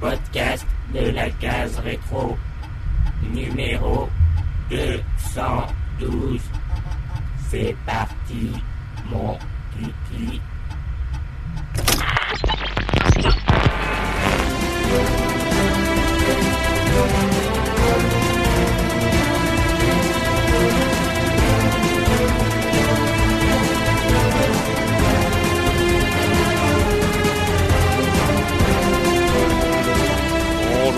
[0.00, 0.64] Podcast
[0.94, 2.38] de la case rétro.
[3.32, 4.08] Numéro
[4.70, 6.40] 212.
[7.50, 8.52] C'est parti,
[9.10, 9.36] mon
[9.72, 10.40] kiki.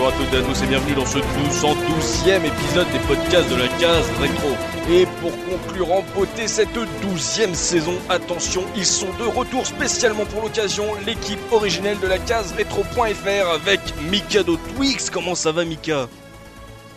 [0.06, 3.66] Bonjour à toutes à tous et bienvenue dans ce 212e épisode des podcasts de la
[3.66, 4.50] case rétro.
[4.88, 10.42] Et pour conclure en beauté cette 12e saison, attention, ils sont de retour spécialement pour
[10.42, 15.10] l'occasion, l'équipe originelle de la case rétro.fr avec Mikado Twix.
[15.10, 16.08] Comment ça va Mika?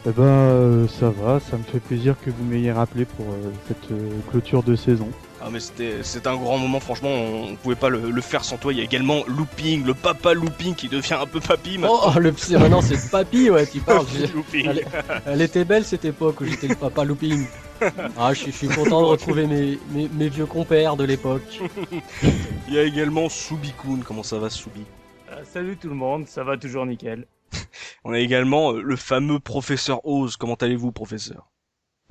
[0.05, 3.49] Eh ben, euh, ça va, ça me fait plaisir que vous m'ayez rappelé pour euh,
[3.67, 5.09] cette euh, clôture de saison.
[5.41, 8.57] Ah mais c'était c'est un grand moment franchement on pouvait pas le, le faire sans
[8.57, 12.11] toi il y a également Looping le papa Looping qui devient un peu papy maintenant.
[12.15, 14.05] Oh, le psy, maintenant c'est papy, ouais, tu parles.
[14.13, 14.67] J'ai- Looping.
[14.67, 14.85] Elle,
[15.25, 17.45] elle était belle cette époque où j'étais le papa looping.
[18.17, 21.61] Ah, je suis, je suis content de retrouver mes, mes, mes vieux compères de l'époque.
[22.67, 24.83] Il y a également Subikun comment ça va Subi?
[25.31, 27.25] Euh, salut tout le monde, ça va toujours nickel.
[28.03, 31.47] On a également euh, le fameux professeur Oz comment allez-vous professeur?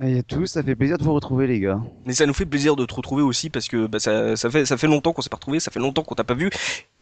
[0.03, 1.81] Et à tous, ça fait plaisir de vous retrouver les gars.
[2.05, 4.77] Mais ça nous fait plaisir de te retrouver aussi parce que bah, ça, fait ça
[4.77, 6.49] fait longtemps qu'on s'est pas retrouvé, ça fait longtemps qu'on t'a pas vu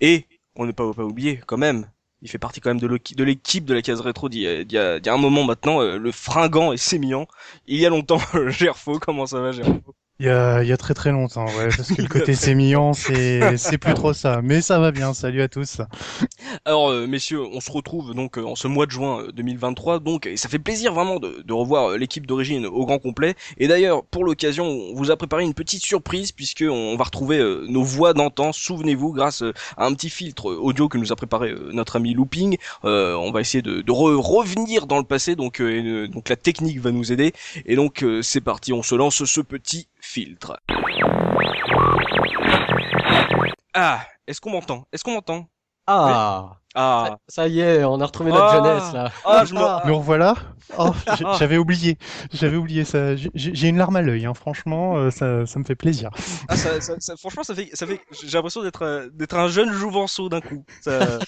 [0.01, 1.87] et on n'est pas pas oublié quand même.
[2.23, 4.73] Il fait partie quand même de l'équi- de l'équipe de la case rétro d'il y,
[4.73, 7.27] y a un moment maintenant, euh, le fringant et sémillant.
[7.67, 9.93] Il y a longtemps, Gerfo, comment ça va Gerfo?
[10.19, 12.93] Il y a, il y a très très longtemps, ouais, parce que le côté sémillant,
[12.93, 14.41] c'est, c'est plus trop ça.
[14.41, 15.79] Mais ça va bien, salut à tous.
[16.65, 19.99] Alors euh, messieurs, on se retrouve donc euh, en ce mois de juin euh, 2023,
[19.99, 23.35] donc et ça fait plaisir vraiment de, de revoir euh, l'équipe d'origine au grand complet.
[23.59, 27.37] Et d'ailleurs, pour l'occasion, on vous a préparé une petite surprise puisque on va retrouver
[27.37, 28.53] euh, nos voix d'antan.
[28.53, 31.95] Souvenez-vous, grâce euh, à un petit filtre euh, audio que nous a préparé euh, notre
[31.95, 35.35] ami Looping, euh, on va essayer de, de re- revenir dans le passé.
[35.35, 37.33] Donc euh, et, euh, donc la technique va nous aider.
[37.67, 40.57] Et donc euh, c'est parti, on se lance ce petit filtre.
[43.73, 44.85] Ah, est-ce qu'on m'entend?
[44.91, 45.47] Est-ce qu'on m'entend?
[45.89, 47.05] Ah, Ah.
[47.07, 48.55] ça, ça y est, on a retrouvé notre Ah.
[48.57, 49.11] jeunesse là.
[49.25, 49.87] Ah, je me...
[49.87, 50.35] Nous revoilà?
[50.77, 51.97] Oh, j'- j'avais oublié,
[52.33, 53.15] j'avais oublié ça.
[53.15, 54.33] J'ai une larme à l'œil, hein.
[54.33, 56.09] franchement, euh, ça, ça me fait plaisir.
[56.49, 59.47] Ah, ça, ça, ça- franchement, ça fait, ça fait, j'ai l'impression d'être, euh, d'être un
[59.47, 60.65] jeune jouvenceau d'un coup.
[60.81, 61.19] Ça,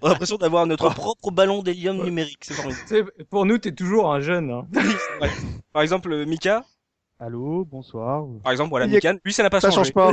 [0.00, 2.44] on a l'impression d'avoir notre propre ballon d'hélium numérique.
[2.86, 4.52] C'est pour nous, t'es toujours un jeune.
[4.52, 4.64] Hein.
[5.72, 6.62] Par exemple, Mika,
[7.24, 8.24] Allô, bonsoir.
[8.42, 9.92] par exemple, voilà, Il y a- Mika, lui, ça n'a pas Ça changé.
[9.92, 10.10] change pas.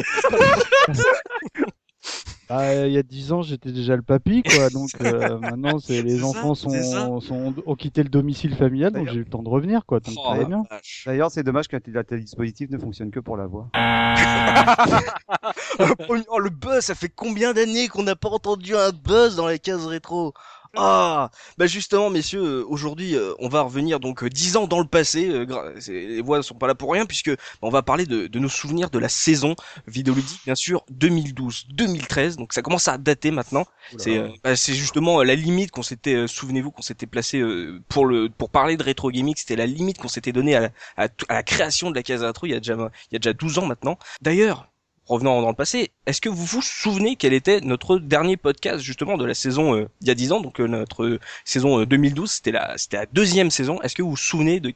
[2.48, 4.70] Bah, il y a 10 ans, j'étais déjà le papy, quoi.
[4.70, 6.70] Donc euh, maintenant, c'est les enfants ça.
[6.70, 10.00] sont, sont ont quitté le domicile familial, donc j'ai eu le temps de revenir, quoi.
[10.00, 10.62] Donc Oh, bien.
[11.08, 11.68] D'ailleurs, c'est dommage
[12.04, 13.70] tes dispositif ne fonctionne que pour la voix.
[16.30, 19.58] oh, le buzz, ça fait combien d'années qu'on n'a pas entendu un buzz dans les
[19.58, 20.36] cases rétro?
[20.76, 24.80] Ah, bah justement, messieurs, euh, aujourd'hui, euh, on va revenir donc euh, dix ans dans
[24.80, 25.46] le passé.
[25.88, 28.40] les voix ne sont pas là pour rien puisque bah, on va parler de, de
[28.40, 29.56] nos souvenirs de la saison
[29.88, 32.36] vidéoludique, bien sûr, 2012-2013.
[32.38, 33.66] Donc ça commence à dater maintenant.
[33.98, 37.44] C'est bah, justement la limite qu'on s'était, souvenez-vous, qu'on s'était placé
[37.88, 39.34] pour le pour parler de rétro gaming.
[39.38, 42.46] C'était la limite qu'on s'était donnée à, la- à, à la création de la rétro.
[42.46, 42.76] Il y a déjà
[43.12, 43.98] il y a déjà 12 ans maintenant.
[44.22, 44.68] D'ailleurs.
[45.10, 49.18] Revenant dans le passé, est-ce que vous vous souvenez quel était notre dernier podcast justement
[49.18, 51.88] de la saison euh, il y a 10 ans, donc euh, notre euh, saison euh,
[51.88, 53.82] 2012, c'était la c'était la deuxième saison.
[53.82, 54.72] Est-ce que vous vous souvenez de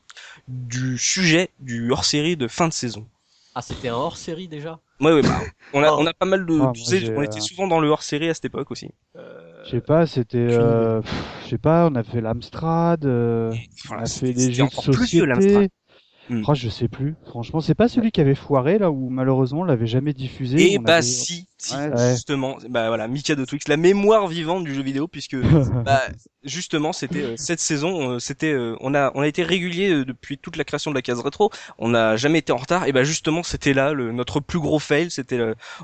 [0.48, 3.06] du sujet du hors-série de fin de saison?
[3.56, 4.80] Ah, c'était un hors série déjà?
[5.00, 5.40] Ouais, ouais, bah,
[5.74, 7.80] on a on a pas mal de, Ah, tu sais, on euh, était souvent dans
[7.80, 8.90] le hors-série à cette époque aussi.
[9.66, 11.02] Je sais pas, c'était, euh,
[11.44, 13.54] je sais pas, on a fait l'Amstrad, euh,
[13.92, 15.26] on a fait des jeux de encore plus vieux,
[16.48, 17.16] Oh, je sais plus.
[17.26, 20.74] Franchement, c'est pas celui qui avait foiré là où malheureusement on l'avait jamais diffusé.
[20.74, 22.12] Et on bah avait- si, si Ouais.
[22.12, 25.36] Justement, bah voilà, Mika de Twix, la mémoire vivante du jeu vidéo, puisque
[25.86, 26.02] bah
[26.44, 30.38] justement c'était euh, cette saison, euh, c'était, euh, on a on a été régulier depuis
[30.38, 33.04] toute la création de la case rétro, on n'a jamais été en retard, et bah
[33.04, 35.40] justement c'était là le, notre plus gros fail, c'était,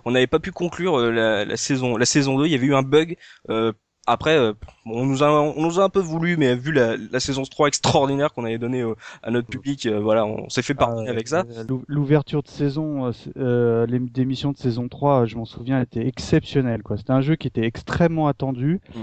[0.05, 2.75] on n'avait pas pu conclure la, la saison la saison 2, il y avait eu
[2.75, 3.15] un bug.
[3.49, 3.71] euh,
[4.09, 4.53] après, euh,
[4.85, 7.67] on nous a on nous a un peu voulu, mais vu la, la saison 3
[7.67, 11.11] extraordinaire qu'on avait donnée euh, à notre public, euh, voilà, on s'est fait pardonner Ah,
[11.11, 11.43] avec ça.
[11.67, 16.83] l'ou- L'ouverture de saison, euh, d'émissions de saison 3, je m'en souviens, était exceptionnelle.
[16.83, 16.97] quoi.
[16.97, 18.81] C'était un jeu qui était extrêmement attendu.
[18.95, 18.99] Mm.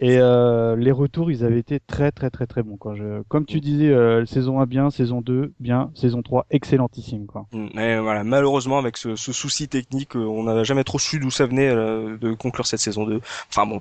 [0.00, 2.76] Et euh, les retours, ils avaient été très très très très bons.
[2.76, 2.94] Quoi.
[2.94, 7.26] Je, comme tu disais, euh, saison 1 bien, saison 2 bien, saison 3 excellentissime.
[7.26, 7.46] Quoi.
[7.52, 11.32] Mm, Mais voilà, malheureusement avec ce, ce souci technique, on n'a jamais trop su d'où
[11.32, 13.20] ça venait euh, de conclure cette saison 2.
[13.50, 13.80] Enfin bon,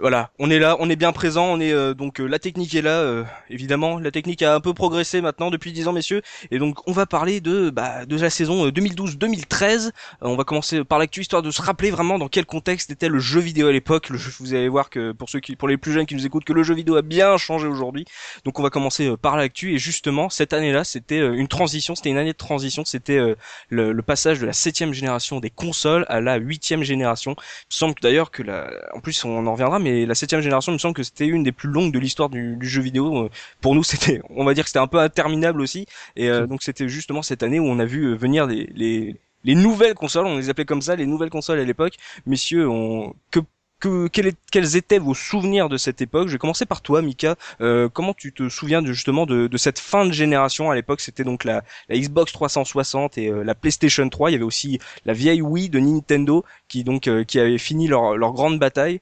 [0.00, 2.74] Voilà, on est là, on est bien présent, on est euh, donc euh, la technique
[2.74, 3.98] est là, euh, évidemment.
[3.98, 7.06] La technique a un peu progressé maintenant depuis 10 ans, messieurs, et donc on va
[7.06, 9.86] parler de bah, de la saison euh, 2012-2013.
[9.86, 9.90] Euh,
[10.20, 13.18] on va commencer par l'actu histoire de se rappeler vraiment dans quel contexte était le
[13.18, 14.10] jeu vidéo à l'époque.
[14.40, 16.52] Vous allez voir que pour ceux qui, pour les plus jeunes qui nous écoutent, que
[16.52, 18.04] le jeu vidéo a bien changé aujourd'hui.
[18.44, 21.94] Donc on va commencer euh, par l'actu et justement cette année-là, c'était euh, une transition,
[21.94, 23.34] c'était une année de transition, c'était euh,
[23.68, 27.34] le, le passage de la septième génération des consoles à la huitième génération.
[27.70, 30.78] Il semble d'ailleurs que la, en plus on en mais la septième génération, il me
[30.78, 33.24] semble que c'était une des plus longues de l'histoire du, du jeu vidéo.
[33.26, 33.30] Euh,
[33.60, 35.86] Pour nous, c'était, on va dire que c'était un peu interminable aussi.
[36.16, 39.16] Et euh, donc c'était justement cette année où on a vu euh, venir les, les
[39.42, 41.94] les nouvelles consoles, on les appelait comme ça, les nouvelles consoles à l'époque.
[42.26, 43.40] Messieurs, on, que
[43.80, 46.28] que, quels étaient vos souvenirs de cette époque?
[46.28, 47.36] Je vais commencer par toi, Mika.
[47.60, 51.00] Euh, comment tu te souviens de, justement de, de cette fin de génération À l'époque,
[51.00, 54.30] c'était donc la, la Xbox 360 et euh, la PlayStation 3.
[54.30, 57.88] Il y avait aussi la vieille Wii de Nintendo qui donc euh, qui avait fini
[57.88, 59.00] leur, leur grande bataille.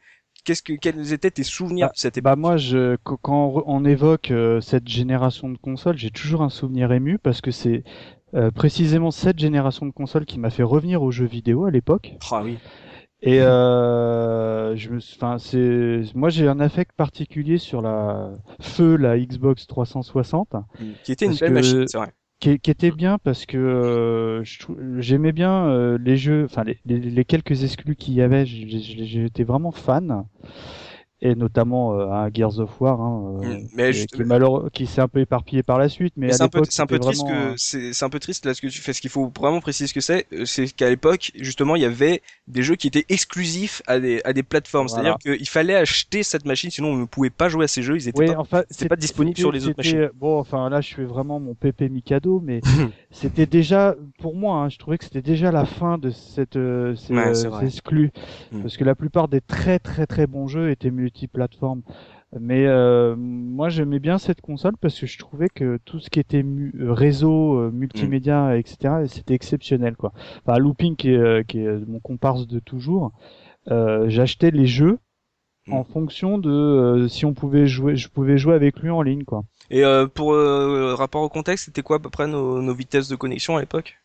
[0.49, 2.25] Qu'est-ce que quels étaient tes souvenirs de cette époque?
[2.25, 6.49] Bah moi, je, qu- quand on évoque euh, cette génération de consoles, j'ai toujours un
[6.49, 7.85] souvenir ému parce que c'est
[8.33, 12.15] euh, précisément cette génération de consoles qui m'a fait revenir aux jeux vidéo à l'époque.
[12.31, 12.57] Ah oui.
[13.21, 18.31] Et euh, je me, enfin c'est, moi j'ai un affect particulier sur la
[18.61, 20.55] feu la Xbox 360
[21.05, 22.13] Qui était une belle que- machine, c'est vrai.
[22.41, 24.43] Qui, qui était bien parce que euh,
[24.99, 29.45] j'aimais bien euh, les jeux, enfin les, les, les quelques exclus qu'il y avait, j'étais
[29.45, 30.25] vraiment fan.
[31.21, 35.01] Et notamment euh, un Gears of War, hein, euh, Mm, mais qui, malheureux- qui s'est
[35.01, 36.87] un peu éparpillé par la suite, mais, Mais à c'est un peu, l'époque, c'est un
[36.87, 38.93] peu c'était triste vraiment, que c'est, c'est un peu triste là ce que tu fais.
[38.93, 41.87] Ce qu'il faut vraiment préciser ce que c'est, euh, c'est qu'à l'époque, justement, il y
[41.87, 44.87] avait des jeux qui étaient exclusifs à des à des plateformes.
[44.87, 45.17] Voilà.
[45.19, 47.97] C'est-à-dire qu'il fallait acheter cette machine, sinon on ne pouvait pas jouer à ces jeux.
[47.97, 48.39] Ils étaient Oui, pas.
[48.39, 51.89] enfin, pas disponible sur les autres c'était- Bon, enfin là, je fais vraiment mon pépé
[51.89, 52.61] Mikado, mais
[53.11, 56.95] c'était déjà, pour moi, hein, je trouvais que c'était déjà la fin de cette, euh,
[56.95, 57.33] ces, Ouais,
[57.67, 58.13] exclus,
[58.53, 58.63] Mm.
[58.63, 61.83] parce que la plupart des très très très bons jeux étaient multiplateformes.
[62.39, 66.21] Mais euh, moi, j'aimais bien cette console parce que je trouvais que tout ce qui
[66.21, 68.57] était mu- euh, réseau, euh, multimédia, Mm.
[68.61, 68.77] etc.,
[69.09, 70.13] c'était exceptionnel, quoi.
[70.45, 73.13] Enfin, Looping, qui est, qui est mon comparse de toujours,
[73.71, 74.99] euh, j'achetais les jeux
[75.67, 75.73] Mm.
[75.75, 79.25] en fonction de euh, si on pouvait jouer, je pouvais jouer avec lui en ligne,
[79.25, 79.43] quoi.
[79.71, 83.09] Et euh, pour euh, rapport au contexte, c'était quoi à peu près nos, nos vitesses
[83.09, 83.99] de connexion à l'époque?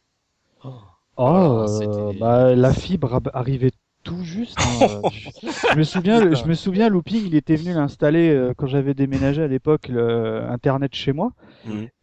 [1.18, 1.26] Oh,
[1.60, 3.72] euh, c'était- bah, la fibre arrivait
[4.04, 4.58] tout juste.
[4.60, 5.02] hein.
[5.12, 5.30] je,
[5.72, 9.42] je me souviens, je me souviens, Looping, il était venu l'installer euh, quand j'avais déménagé
[9.42, 11.32] à l'époque le internet chez moi.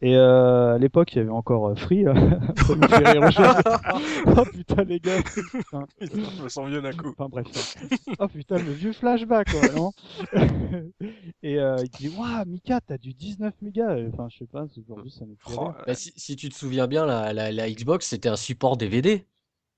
[0.00, 2.02] Et euh, à l'époque, il y avait encore euh, Free.
[2.04, 2.14] là.
[2.66, 3.62] Ça me fait rire aujourd'hui.
[4.38, 5.22] oh putain les gars.
[5.22, 5.86] Putain.
[6.00, 7.10] Je me sens vieux d'un coup.
[7.18, 7.46] Enfin bref.
[8.18, 9.92] Oh putain, le vieux flashback, quoi, non
[11.42, 13.96] Et euh, il dit, waouh, Mika, t'as du 19 mégas.
[14.12, 15.72] Enfin, je sais pas, aujourd'hui, ça me fait Oh.
[15.86, 19.26] Bah, si, si tu te souviens bien, la, la, la Xbox, c'était un support DVD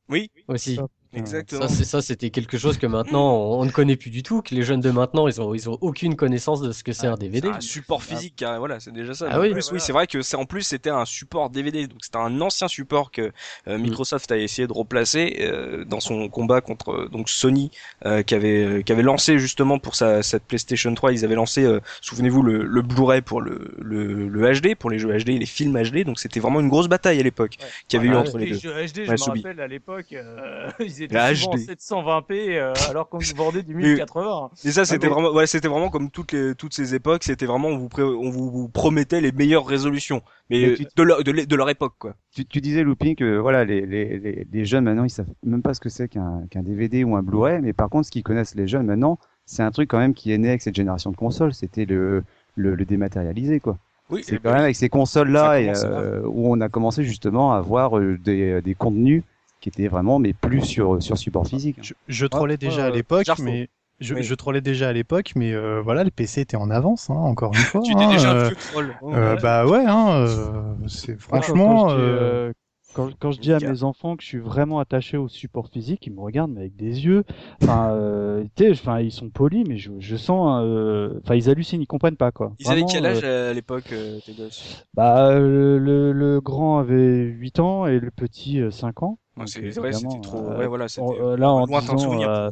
[0.08, 0.78] Oui, aussi.
[1.14, 1.62] Exactement.
[1.62, 4.54] Ça, c'est ça, c'était quelque chose que maintenant on, ne connaît plus du tout, que
[4.54, 7.16] les jeunes de maintenant, ils ont, ils ont aucune connaissance de ce que c'est un
[7.16, 7.48] DVD.
[7.48, 9.26] C'est un support physique, car- voilà, c'est déjà ça.
[9.30, 9.52] Ah oui.
[9.52, 12.40] plus, oui, c'est vrai que c'est en plus c'était un support DVD, donc c'était un
[12.40, 13.30] ancien support que
[13.68, 13.82] euh, Mm.
[13.82, 17.70] Microsoft a essayé de replacer euh, dans son combat contre euh, donc Sony,
[18.06, 21.34] euh, qui avait euh, qui avait lancé justement pour sa cette PlayStation 3, ils avaient
[21.34, 25.30] lancé, euh, souvenez-vous le, le Blu-ray pour le, le le HD, pour les jeux HD,
[25.30, 27.56] et les films HD, donc c'était vraiment une grosse bataille à l'époque
[27.88, 28.58] qu'il y avait eu Ouais, entre les Les deux.
[28.58, 30.70] jeux HD, je Ouais, me rappelle à l'époque, euh,
[31.02, 31.58] ils étaient La souvent en HD.
[31.58, 34.50] 720p euh, alors qu'on nous vendait du 1080.
[34.64, 35.14] Et ça, c'était bon.
[35.14, 38.02] vraiment, ouais, c'était vraiment comme toutes les, toutes ces époques, c'était vraiment, on vous, pré-
[38.02, 41.46] on vous, vous promettait les meilleures résolutions, mais Mais euh, tu- de leur, de, l'é-
[41.46, 42.14] de leur époque, quoi.
[42.34, 45.62] Tu, tu disais, Looping, que voilà, les, les, les, les jeunes maintenant, ils savent même
[45.62, 48.22] pas ce que c'est qu'un qu'un DVD ou un Blu-ray, mais par contre, ce qu'ils
[48.22, 51.10] connaissent les jeunes maintenant, c'est un truc quand même qui est né avec cette génération
[51.10, 52.22] de consoles, c'était le,
[52.56, 53.76] le, le dématérialisé, quoi.
[54.10, 57.60] Oui, C'est quand même avec ces consoles-là et, euh, où on a commencé justement à
[57.62, 59.22] voir des, des contenus
[59.62, 61.78] qui étaient vraiment, mais plus sur, sur support physique.
[61.80, 63.68] Je, je trollais déjà à euh, l'époque, mais
[64.00, 64.22] je, Oui.
[64.24, 67.52] je trollais déjà à l'époque, mais euh, voilà, le PC était en avance, hein, encore
[67.54, 67.80] une fois.
[67.82, 68.94] Tu étais hein, déjà un euh, vieux troll.
[69.04, 71.84] euh, bah ouais, hein, euh, c'est franchement.
[71.84, 72.52] quand, je dis, euh,
[72.94, 76.04] quand, quand je dis à mes enfants que je suis vraiment attaché au support physique,
[76.06, 77.22] ils me regardent mais avec des yeux.
[77.62, 81.86] Enfin, euh, enfin, ils sont polis, mais je, je sens, euh, enfin, ils hallucinent, ils
[81.86, 82.52] comprennent pas quoi.
[82.58, 84.84] Ils avaient Vraiment, quel âge euh, à l'époque, euh, tes gosses?
[84.94, 85.78] Bah, le,
[86.12, 89.18] le grand avait 8 ans et le petit euh, 5 ans.
[89.36, 92.50] Ouais, Donc, c'est- ouais, c'était évidemment, trop, euh, ouais, voilà, euh, là en disant, euh,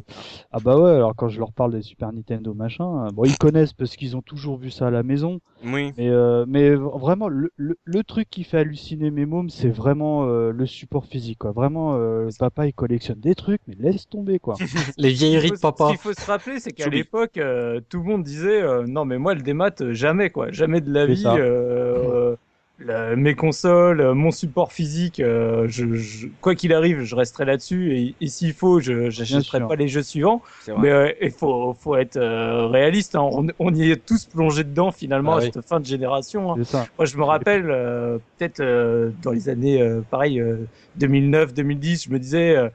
[0.51, 3.37] ah bah ouais, alors quand je leur parle des Super Nintendo machin, euh, bon ils
[3.37, 5.93] connaissent parce qu'ils ont toujours vu ça à la maison, Oui.
[5.95, 10.25] mais euh, mais vraiment le, le, le truc qui fait halluciner mes mômes, c'est vraiment
[10.25, 11.51] euh, le support physique quoi.
[11.51, 14.55] Vraiment, euh, papa il collectionne des trucs, mais laisse tomber quoi.
[14.97, 15.87] Les vieilleries de faut- Ce papa.
[15.89, 19.19] qu'il faut se rappeler, c'est qu'à l'époque, euh, tout le monde disait euh, non mais
[19.19, 21.23] moi le démat jamais quoi, jamais de la vie.
[22.85, 27.45] Le- mes consoles, euh, mon support physique, euh, je, je- quoi qu'il arrive, je resterai
[27.45, 30.41] là-dessus et, et s'il faut, je n'achèterai pas les jeux suivants.
[30.61, 30.81] C'est vrai.
[30.81, 33.15] Mais euh, il faut, faut être euh, réaliste.
[33.15, 33.21] hein.
[33.21, 35.51] On, on y est tous plongés dedans finalement Ah à oui.
[35.53, 36.53] cette fin de génération.
[36.53, 36.57] hein.
[36.97, 40.57] Moi, je me rappelle, euh, peut-être euh, dans les années, euh, pareil, euh,
[40.95, 42.69] 2009, 2010, je me disais, euh,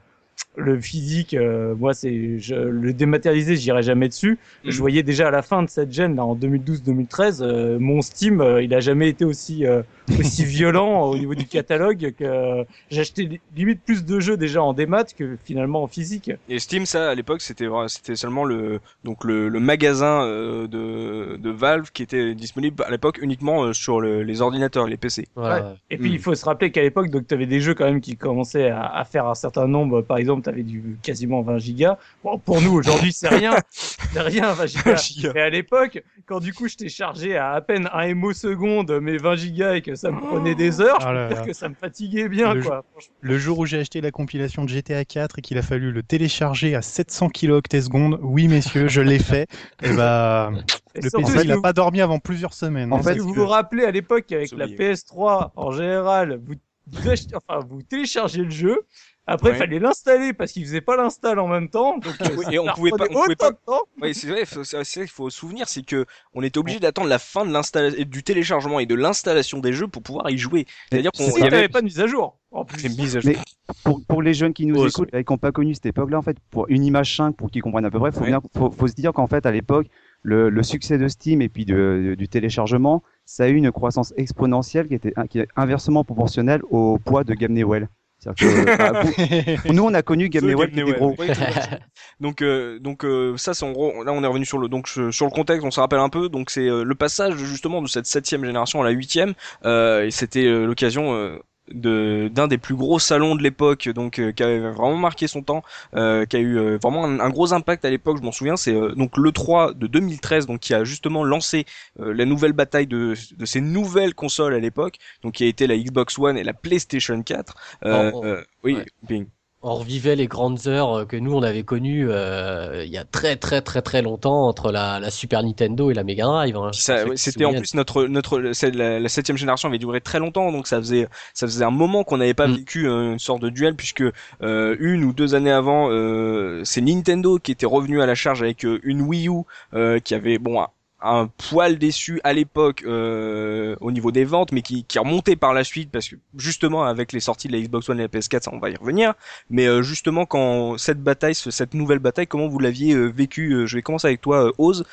[0.55, 4.39] le physique, euh, moi, c'est je, le dématérialisé, j'irai jamais dessus.
[4.63, 4.71] Mhm.
[4.71, 8.41] Je voyais déjà à la fin de cette gêne, là, en 2012-2013, euh, mon Steam,
[8.41, 9.81] euh, il a jamais été aussi euh,
[10.19, 14.61] aussi violent au niveau du catalogue que euh, j'achetais li- limite plus de jeux déjà
[14.63, 16.31] en démat que finalement en physique.
[16.49, 21.37] Et Steam, ça, à l'époque, c'était c'était seulement le donc le, le magasin euh, de,
[21.37, 25.27] de Valve qui était disponible à l'époque uniquement euh, sur le- les ordinateurs, les PC.
[25.35, 25.75] Voilà.
[25.91, 26.13] Et puis Mm.
[26.13, 28.69] il faut se rappeler qu'à l'époque, donc tu avais des jeux quand même qui commençaient
[28.69, 30.01] à, à faire un certain nombre.
[30.01, 31.97] Par exemple, tu avais du quasiment 20 gigas.
[32.23, 35.31] Bon, pour nous aujourd'hui, c'est rien, c'est rien 20 gigas.
[35.33, 38.91] Mais à l'époque, quand du coup je t'ai chargé à à peine un MO seconde
[39.01, 41.69] mes 20 gigas et que ça me prenait des heures, je peux dire que ça
[41.69, 42.83] me fatiguait bien Le quoi.
[43.21, 46.03] Le jour où j'ai acheté la compilation de GTA 4 et qu'il a fallu le
[46.03, 49.47] télécharger à 700 kilooctets secondes, oui messieurs, je l'ai fait.
[49.83, 50.51] Et bah,
[50.95, 52.91] Et le PC, il a vous- pas dormi avant plusieurs semaines.
[52.91, 54.77] En hein, fait, vous que- vous rappelez à l'époque avec la Oublié.
[54.93, 56.55] PS3 en général, vous
[56.91, 58.81] vous, achetez- enfin, vous téléchargez le jeu.
[59.29, 59.57] Après, il Ouais.
[59.57, 61.97] fallait l'installer parce qu'il faisait pas l'install en même temps.
[61.97, 63.81] Donc, euh, Oui, et on pouvait pas- on pouvait temps.
[64.01, 67.45] Oui, c'est vrai, il faut se souvenir, c'est que on était obligé d'attendre la fin
[67.45, 70.65] de l'installation, du téléchargement et de l'installation des jeux pour pouvoir y jouer.
[70.89, 72.37] C'est-à-dire qu'on Si, avait pas de mise à jour.
[72.51, 72.79] En plus.
[72.79, 73.31] c'est mise à jour.
[73.33, 73.37] Mais
[73.83, 76.17] pour, pour les jeunes qui nous Oh, écoutent et qui n'ont pas connu cette époque-là,
[76.17, 78.27] en fait, pour une image 5, pour qu'ils comprennent à peu près, faut, Ouais.
[78.27, 79.87] bien, faut, faut se dire qu'en fait, à l'époque,
[80.21, 84.13] le, le succès de Steam et puis de, du téléchargement, ça a eu une croissance
[84.15, 87.89] exponentielle qui était qui est inversement proportionnelle au poids de Game Newell.
[88.25, 91.15] Que, nous, on a connu Game gros.
[91.15, 91.79] Fait.
[92.19, 94.87] donc euh, donc euh, ça c'est en gros là on est revenu sur le donc
[94.87, 97.87] sur le contexte on se rappelle un peu donc c'est euh, le passage justement de
[97.87, 99.33] cette septième génération à la huitième
[99.65, 101.37] euh, et c'était l'occasion euh,
[101.73, 105.41] de d'un des plus gros salons de l'époque donc euh, qui avait vraiment marqué son
[105.41, 105.63] temps
[105.95, 108.55] euh, qui a eu euh, vraiment un, un gros impact à l'époque je m'en souviens
[108.57, 111.65] c'est euh, donc le 3 de 2013 donc qui a justement lancé
[111.99, 115.67] euh, la nouvelle bataille de de ces nouvelles consoles à l'époque donc qui a été
[115.67, 117.55] la Xbox One et la PlayStation 4
[117.85, 118.25] euh, Oh, oh.
[118.25, 118.85] euh, oui Ouais.
[119.03, 119.27] Bing.
[119.69, 123.03] On revivait les grandes heures euh, que nous on avait connues euh, il y a
[123.03, 126.55] très très très très longtemps entre la, la Super Nintendo et la Mega Drive.
[126.55, 126.71] hein.
[127.03, 130.67] Ouais, c'était en plus notre notre la, la septième génération avait duré très longtemps donc
[130.67, 132.53] ça faisait ça faisait un moment qu'on n'avait pas Mm.
[132.55, 134.03] vécu euh, une sorte de duel puisque
[134.41, 138.41] euh, une ou deux années avant euh, c'est Nintendo qui était revenu à la charge
[138.41, 139.43] avec une Wii U
[139.73, 140.63] euh, qui avait bon
[141.01, 145.53] un, poil déçu à l'époque euh, au niveau des ventes mais qui qui remontait par
[145.53, 148.43] la suite parce que justement avec les sorties de la Xbox One et la PS4
[148.43, 149.13] ça on va y revenir.
[149.49, 153.53] Mais euh, justement quand cette bataille ce- cette nouvelle bataille comment vous l'aviez euh, vécu
[153.53, 154.83] euh, je vais commencer avec toi euh, Oz.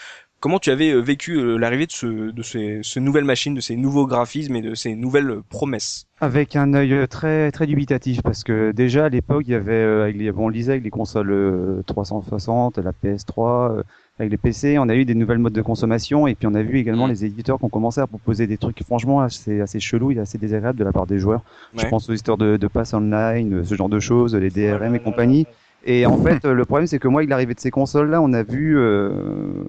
[0.40, 3.76] Comment tu avais euh, vécu l'arrivée de, ce, de ces, ces nouvelles machines, de ces
[3.76, 6.04] nouveaux graphismes et de ces nouvelles promesses?
[6.20, 10.16] Avec un œil très très dubitatif parce que déjà à l'époque il y avait avec
[10.16, 13.82] les, bon, on lisait avec les consoles euh, 360, la PS3, euh,
[14.18, 16.62] avec les PC, on a eu des nouvelles modes de consommation et puis on a
[16.62, 17.10] vu également Mhm.
[17.12, 20.38] les éditeurs qui ont commencé à proposer des trucs franchement assez assez chelous et assez
[20.38, 21.42] désagréables de la part des joueurs.
[21.76, 24.86] Je pense aux histoires de, de pass online, ce genre de choses, les DRM là
[24.86, 25.46] et là compagnie.
[25.86, 28.42] Et en fait, le problème, c'est que moi, avec l'arrivée de ces consoles-là, on a
[28.42, 29.64] vu, euh,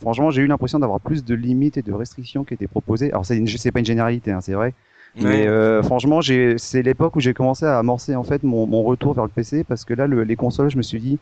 [0.00, 3.10] franchement, j'ai eu l'impression d'avoir plus de limites et de restrictions qui étaient proposées.
[3.12, 4.74] Alors, c'est une- c'est pas une généralité, hein, c'est vrai.
[5.16, 8.82] Mais euh, franchement, j'ai, c'est l'époque où j'ai commencé à amorcer en fait mon, mon
[8.82, 11.18] retour vers le PC parce que là, le- les consoles, je me suis dit,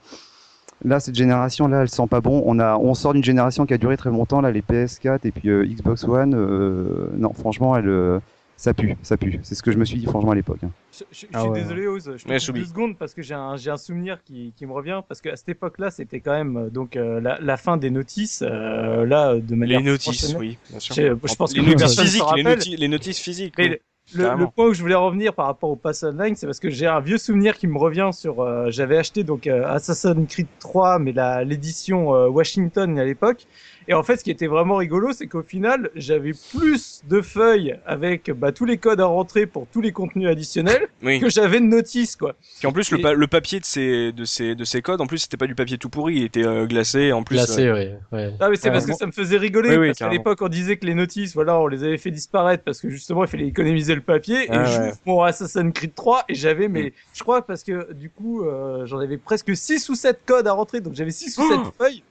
[0.85, 2.43] là, cette génération-là, elle sent pas bon.
[2.47, 5.33] On a, on sort d'une génération qui a duré très longtemps, là, les PS4 et
[5.33, 6.35] puis euh, Xbox One.
[6.35, 8.19] euh, non, franchement, elle, euh,
[8.57, 9.39] ça pue, ça pue.
[9.43, 10.59] C'est ce que je me suis dit, franchement, à l'époque.
[10.65, 10.71] hein.
[10.93, 11.61] Je, je- je Ah suis ouais.
[11.61, 14.55] désolé, Oz, je te Ouais, deux secondes parce que j'ai un, j'ai un souvenir qui,
[14.57, 15.03] qui me revient.
[15.07, 19.05] Parce qu'à cette époque-là, c'était quand même donc euh, la, la fin des notices, euh,
[19.05, 20.95] là, de manière les notices, oui, bien sûr.
[20.95, 22.59] Je, je pense que les plus notices physiques, les, rappelle.
[22.59, 23.55] noti- les notices physiques.
[23.59, 23.77] Mais oui.
[24.15, 26.87] Le, point où je voulais revenir par rapport au Pass Online, c'est parce que j'ai
[26.87, 28.41] un vieux souvenir qui me revient sur.
[28.41, 33.47] euh, J'avais acheté donc euh, Assassin's Creed 3, mais la l'édition euh, Washington à l'époque.
[33.89, 37.79] Et en fait, ce qui était vraiment rigolo, c'est qu'au final, j'avais plus de feuilles
[37.87, 41.21] avec bah, tous les codes à rentrer pour tous les contenus additionnels Oui.
[41.21, 42.35] que j'avais de notices, quoi.
[42.59, 45.01] Puis en plus, le, Et- pa- le papier de ces, de ces, de ces codes,
[45.01, 47.13] en plus, c'était pas du papier tout pourri, il était euh, glacé.
[47.13, 47.97] En plus, Glacé, ouais.
[48.13, 48.33] ouais.
[48.41, 50.39] Ah mais c'est Ouais, parce que ça me faisait rigoler Oui, oui, parce qu'à l'époque
[50.43, 53.29] on disait que les notices voilà on les avait fait disparaître parce que justement il
[53.31, 54.93] fallait économiser le papier Ah et j'ouvre ouais.
[55.07, 58.99] mon Assassin's Creed 3 et j'avais mais je crois parce que du coup euh, j'en
[58.99, 62.03] avais presque 6 ou 7 codes à rentrer donc j'avais 6 ou 7 Oh feuilles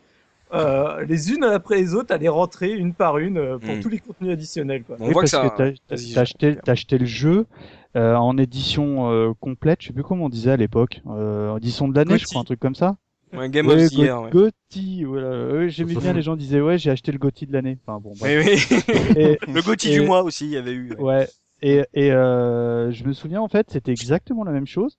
[0.56, 3.80] euh, les unes après les autres à les rentrer une par une euh, pour Mm.
[3.82, 4.96] tous les contenus additionnels quoi.
[5.00, 5.50] on Oui, voit que parce ça.
[5.50, 5.74] que
[6.16, 7.46] t'as- acheté, t'as acheté le jeu
[7.96, 11.88] euh, en édition euh, complète, je sais plus comment on disait à l'époque, euh, édition
[11.88, 12.96] de l'année, je crois, un truc comme ça.
[13.34, 14.22] Ouais, Game Ouais, of the Go- Year.
[14.22, 14.30] Ouais.
[14.32, 15.54] Gotti, voilà.
[15.54, 17.78] Ouais, J'aimais bien les gens disaient ouais j'ai acheté le Gotti de l'année.
[17.86, 18.14] Enfin bon.
[18.20, 18.46] bref.
[18.46, 18.96] Oui, oui.
[19.18, 20.94] Et, Le Gotti Et- du mois aussi, il y avait eu.
[20.94, 21.02] ouais.
[21.04, 21.28] ouais.
[21.62, 24.98] Et, et euh, je me souviens en fait c'était exactement la même chose.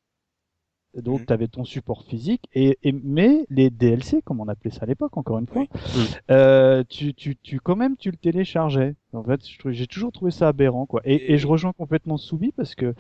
[1.02, 1.26] Donc Mhm.
[1.26, 4.86] tu avais ton support physique et, et mais les DLC comme on appelait ça à
[4.86, 5.62] l'époque encore une fois,
[5.96, 6.08] Oui.
[6.30, 8.94] Euh, tu, tu, tu quand même tu le téléchargeais.
[9.12, 11.00] En fait j'ai toujours trouvé ça aberrant quoi.
[11.04, 12.94] Et, et je rejoins complètement Soubi parce que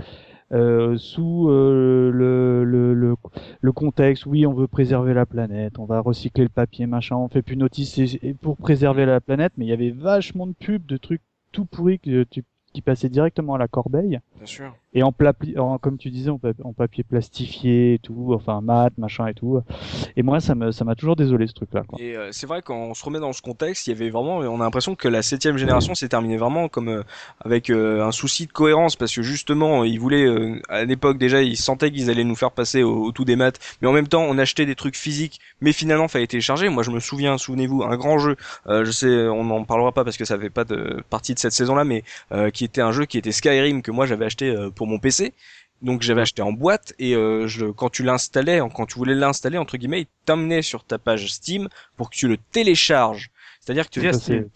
[0.52, 3.16] euh, sous euh, le, le, le,
[3.60, 7.28] le contexte, oui, on veut préserver la planète, on va recycler le papier, machin, on
[7.28, 7.98] fait plus notice
[8.40, 11.98] pour préserver la planète, mais il y avait vachement de pubs, de trucs tout pourris
[11.98, 14.76] que tu, qui passaient directement à la corbeille Bien sûr.
[14.96, 15.14] Et en,
[15.58, 19.34] en comme tu disais, en, pa- en papier plastifié et tout, enfin mat, machin et
[19.34, 19.60] tout.
[20.16, 21.84] Et moi, ça me ça m'a toujours désolé ce truc-là.
[21.98, 24.38] Et euh, c'est vrai quand on se remet dans ce contexte, il y avait vraiment,
[24.38, 27.02] on a l'impression que la septième génération s'est terminée vraiment comme euh,
[27.44, 30.26] avec euh, un souci de cohérence parce que justement, ils voulaient
[30.70, 33.88] à l'époque déjà, ils sentaient qu'ils allaient nous faire passer au, tout des maths, mais
[33.88, 36.70] en même temps, on achetait des trucs physiques, mais finalement, fallait télécharger.
[36.70, 38.36] Moi, je me souviens, souvenez-vous, un grand jeu.
[38.66, 40.64] je sais, on n'en parlera pas parce que ça fait pas
[41.10, 42.02] partie de cette saison-là, mais
[42.52, 45.34] qui était un jeu qui était Skyrim que moi j'avais acheté euh, pour mon PC.
[45.82, 49.58] Donc j'avais acheté en boîte et euh, je, quand tu l'installais, quand tu voulais l'installer
[49.58, 53.30] entre guillemets, il t'amenait sur ta page Steam pour que tu le télécharges.
[53.60, 54.46] C'est-à-dire que c'est-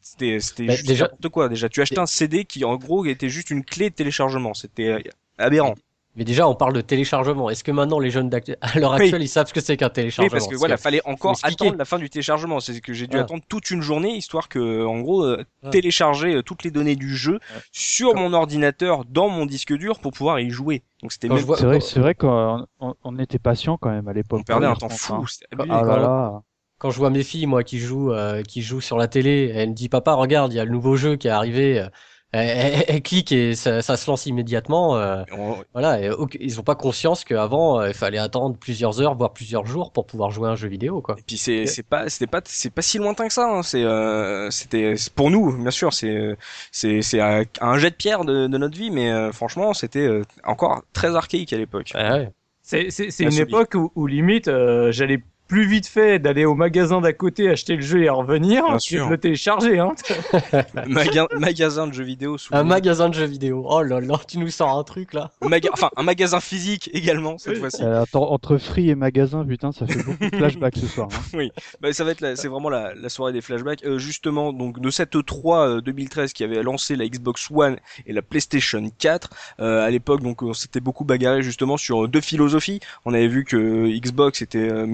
[0.00, 1.48] c'était c'était Bah, juste déjà- quoi.
[1.48, 4.52] Déjà, tu achetais un CD qui en gros était juste une clé de téléchargement.
[4.54, 5.00] C'était euh,
[5.36, 5.74] aberrant.
[6.18, 7.48] Mais déjà, on parle de téléchargement.
[7.48, 9.02] Est-ce que maintenant les jeunes d'actu- à l'heure Oui.
[9.02, 10.30] actuelle, ils savent ce que c'est qu'un Oui, téléchargement?
[10.32, 12.58] parce que voilà, fallait encore attendre la fin du téléchargement.
[12.60, 13.20] C'est que j'ai dû Ah.
[13.20, 15.70] attendre toute une journée histoire que, en gros, euh, Ah.
[15.70, 17.38] télécharger euh, toutes les données du jeu
[17.72, 20.82] sur mon ordinateur dans mon disque dur pour pouvoir y jouer.
[21.02, 24.08] Donc c'était même vois- C'est vrai, c'est vrai qu'on on, on était patient quand même
[24.08, 24.40] à l'époque.
[24.40, 25.14] on perdait hein, un temps fou.
[25.14, 25.18] hein.
[25.52, 25.70] abusé.
[25.70, 26.42] Ah là quand- là.
[26.78, 29.70] quand je vois mes filles, moi, qui jouent, euh, qui jouent sur la télé, elle
[29.70, 31.86] me dit, papa, regarde, il y a le nouveau jeu qui est arrivé.
[32.32, 34.96] Elle, elle- clique et ça, ça se lance immédiatement.
[34.98, 39.00] euh, On- voilà, et ok, ils ont pas conscience qu'avant, euh, il fallait attendre plusieurs
[39.00, 41.16] heures, voire plusieurs jours pour pouvoir jouer à un jeu vidéo, quoi.
[41.18, 43.48] Et puis c'est c'est pas c'était pas c'est pas si lointain que ça.
[43.48, 43.62] Hein.
[43.62, 46.36] C'est euh, c'était c'est pour nous bien sûr c'est
[46.70, 50.22] c'est c'est un, jet de pierre de, de notre vie, mais euh, franchement c'était euh,
[50.44, 51.92] encore très archaïque à l'époque.
[51.94, 52.30] Ouais, ouais.
[52.62, 56.44] C'est c'est- c'est La une époque où, où limite euh, j'allais plus vite fait d'aller
[56.44, 59.06] au magasin d'à côté acheter le jeu et revenir Bien que sûr.
[59.06, 59.78] de le télécharger.
[59.78, 59.94] Hein.
[60.86, 63.64] Maga- magasin de jeux vidéo Un magasin de jeux vidéo.
[63.68, 65.30] Oh là là, tu nous sors un truc là.
[65.42, 67.60] Maga- enfin un magasin physique également cette Oui.
[67.60, 67.82] fois-ci.
[67.82, 71.08] Euh, attends, entre free et magasin, putain, ça fait beaucoup de flashbacks ce soir.
[71.34, 71.46] hein.
[71.80, 73.84] Bah, ça va être la- c'est vraiment la, la soirée des flashbacks.
[73.84, 78.12] Euh, justement, donc de cette E3 euh, 2013 qui avait lancé la Xbox One et
[78.12, 79.30] la PlayStation 4.
[79.60, 82.80] euh, à l'époque, donc on s'était beaucoup bagarré justement sur euh, deux philosophies.
[83.04, 84.86] On avait vu que Xbox était euh,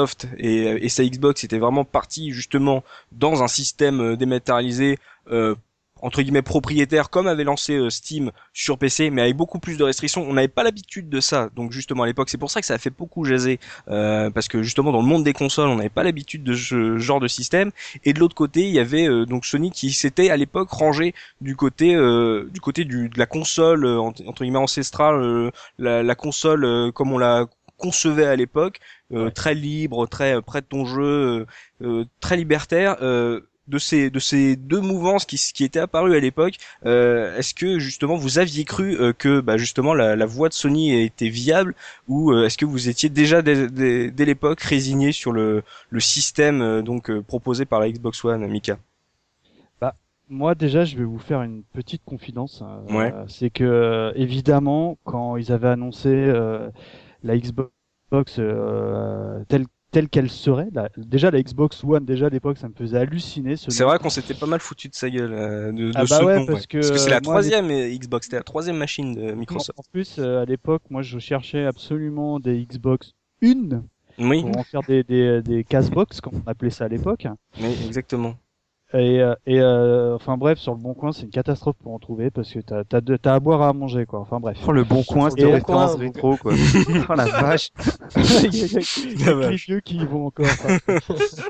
[0.00, 2.82] Microsoft et, sa Xbox était vraiment partie justement
[3.12, 4.98] dans un système euh, dématérialisé.
[5.30, 5.54] Euh,
[6.02, 9.84] entre guillemets propriétaire comme avait lancé euh, Steam sur PC mais avec beaucoup plus de
[9.84, 10.24] restrictions.
[10.26, 12.30] On n'avait pas l'habitude de ça donc justement à l'époque.
[12.30, 15.06] C'est pour ça que ça a fait beaucoup jaser euh, parce que justement dans le
[15.06, 17.70] monde des consoles on n'avait pas l'habitude de ce genre de système.
[18.04, 21.14] Et de l'autre côté il y avait euh, donc Sony qui s'était à l'époque rangé
[21.40, 26.64] du côté euh, du côté de la console euh, entre guillemets ancestrale euh, la, console
[26.64, 27.46] euh, comme on la
[27.80, 28.78] concevait à l'époque
[29.12, 31.46] euh, très libre très euh, près de ton jeu
[31.82, 36.20] euh, très libertaire euh, de ces de ces deux mouvances qui qui étaient apparues à
[36.20, 36.54] l'époque
[36.86, 40.54] euh, est-ce que justement vous aviez cru euh, que bah, justement la, la voie de
[40.54, 41.74] Sony était viable
[42.08, 46.00] ou euh, est-ce que vous étiez déjà dès, dès, dès l'époque résigné sur le, le
[46.00, 48.78] système euh, donc euh, proposé par la Xbox One, Mika?
[50.32, 52.62] Moi déjà, je vais vous faire une petite confidence.
[52.88, 53.12] Ouais.
[53.26, 56.70] C'est que évidemment, quand ils avaient annoncé euh,
[57.24, 57.72] la Xbox
[58.38, 62.74] euh, telle telle qu'elle serait, la- déjà la Xbox One, déjà à l'époque, ça me
[62.74, 63.56] faisait halluciner.
[63.56, 63.88] Ce C'est nom.
[63.88, 66.24] vrai qu'on s'était pas mal foutu de sa gueule euh, de, de Ah bah ce
[66.24, 69.32] ouais, nom, parce que, c'est la moi, troisième euh, Xbox, c'était la troisième machine de
[69.32, 69.76] Microsoft.
[69.76, 73.82] En plus, euh, à l'époque, moi, je cherchais absolument des Xbox une
[74.18, 77.26] Oui, pour en faire des des, des casebox, comme on appelait ça à l'époque.
[77.60, 78.36] oui, exactement.
[78.92, 82.00] Et, euh, et euh, enfin bref, sur le bon coin, c'est une catastrophe pour en
[82.00, 84.18] trouver parce que t'as t'as de- t'as à boire à manger quoi.
[84.18, 84.58] Enfin bref.
[84.66, 86.52] Oh, le bon coin, c'était le référence rétro, quoi.
[87.08, 87.70] oh la vache.
[88.16, 90.46] Il y a- il y a- les vieux qui y vont encore.
[90.46, 90.76] enfin.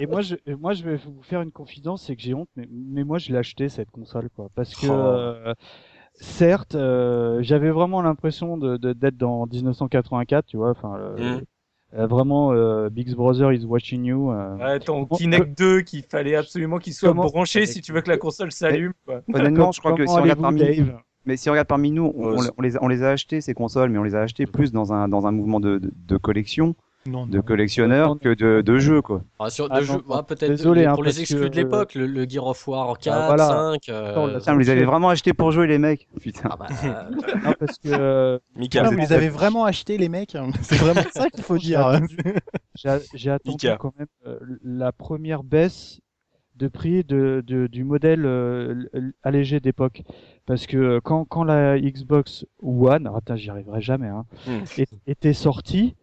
[0.00, 2.68] et moi, je, moi, je vais vous faire une confidence, c'est que j'ai honte, mais,
[2.70, 4.92] mais moi, je l'ai acheté cette console, quoi, parce que Oh.
[4.92, 5.54] euh,
[6.14, 11.42] certes, euh, j'avais vraiment l'impression de de- d'être dans 1984, tu vois, enfin, euh, Mm.
[11.96, 14.30] Euh, vraiment, euh, Big Brother is watching you.
[14.30, 14.56] euh.
[14.56, 18.00] Ouais, ton Comment- Kinect 2 qu'il fallait absolument qu'il soit Comment- branché si tu veux
[18.00, 18.92] que la console s'allume.
[19.06, 19.22] quoi.
[19.34, 22.12] Honnêtement, je crois que si on regarde parmi Dave Mais si on regarde parmi nous,
[22.16, 24.72] on, les, a- on les a achetés ces consoles, mais on les a achetés plus
[24.72, 26.74] dans un dans un mouvement de, de, de collection,
[27.06, 27.42] Non, de non.
[27.42, 28.16] collectionneur Non.
[28.16, 29.22] que de, de jeux quoi.
[29.38, 31.56] Ah, sur Ah de jeux, ah, peut-être Désolé, hein, pour les parce exclus que- de
[31.56, 33.46] l'époque, le, le Gear of War 4, voilà.
[33.48, 33.88] 5.
[33.88, 36.08] euh, Attends, là, Putain, vous les avez vraiment achetés pour jouer les mecs.
[36.20, 36.50] Putain.
[36.52, 37.10] ah bah, euh,
[37.44, 41.30] Non, parce que Mika, Ah, vous les avez vraiment achetés, les mecs C'est vraiment ça
[41.30, 42.00] qu'il faut dire.
[42.74, 46.00] j'ai j'ai attendu quand même euh, la première baisse
[46.56, 48.84] de prix de, de- du modèle euh,
[49.22, 50.02] allégé d'époque.
[50.44, 54.64] Parce que euh, quand, quand la Xbox One, ah, attends, j'y arriverai jamais, hein, Hmm.
[54.76, 55.94] est- était sortie,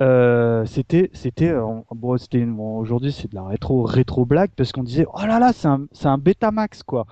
[0.00, 4.50] euh, c'était, c'était, euh, bon, c'était une- bon, aujourd'hui c'est de la rétro, rétro blague
[4.56, 7.06] parce qu'on disait, oh là là, c'est un, c'est un Betamax quoi.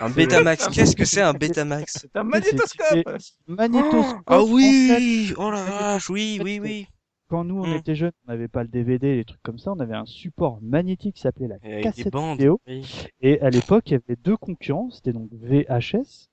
[0.00, 1.98] Un Betamax, qu'est-ce que c'est un Betamax?
[2.02, 3.08] C'est un magnétoscope
[3.46, 4.22] Magnétoscope.
[4.26, 6.86] Ah fait, oui Oh la vache, oui, oui, oui
[7.28, 7.76] quand nous on Hmm.
[7.76, 10.60] était jeunes, on n'avait pas le DVD, les trucs comme ça, on avait un support
[10.62, 12.60] magnétique qui s'appelait la cassette vidéo.
[12.66, 12.86] Oui.
[13.20, 16.28] Et à l'époque, il y avait deux concurrents, c'était donc VHS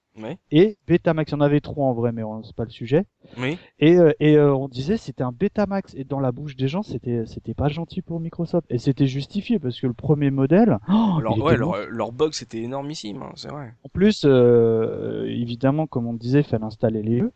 [0.51, 1.31] Et Betamax.
[1.31, 3.05] Il y en avait trois en vrai, mais c'est pas le sujet.
[3.37, 3.57] Oui.
[3.79, 5.93] Et, euh, et euh, on disait c'était un Betamax.
[5.95, 8.65] Et dans la bouche des gens, c'était c'était pas gentil pour Microsoft.
[8.69, 11.77] Et c'était justifié parce que le premier modèle, oh, il ouais, leur, bon.
[11.89, 13.73] leur box était énormissime, hein, c'est vrai.
[13.83, 17.31] en plus, euh, évidemment, comme on disait, il fallait installer les jeux.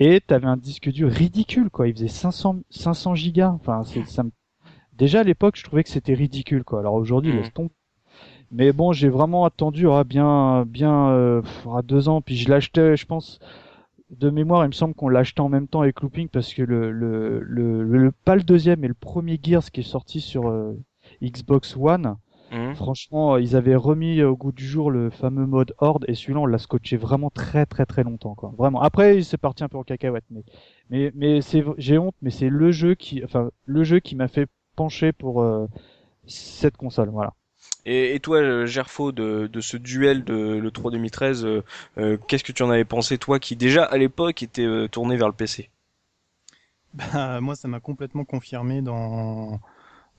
[0.00, 1.88] Et t'avais un disque dur ridicule, quoi.
[1.88, 3.50] Il faisait 500, 500 gigas.
[3.50, 4.30] Enfin, ça me-
[4.92, 6.78] déjà à l'époque, je trouvais que c'était ridicule, quoi.
[6.80, 7.38] Alors aujourd'hui, Mhm.
[7.38, 7.70] laisse tomber.
[8.50, 12.22] Mais bon, j'ai vraiment attendu ah, bien, bien euh, pff, ah, deux ans.
[12.22, 13.38] Puis je l'achetais, je pense,
[14.10, 16.90] de mémoire, il me semble qu'on l'achetait en même temps avec Looping parce que le,
[16.92, 20.74] le, le, le- pas le deuxième, mais le premier Gears qui est sorti sur euh,
[21.22, 22.16] Xbox One.
[22.50, 22.74] Mhm.
[22.74, 26.40] Franchement, ils avaient remis euh, au goût du jour le fameux mode Horde et celui-là,
[26.40, 28.52] on l'a scotché vraiment très très très longtemps, quoi.
[28.58, 28.80] Vraiment.
[28.82, 30.42] Après, c'est parti un peu en cacahuète, mais
[30.90, 34.28] mais mais c'est j'ai honte, mais c'est le jeu qui, enfin, le jeu qui m'a
[34.28, 35.66] fait pencher pour euh,
[36.26, 37.34] cette console, voilà.
[37.86, 41.62] Et, et toi, euh, Gerfo, de, de ce duel de le 3 2013, euh,
[41.98, 45.28] euh, qu'est-ce que tu en avais pensé, toi, qui déjà à l'époque était tourné vers
[45.28, 45.70] le PC
[46.94, 49.60] Bah, moi, ça m'a complètement confirmé dans,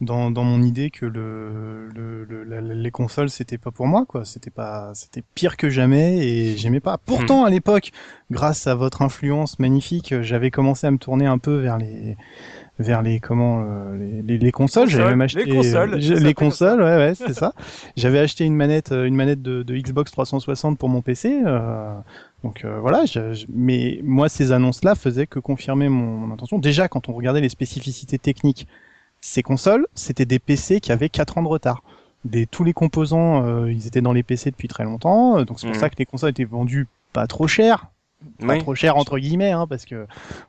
[0.02, 4.06] dans, dans mon idée que le, le, le- la- les consoles, c'était pas pour moi,
[4.08, 4.26] quoi.
[4.26, 6.98] C'était pas, c'était pire que jamais et j'aimais pas.
[6.98, 7.92] Pourtant, à l'époque,
[8.32, 12.18] grâce à votre influence magnifique, j'avais commencé à me tourner un peu vers les,
[12.80, 14.90] vers les, comment, euh, les, les, les consoles.
[14.90, 17.54] J'avais même acheté, les consoles, s'appelle les consoles, ouais, ouais, c'est ça.
[17.98, 21.42] J'avais acheté une manette, euh, une manette de, de Xbox 360 pour mon PC.
[21.46, 21.94] euh,
[22.44, 26.58] donc euh, voilà, je- je- mais moi ces annonces-là faisaient que confirmer mon, mon intention.
[26.58, 28.66] Déjà quand on regardait les spécificités techniques,
[29.20, 31.84] ces consoles, c'était des PC qui avaient 4 ans de retard.
[32.24, 35.60] Des, tous les composants, euh, ils étaient dans les PC depuis très longtemps, euh, donc
[35.60, 35.82] c'est pour Mhm.
[35.82, 37.88] ça que les consoles étaient vendues pas trop cher,
[38.40, 38.60] pas Oui.
[38.60, 40.06] trop cher entre guillemets, hein, parce que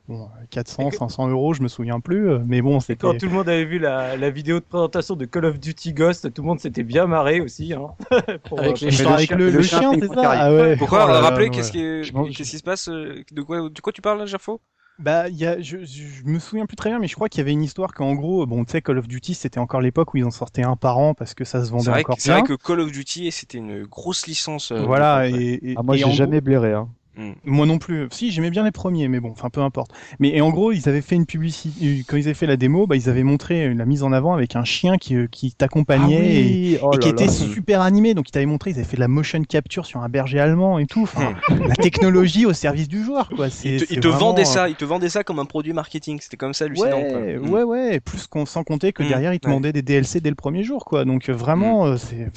[0.07, 3.07] bon, 400, Et que- 500 euros, je me souviens plus, euh, mais bon, c'était.
[3.07, 5.93] quand tout le monde avait vu la, la vidéo de présentation de Call of Duty
[5.93, 7.73] Ghost, tout le monde s'était bien marré aussi.
[7.73, 7.87] Hein,
[8.45, 10.31] pour, Avec euh, les avec le, le le chien, c'est ça.
[10.31, 10.75] Ah ouais.
[10.75, 11.49] Pourquoi Oh ouais.
[11.49, 14.59] qu'est-ce qui, qu'est-ce qui se passe euh, De quoi, de quoi tu parles, là, Gerfo
[14.99, 17.39] Bah, il y a, je, je, me souviens plus très bien, mais je crois qu'il
[17.39, 20.13] y avait une histoire qu'en gros, bon, tu sais, Call of Duty, c'était encore l'époque
[20.13, 22.31] où ils en sortaient un par an parce que ça se vendait encore que- c'est
[22.31, 22.55] vrai bien.
[22.57, 24.71] que Call of Duty, c'était une grosse licence.
[24.71, 26.89] euh, Voilà, et, et- Ah, moi, j'ai jamais blairé, hein.
[27.17, 27.31] Mm.
[27.43, 28.07] Moi non plus.
[28.11, 29.91] Si, j'aimais bien les premiers, mais bon, enfin peu importe.
[30.19, 32.87] Mais et en gros, ils avaient fait une publicité quand ils avaient fait la démo,
[32.87, 35.51] bah ils avaient montré euh, la mise en avant avec un chien qui euh, qui
[35.51, 37.31] t'accompagnait Ah et, oh et qui là était là.
[37.31, 38.13] super animé.
[38.13, 40.79] Donc ils t'avaient montré, ils avaient fait de la motion capture sur un berger allemand
[40.79, 41.03] et tout.
[41.03, 41.33] Enfin,
[41.67, 43.47] la technologie au service du joueur, quoi.
[43.47, 45.45] Ils te, c'est ils te vraiment, vendaient euh, ça, ils te vendaient ça comme un
[45.45, 46.19] produit marketing.
[46.21, 46.97] C'était comme ça hallucinant.
[47.01, 47.63] Ouais, quoi.
[47.63, 47.67] Mm.
[47.69, 47.99] ouais.
[47.99, 49.51] Plus qu'on sans compter que Mm, derrière ils te ouais.
[49.51, 51.03] demandaient des DLC dès le premier jour, quoi.
[51.05, 51.87] Donc euh, vraiment, Mm.
[51.89, 52.31] euh, c'est,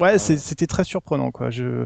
[0.00, 1.50] ouais, c'était très surprenant, quoi.
[1.50, 1.84] Je,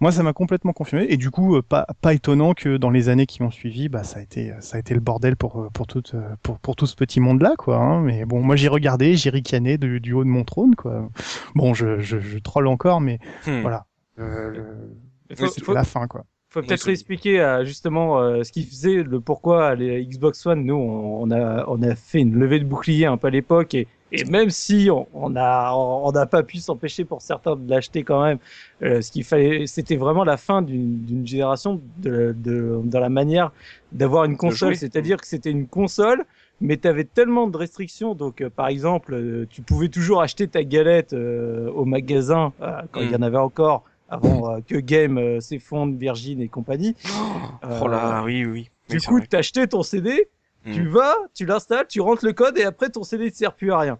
[0.00, 1.06] moi, ça m'a complètement confirmé.
[1.08, 4.04] Et du coup, euh, pas, pas étonnant que dans les années qui ont suivi, bah,
[4.04, 6.76] ça a été, ça a été le bordel pour, euh, pour tout, euh, pour, pour
[6.76, 7.78] tout ce petit monde-là, quoi.
[7.78, 8.02] hein.
[8.02, 11.08] Mais bon, moi, j'ai regardé, j'ai ricané du, du haut de mon trône, quoi.
[11.54, 13.60] Bon, je, je, je troll encore, mais Hmm.
[13.62, 13.86] voilà.
[14.18, 14.50] Euh,
[15.30, 16.24] le- faut, faut- la fin, quoi.
[16.60, 20.64] Faut peut-être expliquer euh, justement euh, ce qui faisait le pourquoi les Xbox One.
[20.64, 23.74] Nous, on, on a on a fait une levée de bouclier un peu à l'époque
[23.74, 27.68] et et même si on on a on n'a pas pu s'empêcher pour certains de
[27.68, 28.38] l'acheter quand même,
[28.82, 33.50] euh, ce qu'il fallait, c'était vraiment la fin d'une génération de, de dans la manière
[33.92, 34.76] d'avoir une console.
[34.76, 36.24] C'est-à-dire que c'était une console,
[36.60, 38.14] mais tu avais tellement de restrictions.
[38.14, 42.52] Donc, euh, par exemple, euh, tu pouvais toujours acheter ta galette euh, au magasin
[42.92, 46.94] quand il y en avait encore avant euh, que Game euh, s'effondre, Virgin et compagnie.
[47.82, 48.70] Oh là, oui, oui.
[48.88, 49.26] Du coup, vrai.
[49.26, 50.28] t'achetais ton CD,
[50.72, 50.88] tu Mm.
[50.88, 53.78] vas, tu l'installes, tu rentres le code et après ton CD ne sert plus à
[53.78, 53.98] rien.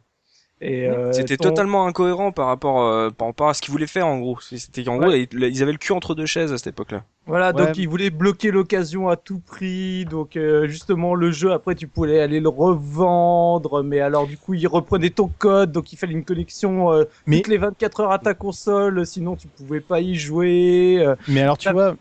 [0.63, 3.87] Et euh, C'était ton- totalement incohérent par rapport, euh, par rapport à ce qu'ils voulaient
[3.87, 4.39] faire en gros.
[4.41, 7.03] C'était qu'en gros, ils ils avaient le cul entre deux chaises à cette époque-là.
[7.27, 7.67] Voilà, Ouais.
[7.67, 10.07] donc ils voulaient bloquer l'occasion à tout prix.
[10.07, 13.83] Donc euh, justement, le jeu, après, tu pouvais aller le revendre.
[13.83, 15.73] Mais alors, du coup, ils reprenaient ton code.
[15.73, 19.05] Donc il fallait une connexion euh, Mais- toutes les 24 heures à ta console.
[19.07, 20.99] Sinon, tu pouvais pas y jouer.
[21.01, 21.17] euh.
[21.29, 21.97] Mais alors tu vois,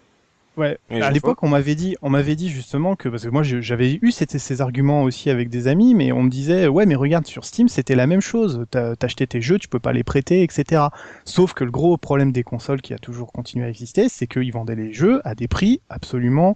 [0.58, 4.00] ouais, à l'époque on m'avait dit, on m'avait dit justement que parce que moi j'avais
[4.02, 7.26] eu ces, ces arguments aussi avec des amis, mais on me disait ouais mais regarde
[7.28, 10.44] sur Steam c'était la même chose, T'as- t'achetais tes jeux, tu peux pas les prêter,
[10.44, 10.84] etc.
[11.26, 14.52] Sauf que le gros problème des consoles qui a toujours continué à exister, c'est qu'ils
[14.52, 16.56] vendaient les jeux à des prix absolument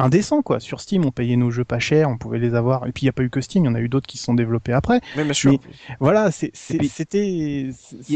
[0.00, 0.60] indécent quoi.
[0.60, 2.86] Sur Steam, on payait nos jeux pas cher, on pouvait les avoir.
[2.86, 4.06] Et puis il n'y a pas eu que Steam, il y en a eu d'autres
[4.06, 5.00] qui se sont développés après.
[5.16, 5.52] Mais bien sûr.
[5.52, 5.58] Mais-
[6.00, 7.70] Voilà, c'était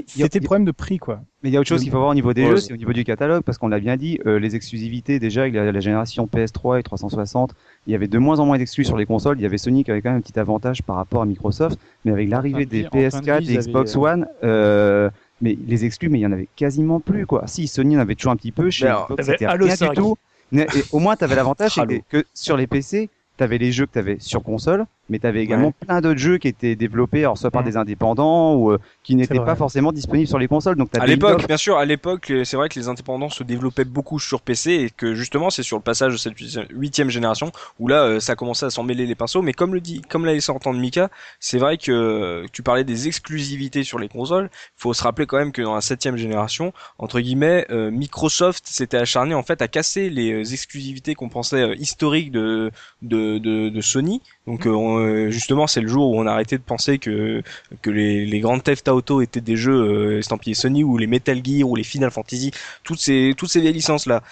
[0.07, 1.21] c'était problème de prix quoi.
[1.43, 2.73] Mais il y a autre chose qu'il faut voir au niveau des Ouais, jeux, c'est-
[2.73, 5.71] au niveau du catalogue, parce qu'on l'a bien dit, euh, les exclusivités, déjà, avec la,
[5.73, 7.55] la génération PS3 et 360,
[7.87, 9.39] il y avait de moins en moins d'exclus sur les consoles.
[9.39, 11.79] Il y avait Sony qui avait quand même un petit avantage par rapport à Microsoft,
[12.07, 14.27] mais avec l'arrivée de des vie- en fin de PS4 vie, et Xbox avaient, One,
[14.43, 15.11] euh,
[15.43, 17.47] mais les exclus, mais il y en avait quasiment plus, quoi.
[17.47, 19.91] Si, Sony en avait toujours un petit peu, chez Xbox, t'avais c'était Halo rien 5.
[19.91, 20.17] du tout.
[20.55, 21.75] Mais- et au moins, tu avais l'avantage
[22.09, 25.27] que sur les PC, tu avais les jeux que tu avais sur console, mais tu
[25.27, 27.69] avais également plein d'autres jeux qui étaient développés, alors soit par Mhm.
[27.69, 30.77] des indépendants ou euh, qui n'étaient pas forcément disponibles sur les consoles.
[30.77, 33.85] Donc, À l'époque, bien sûr, à l'époque, euh, c'est vrai que les indépendants se développaient
[33.85, 36.35] beaucoup sur PC et que justement, c'est sur le passage de cette
[36.71, 39.43] huitième- génération où là, euh, ça a commencé à s'en mêler les pinceaux.
[39.43, 42.85] Mais comme le dit, comme l'a laissé entendre Mika, c'est vrai que euh, tu parlais
[42.85, 44.49] des exclusivités sur les consoles.
[44.77, 48.97] Faut se rappeler quand même que dans la septième génération, entre guillemets, euh, Microsoft s'était
[48.97, 52.71] acharné en fait à casser les exclusivités qu'on pensait euh, historiques de,
[53.03, 54.23] de, de, de Sony.
[54.47, 57.43] Donc euh, euh, justement, c'est le jour où on a arrêté de penser que
[57.81, 61.41] que les, les grandes Theft Auto étaient des jeux euh, estampillés Sony ou les Metal
[61.43, 62.51] Gear ou les Final Fantasy,
[62.83, 64.23] toutes ces toutes ces vieilles licences là,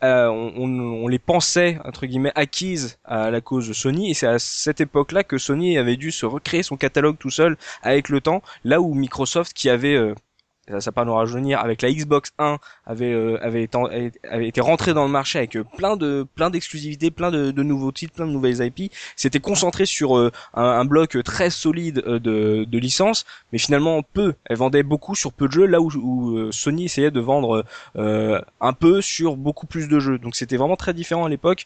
[0.00, 0.68] on, on,
[1.04, 4.10] on les pensait entre guillemets acquises à la cause de Sony.
[4.10, 7.56] Et c'est à cette époque-là que Sony avait dû se recréer son catalogue tout seul
[7.82, 10.14] avec le temps, là où Microsoft qui avait euh,
[10.68, 13.78] ça, ça pas nous rajeunir avec la Xbox 1 avait euh, avait été
[14.30, 17.62] avait été rentré dans le marché avec euh, plein de plein d'exclusivités, plein de, de
[17.62, 18.92] nouveaux titres, plein de nouvelles IP.
[19.16, 24.02] C'était concentré sur euh, un, un bloc très solide euh, de, de licences, mais finalement
[24.02, 24.34] peu.
[24.46, 27.64] Elle vendait beaucoup sur peu de jeux, là où, où euh, Sony essayait de vendre
[27.96, 30.18] euh, un peu sur beaucoup plus de jeux.
[30.18, 31.64] Donc c'était vraiment très différent à l'époque.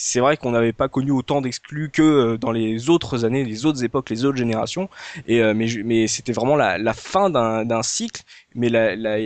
[0.00, 3.66] C'est vrai qu'on n'avait pas connu autant d'exclus que euh, dans les autres années, les
[3.66, 4.88] autres époques, les autres générations.
[5.26, 8.22] Et euh, mais mais c'était vraiment la, la fin d'un cycle.
[8.54, 9.18] Mais la, la,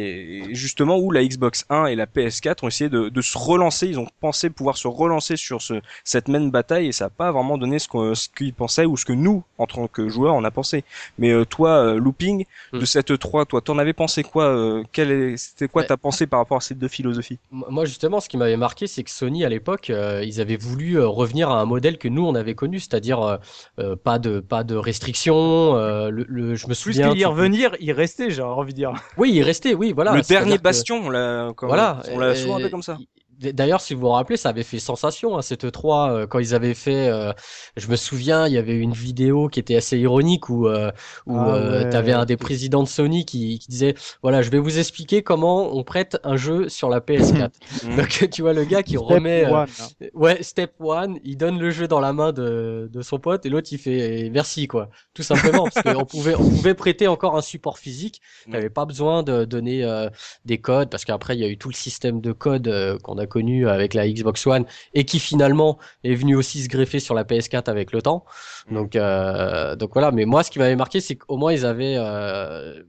[0.52, 3.86] justement où la Xbox 1 et la PS4 ont essayé de, de se relancer.
[3.86, 7.30] Ils ont pensé pouvoir se relancer sur ce, cette même bataille et ça n'a pas
[7.30, 10.34] vraiment donné ce qu'on- ce qu'ils pensaient ou ce que nous, en tant que joueurs,
[10.34, 10.84] on a pensé.
[11.18, 12.84] Mais euh, toi, euh, Looping, de Hmm.
[12.84, 15.88] cette 3, toi, t'en avais pensé quoi euh, quelle est- C'était quoi Ouais.
[15.88, 17.38] ta pensée par rapport à ces deux philosophies?
[17.52, 20.98] Moi, justement, ce qui m'avait marqué, c'est que Sony, à l'époque, euh, ils avaient voulu
[20.98, 23.38] euh, revenir à un modèle que nous, on avait connu, c'est-à-dire
[23.78, 25.76] euh, pas de pas de restrictions.
[25.76, 27.10] euh, le, le- je me Plus souviens.
[27.10, 28.92] qu'il y revenir, il restait, j'ai envie de dire.
[29.16, 30.12] Oui, il restait, oui, voilà.
[30.14, 32.02] Le dernier que- bastion, on l'a Voilà.
[32.12, 32.98] on l'a souvent appelé comme ça.
[33.42, 36.38] Il- D'ailleurs, si vous vous rappelez, ça avait fait sensation, hein, cette E3, euh, quand
[36.38, 37.32] ils avaient fait, euh,
[37.76, 40.90] je me souviens, il y avait une vidéo qui était assez ironique où, euh,
[41.26, 41.90] où Ah euh, ouais.
[41.90, 45.74] t'avais un des présidents de Sony qui, qui disait, voilà, je vais vous expliquer comment
[45.76, 47.50] on prête un jeu sur la PS4.
[47.84, 47.96] Mhm.
[47.96, 50.06] Donc, tu vois le gars qui Step remet, one, hein.
[50.14, 53.48] ouais, step one, il donne le jeu dans la main de, de son pote et
[53.48, 57.42] l'autre il fait merci quoi, tout simplement parce qu'on pouvait on pouvait prêter encore un
[57.42, 58.52] support physique, Mm.
[58.52, 60.08] t'avais pas besoin de donner euh,
[60.44, 63.18] des codes parce qu'après il y a eu tout le système de code euh, qu'on
[63.18, 64.64] a connu avec la Xbox One
[64.94, 68.24] et qui finalement est venu aussi se greffer sur la PS4 avec le temps.
[68.68, 68.74] Mm.
[68.74, 71.96] Donc euh, donc voilà, mais moi ce qui m'avait marqué c'est qu'au moins ils avaient
[71.96, 72.82] euh,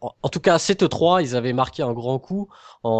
[0.00, 2.48] en en tout cas, cette 3, ils avaient marqué un grand coup
[2.82, 2.90] en,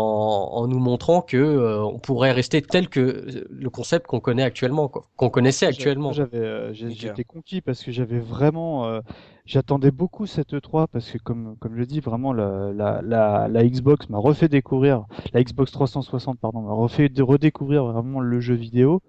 [0.53, 4.43] en nous montrant que euh, on pourrait rester tel que euh, le concept qu'on connaît
[4.43, 6.13] actuellement, quoi, qu'on connaissait actuellement.
[6.13, 9.01] J'avais, euh, j'étais conquis parce que j'avais vraiment, euh,
[9.47, 13.65] j'attendais beaucoup cette E3 parce que comme comme je dis, vraiment la la la, la
[13.65, 18.55] Xbox m'a refait découvrir, la Xbox 360 pardon, m'a refait de redécouvrir vraiment le jeu
[18.55, 19.01] vidéo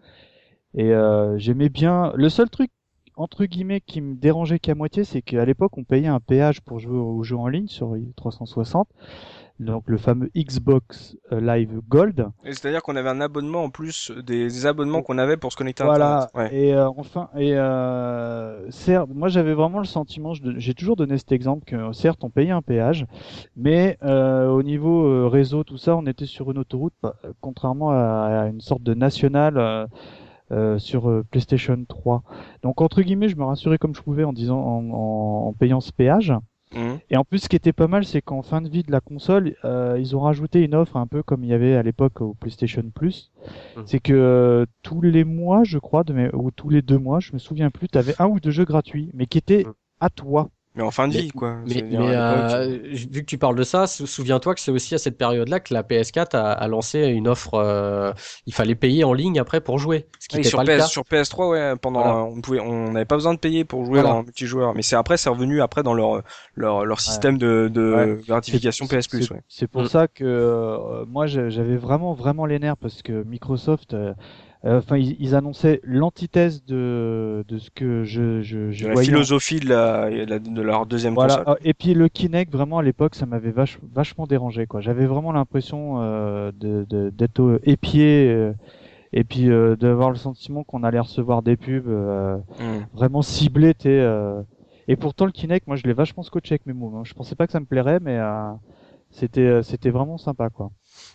[0.73, 2.13] et euh, j'aimais bien.
[2.15, 2.71] Le seul truc
[3.15, 6.79] entre guillemets qui me dérangeait qu'à moitié, c'est qu'à l'époque on payait un péage pour
[6.79, 8.87] jouer aux jeux en ligne sur 360.
[9.59, 12.25] Donc le fameux Xbox euh, Live Gold.
[12.43, 15.83] Et C'est-à-dire qu'on avait un abonnement en plus des abonnements qu'on avait pour se connecter
[15.83, 16.23] à Voilà.
[16.23, 16.51] Internet.
[16.51, 16.59] Ouais.
[16.59, 21.31] Et euh, enfin, et euh, certes, moi j'avais vraiment le sentiment, j'ai toujours donné cet
[21.31, 23.05] exemple que certes on payait un péage,
[23.55, 27.91] mais euh, au niveau euh, réseau tout ça, on était sur une autoroute, bah, contrairement
[27.91, 29.87] à, à une sorte de nationale.
[30.51, 32.23] Euh, sur euh, PlayStation 3.
[32.63, 35.79] Donc entre guillemets, je me rassurais comme je pouvais en disant en, en- en payant
[35.81, 36.33] ce péage.
[36.73, 36.99] Mhm.
[37.09, 39.01] Et en plus, ce qui était pas mal, c'est qu'en fin de vie de la
[39.01, 42.21] console, euh, ils ont rajouté une offre un peu comme il y avait à l'époque
[42.21, 43.31] au PlayStation Plus.
[43.75, 43.83] Mhm.
[43.85, 47.19] C'est que euh, tous les mois, je crois, de mes- ou tous les deux mois,
[47.19, 49.73] je me souviens plus, tu avais un ou deux jeux gratuits, mais qui étaient Mhm.
[49.99, 50.49] à toi.
[50.75, 51.57] Mais en fin de Mais- vie, quoi.
[51.67, 55.17] Mais, euh, vu que tu parles de ça, sou- souviens-toi que c'est aussi à cette
[55.17, 57.55] période-là que la PS4 a, a lancé une offre.
[57.55, 58.13] euh,
[58.45, 60.77] il fallait payer en ligne après pour jouer, ce qui Oui, sur, pas le PS,
[60.83, 60.87] cas.
[60.87, 62.17] sur PS3, ouais, pendant, Voilà.
[62.23, 64.15] on pouvait, on n'avait pas besoin de payer pour jouer Voilà.
[64.15, 64.73] en multijoueur.
[64.73, 66.21] Mais c'est après, c'est revenu après dans leur,
[66.55, 68.19] leur, leur système de, de Ouais.
[68.25, 69.41] gratification PS Plus, c'est- ouais.
[69.49, 69.87] C'est pour Mm.
[69.87, 74.13] ça que euh, moi j'a- j'avais vraiment vraiment les nerfs parce que Microsoft, euh,
[74.63, 79.07] enfin ils, ils annonçaient l'antithèse de de ce que je je, je De la voyais
[79.11, 81.35] philosophie de la, de leur deuxième Voilà.
[81.35, 81.43] console.
[81.47, 84.65] Ah, Et puis le Kinect, vraiment à l'époque, ça m'avait vach- vachement dérangé.
[84.67, 84.81] quoi.
[84.81, 88.29] J'avais vraiment l'impression euh, de- de- d'être au- épié.
[88.29, 88.53] euh,
[89.13, 92.85] et puis euh, d'avoir le sentiment qu'on allait recevoir des pubs euh, Hmm.
[92.93, 93.73] vraiment ciblées.
[93.85, 94.43] euh,
[94.87, 96.95] Et pourtant le Kinect, moi je l'ai vachement scotché avec mes moves.
[96.97, 97.03] hein.
[97.05, 98.51] Je pensais pas que ça me plairait, mais euh,
[99.11, 100.71] c'était euh, c'était vraiment sympa quoi.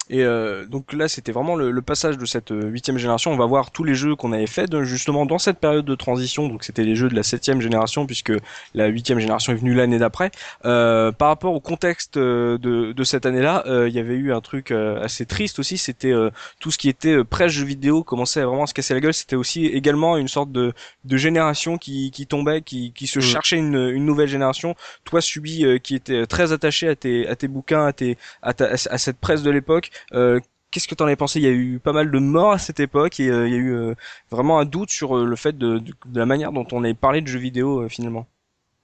[0.08, 3.32] Et euh, donc là, c'était vraiment le, le passage de cette euh, huitième génération.
[3.32, 5.94] On va voir tous les jeux qu'on avait fait de- justement dans cette période de
[5.96, 6.48] transition.
[6.48, 8.32] Donc c'était les jeux de la septième génération puisque
[8.74, 10.30] la huitième génération est venue l'année d'après.
[10.64, 14.32] Euh, par rapport au contexte euh, de, de cette année-là, euh, il y avait eu
[14.32, 15.76] un truc assez triste aussi.
[15.78, 19.00] C'était euh, tout ce qui était presse jeux vidéo commençait à vraiment se casser la
[19.00, 19.14] gueule.
[19.14, 20.72] C'était aussi également une sorte de,
[21.04, 23.22] de génération qui, qui tombait, qui, qui se Mm.
[23.22, 24.74] cherchait une, une nouvelle génération.
[25.04, 28.66] Toi, Subi, qui était très attaché à tes, à tes bouquins, à, tes, à, ta-
[28.70, 29.90] à cette presse de l'époque.
[30.12, 31.38] Euh, Qu'est-ce que t'en as pensé?
[31.38, 33.56] Il y a eu pas mal de morts à cette époque et euh, il y
[33.56, 33.94] a eu euh,
[34.30, 35.80] vraiment un doute sur le fait de,
[36.12, 38.26] la manière dont on avait parlé de jeux vidéo finalement.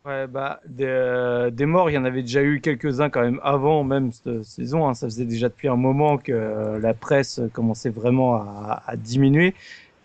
[0.06, 4.10] Ouais, bah, des, morts, il y en avait déjà eu quelques-uns quand même avant même
[4.12, 4.88] cette saison.
[4.88, 4.94] Hein.
[4.94, 9.54] Ça faisait déjà depuis un moment que la presse commençait vraiment à diminuer.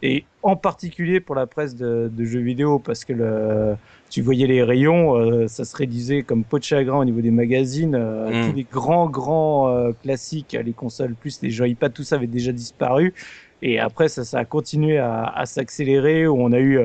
[0.04, 3.76] Et en particulier pour la presse de, de jeux vidéo, parce que le,
[4.12, 7.32] tu voyais les rayons, euh, ça se réduisait comme peau de chagrin au niveau des
[7.32, 7.96] magazines.
[7.96, 8.50] euh, Mm.
[8.50, 12.52] Tous les grands, grands euh, classiques, les consoles plus, les joypads, tout ça avait déjà
[12.52, 13.14] disparu.
[13.64, 16.80] Et après, ça, ça a continué à, à s'accélérer, où on a eu...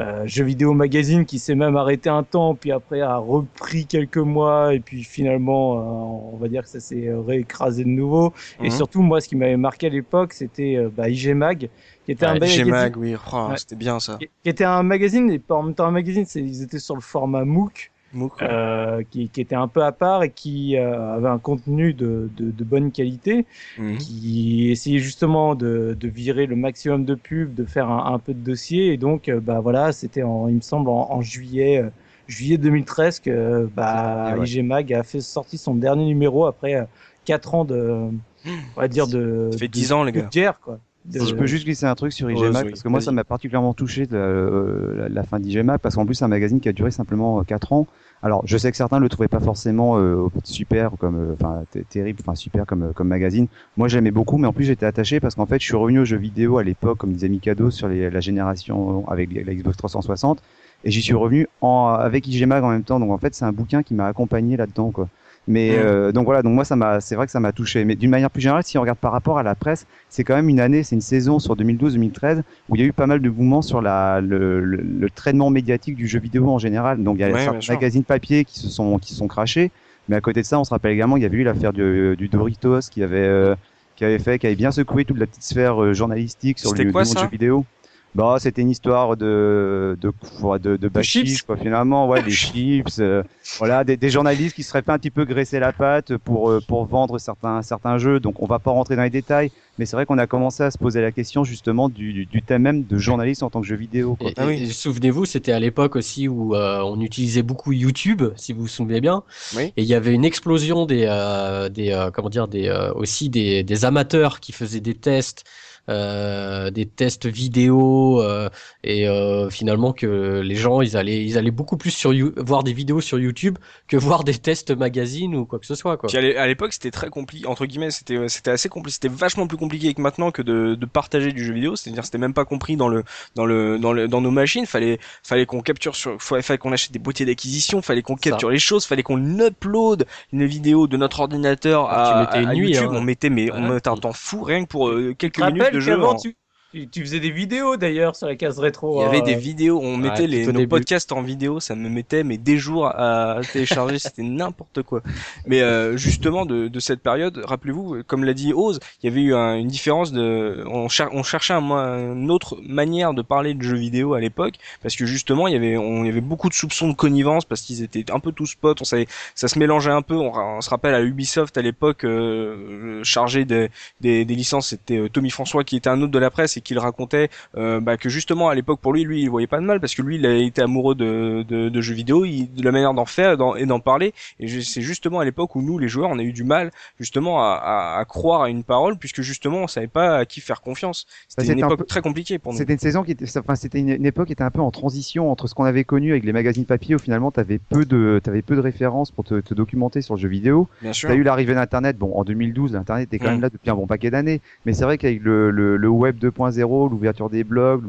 [0.00, 4.16] euh, jeux vidéo magazine qui s'est même arrêté un temps, puis après a repris quelques
[4.16, 8.32] mois, et puis finalement, euh, on va dire que ça s'est réécrasé de nouveau.
[8.62, 11.68] Et surtout, moi, ce qui m'avait marqué à l'époque, c'était euh, bah, IG Mag,
[12.04, 13.56] qui était un Ouais, magazine, G-Mag, oui, oh, Ouais.
[13.56, 14.18] c'était bien ça.
[14.18, 16.78] qui qui était un magazine, et pas en même temps un magazine, c'est, ils étaient
[16.78, 18.48] sur le format MOOC, MOOC, ouais.
[18.50, 22.28] euh, qui, qui était un peu à part et qui euh, avait un contenu de,
[22.36, 23.46] de, de bonne qualité
[23.78, 23.96] Mhm.
[23.98, 28.34] qui essayait justement de, de virer le maximum de pubs, de faire un, un peu
[28.34, 28.92] de dossier.
[28.92, 31.90] Et donc, euh, bah voilà, c'était en, il me semble en, en juillet, euh,
[32.26, 34.46] juillet 2013 que euh, bah, ouais.
[34.46, 36.84] IG Mag a fait sorti son dernier numéro après euh,
[37.24, 38.08] quatre ans de,
[38.76, 40.28] on va dire de, Ça fait de- 10 ans, les gars.
[40.32, 40.78] guerre, quoi.
[41.04, 43.10] De- Si je peux juste glisser un truc sur IGMAC, oui, parce que moi, ça
[43.12, 46.60] m'a particulièrement touché de, euh, la, la fin d'IGMAC, parce qu'en plus, c'est un magazine
[46.60, 47.86] qui a duré simplement 4 ans.
[48.22, 52.20] Alors, je sais que certains le trouvaient pas forcément euh, super, comme, euh, enfin, terrible,
[52.24, 53.48] enfin, super comme, euh, comme magazine.
[53.76, 56.04] Moi, j'aimais beaucoup, mais en plus, j'étais attaché parce qu'en fait, je suis revenu aux
[56.04, 60.40] jeux vidéo à l'époque, comme disait Mikado, sur les, la génération avec la Xbox 360,
[60.84, 63.00] et j'y suis revenu en, avec IGMAG en même temps.
[63.00, 65.08] Donc, en fait, c'est un bouquin qui m'a accompagné là-dedans, quoi.
[65.48, 65.78] Mais Mhm.
[65.78, 67.84] euh, donc voilà, donc moi ça m'a, c'est vrai que ça m'a touché.
[67.84, 70.36] Mais d'une manière plus générale, si on regarde par rapport à la presse, c'est quand
[70.36, 73.20] même une année, c'est une saison sur 2012-2013 où il y a eu pas mal
[73.20, 77.02] de mouvements sur la, le, le, le traitement médiatique du jeu vidéo en général.
[77.02, 79.72] Donc il y a Ouais, certains magazines papier qui se sont qui se sont crachés,
[80.08, 82.14] mais à côté de ça, on se rappelle également qu'il y avait eu l'affaire du,
[82.16, 83.56] du Doritos qui avait euh,
[83.96, 86.92] qui avait fait, qui avait bien secoué toute la petite sphère euh, journalistique sur le,
[86.92, 87.66] quoi, monde jeu vidéo.
[88.14, 90.12] Bah, c'était une histoire de de
[90.58, 91.56] de, de, de bachiche, chips quoi.
[91.56, 93.22] Finalement, ouais, des chips, euh,
[93.58, 96.60] voilà, des, des journalistes qui seraient fait un petit peu graisser la patte pour euh,
[96.60, 98.20] pour vendre certains certains jeux.
[98.20, 100.70] Donc, on va pas rentrer dans les détails, mais c'est vrai qu'on a commencé à
[100.70, 103.66] se poser la question justement du, du, du thème même de journaliste en tant que
[103.66, 104.16] jeu vidéo.
[104.16, 104.30] Quoi.
[104.30, 104.58] Et, Ah oui.
[104.60, 108.62] et- et souvenez-vous, c'était à l'époque aussi où euh, on utilisait beaucoup YouTube, si vous
[108.62, 109.24] vous souvenez bien.
[109.56, 109.72] Oui.
[109.76, 113.28] Et il y avait une explosion des, euh, des euh, comment dire, des euh, aussi
[113.30, 115.44] des, des amateurs qui faisaient des tests,
[115.88, 118.48] des tests vidéo, euh,
[118.84, 122.62] et euh, finalement que les gens ils allaient ils allaient beaucoup plus sur You- voir
[122.62, 126.08] des vidéos sur YouTube que voir des tests magazines ou quoi que ce soit quoi.
[126.08, 128.94] Puis à l'é- à l'époque, c'était très compliqué, entre guillemets, c'était euh, c'était assez compliqué,
[128.94, 131.76] c'était vachement plus compliqué que maintenant que de, de partager du jeu vidéo.
[131.76, 133.02] C'est-à-dire, c'était même pas compris dans le
[133.34, 134.66] dans le dans le dans nos machines.
[134.66, 138.30] Fallait fallait qu'on capture sur, fallait, fallait qu'on achète des boîtiers d'acquisition, fallait qu'on Ça.
[138.30, 142.88] capture les choses, fallait qu'on upload une vidéo de notre ordinateur Ah, tu à, YouTube.
[142.90, 142.94] hein.
[142.96, 145.80] On mettait mais on mettait un temps fou rien que pour euh, quelques minutes de
[145.80, 145.98] jeu.
[146.16, 146.34] tu,
[146.72, 149.00] tu, tu faisais des vidéos d'ailleurs sur la case rétro.
[149.00, 149.22] Il y avait hein.
[149.22, 150.68] des vidéos, on Ouais, mettait les nos début.
[150.68, 155.02] podcasts en vidéo, ça me mettait mais des jours à télécharger, c'était n'importe quoi.
[155.46, 159.20] Mais euh, justement de, de cette période, rappelez-vous, comme l'a dit Oz, il y avait
[159.20, 163.52] eu un- une différence de, on, cher- on cherchait un, une autre manière de parler
[163.52, 166.22] de jeux vidéo à l'époque, parce que justement il y avait, on, il y avait
[166.22, 169.46] beaucoup de soupçons de connivence parce qu'ils étaient un peu tous potes, on savait, ça
[169.48, 170.14] se mélangeait un peu.
[170.16, 173.68] On, se rappelle à Ubisoft à l'époque euh, chargé des,
[174.00, 176.60] des, des licences, c'était euh, Tommy François qui était un autre de la presse et
[176.62, 179.60] qui le racontait euh, bah, que justement à l'époque pour lui, lui il voyait pas
[179.60, 182.52] de mal parce que lui il a été amoureux de, de, de jeux vidéo, il,
[182.52, 184.12] de la manière d'en faire d'en- et d'en parler.
[184.40, 186.70] Et je- c'est justement à l'époque où nous les joueurs on a eu du mal
[186.98, 190.40] justement à, à, à croire à une parole puisque justement on savait pas à qui
[190.40, 191.06] faire confiance.
[191.28, 192.58] C'était Bah, une un époque peu- très compliquée pour nous.
[192.58, 194.70] C'était une saison qui était, enfin, c'était une, une époque qui était un peu en
[194.70, 198.20] transition entre ce qu'on avait connu avec les magazines papier où finalement t'avais peu de,
[198.22, 200.68] t'avais peu de références pour te, te documenter sur le jeu vidéo.
[200.80, 201.08] Bien sûr.
[201.08, 203.86] T'as eu l'arrivée d'Internet, bon, en 2012, l'Internet était quand même là depuis un bon
[203.86, 204.40] paquet d'années.
[204.66, 207.82] Mais c'est vrai qu'avec le, le, le web 2.0, l'ouverture des blogs,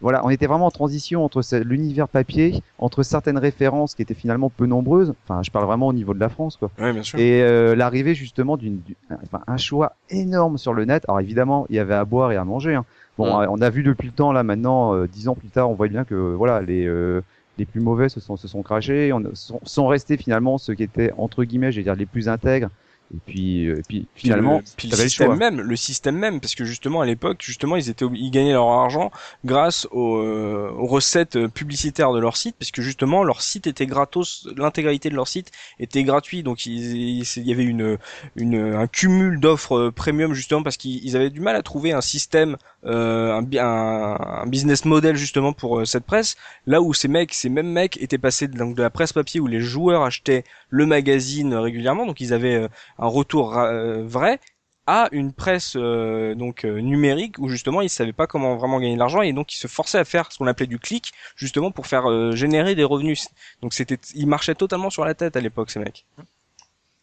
[0.00, 4.50] voilà, on était vraiment en transition entre l'univers papier, entre certaines références qui étaient finalement
[4.50, 5.14] peu nombreuses.
[5.24, 6.70] Enfin, je parle vraiment au niveau de la France, quoi.
[6.78, 7.18] Ouais, bien sûr.
[7.18, 11.04] Et euh, l'arrivée justement d'une, du- enfin, un choix énorme sur le net.
[11.08, 12.74] Alors évidemment, il y avait à boire et à manger.
[12.74, 12.84] Hein.
[13.18, 13.46] Bon, Ouais.
[13.50, 15.88] on a vu depuis le temps là maintenant, euh, dix ans plus tard, on voit
[15.88, 17.20] bien que voilà les euh,
[17.58, 20.82] les plus mauvais se sont se sont crachés, on, sont, sont restés finalement ceux qui
[20.84, 22.68] étaient entre guillemets, je vais dire les plus intègres.
[23.12, 26.16] Et puis, euh, puis Puis finalement, le, puis le t'avais le système même, le système
[26.16, 29.10] même, parce que justement à l'époque, justement, ils étaient, ils gagnaient leur argent
[29.44, 34.48] grâce aux, euh, aux recettes publicitaires de leur site, puisque justement leur site était gratos,
[34.56, 37.98] l'intégralité de leur site était gratuit, donc il y avait une,
[38.36, 41.92] une un cumul d'offres euh, premium justement parce qu'ils ils avaient du mal à trouver
[41.92, 46.36] un système, euh, un, un, un business model justement pour euh, cette presse,
[46.66, 49.40] là où ces mecs, ces mêmes mecs étaient passés de, donc, de la presse papier
[49.40, 52.68] où les joueurs achetaient le magazine régulièrement, donc ils avaient
[53.00, 54.38] un retour euh, vrai
[54.86, 58.94] à une presse euh, donc euh, numérique où justement ils savaient pas comment vraiment gagner
[58.94, 61.70] de l'argent et donc ils se forçaient à faire ce qu'on appelait du clic justement
[61.70, 63.28] pour faire générer des revenus.
[63.62, 66.06] Donc c'était ils marchaient totalement sur la tête à l'époque ces mecs.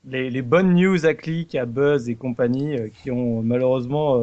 [0.05, 4.21] les, les bonnes news à clic, à buzz et compagnie qui ont malheureusement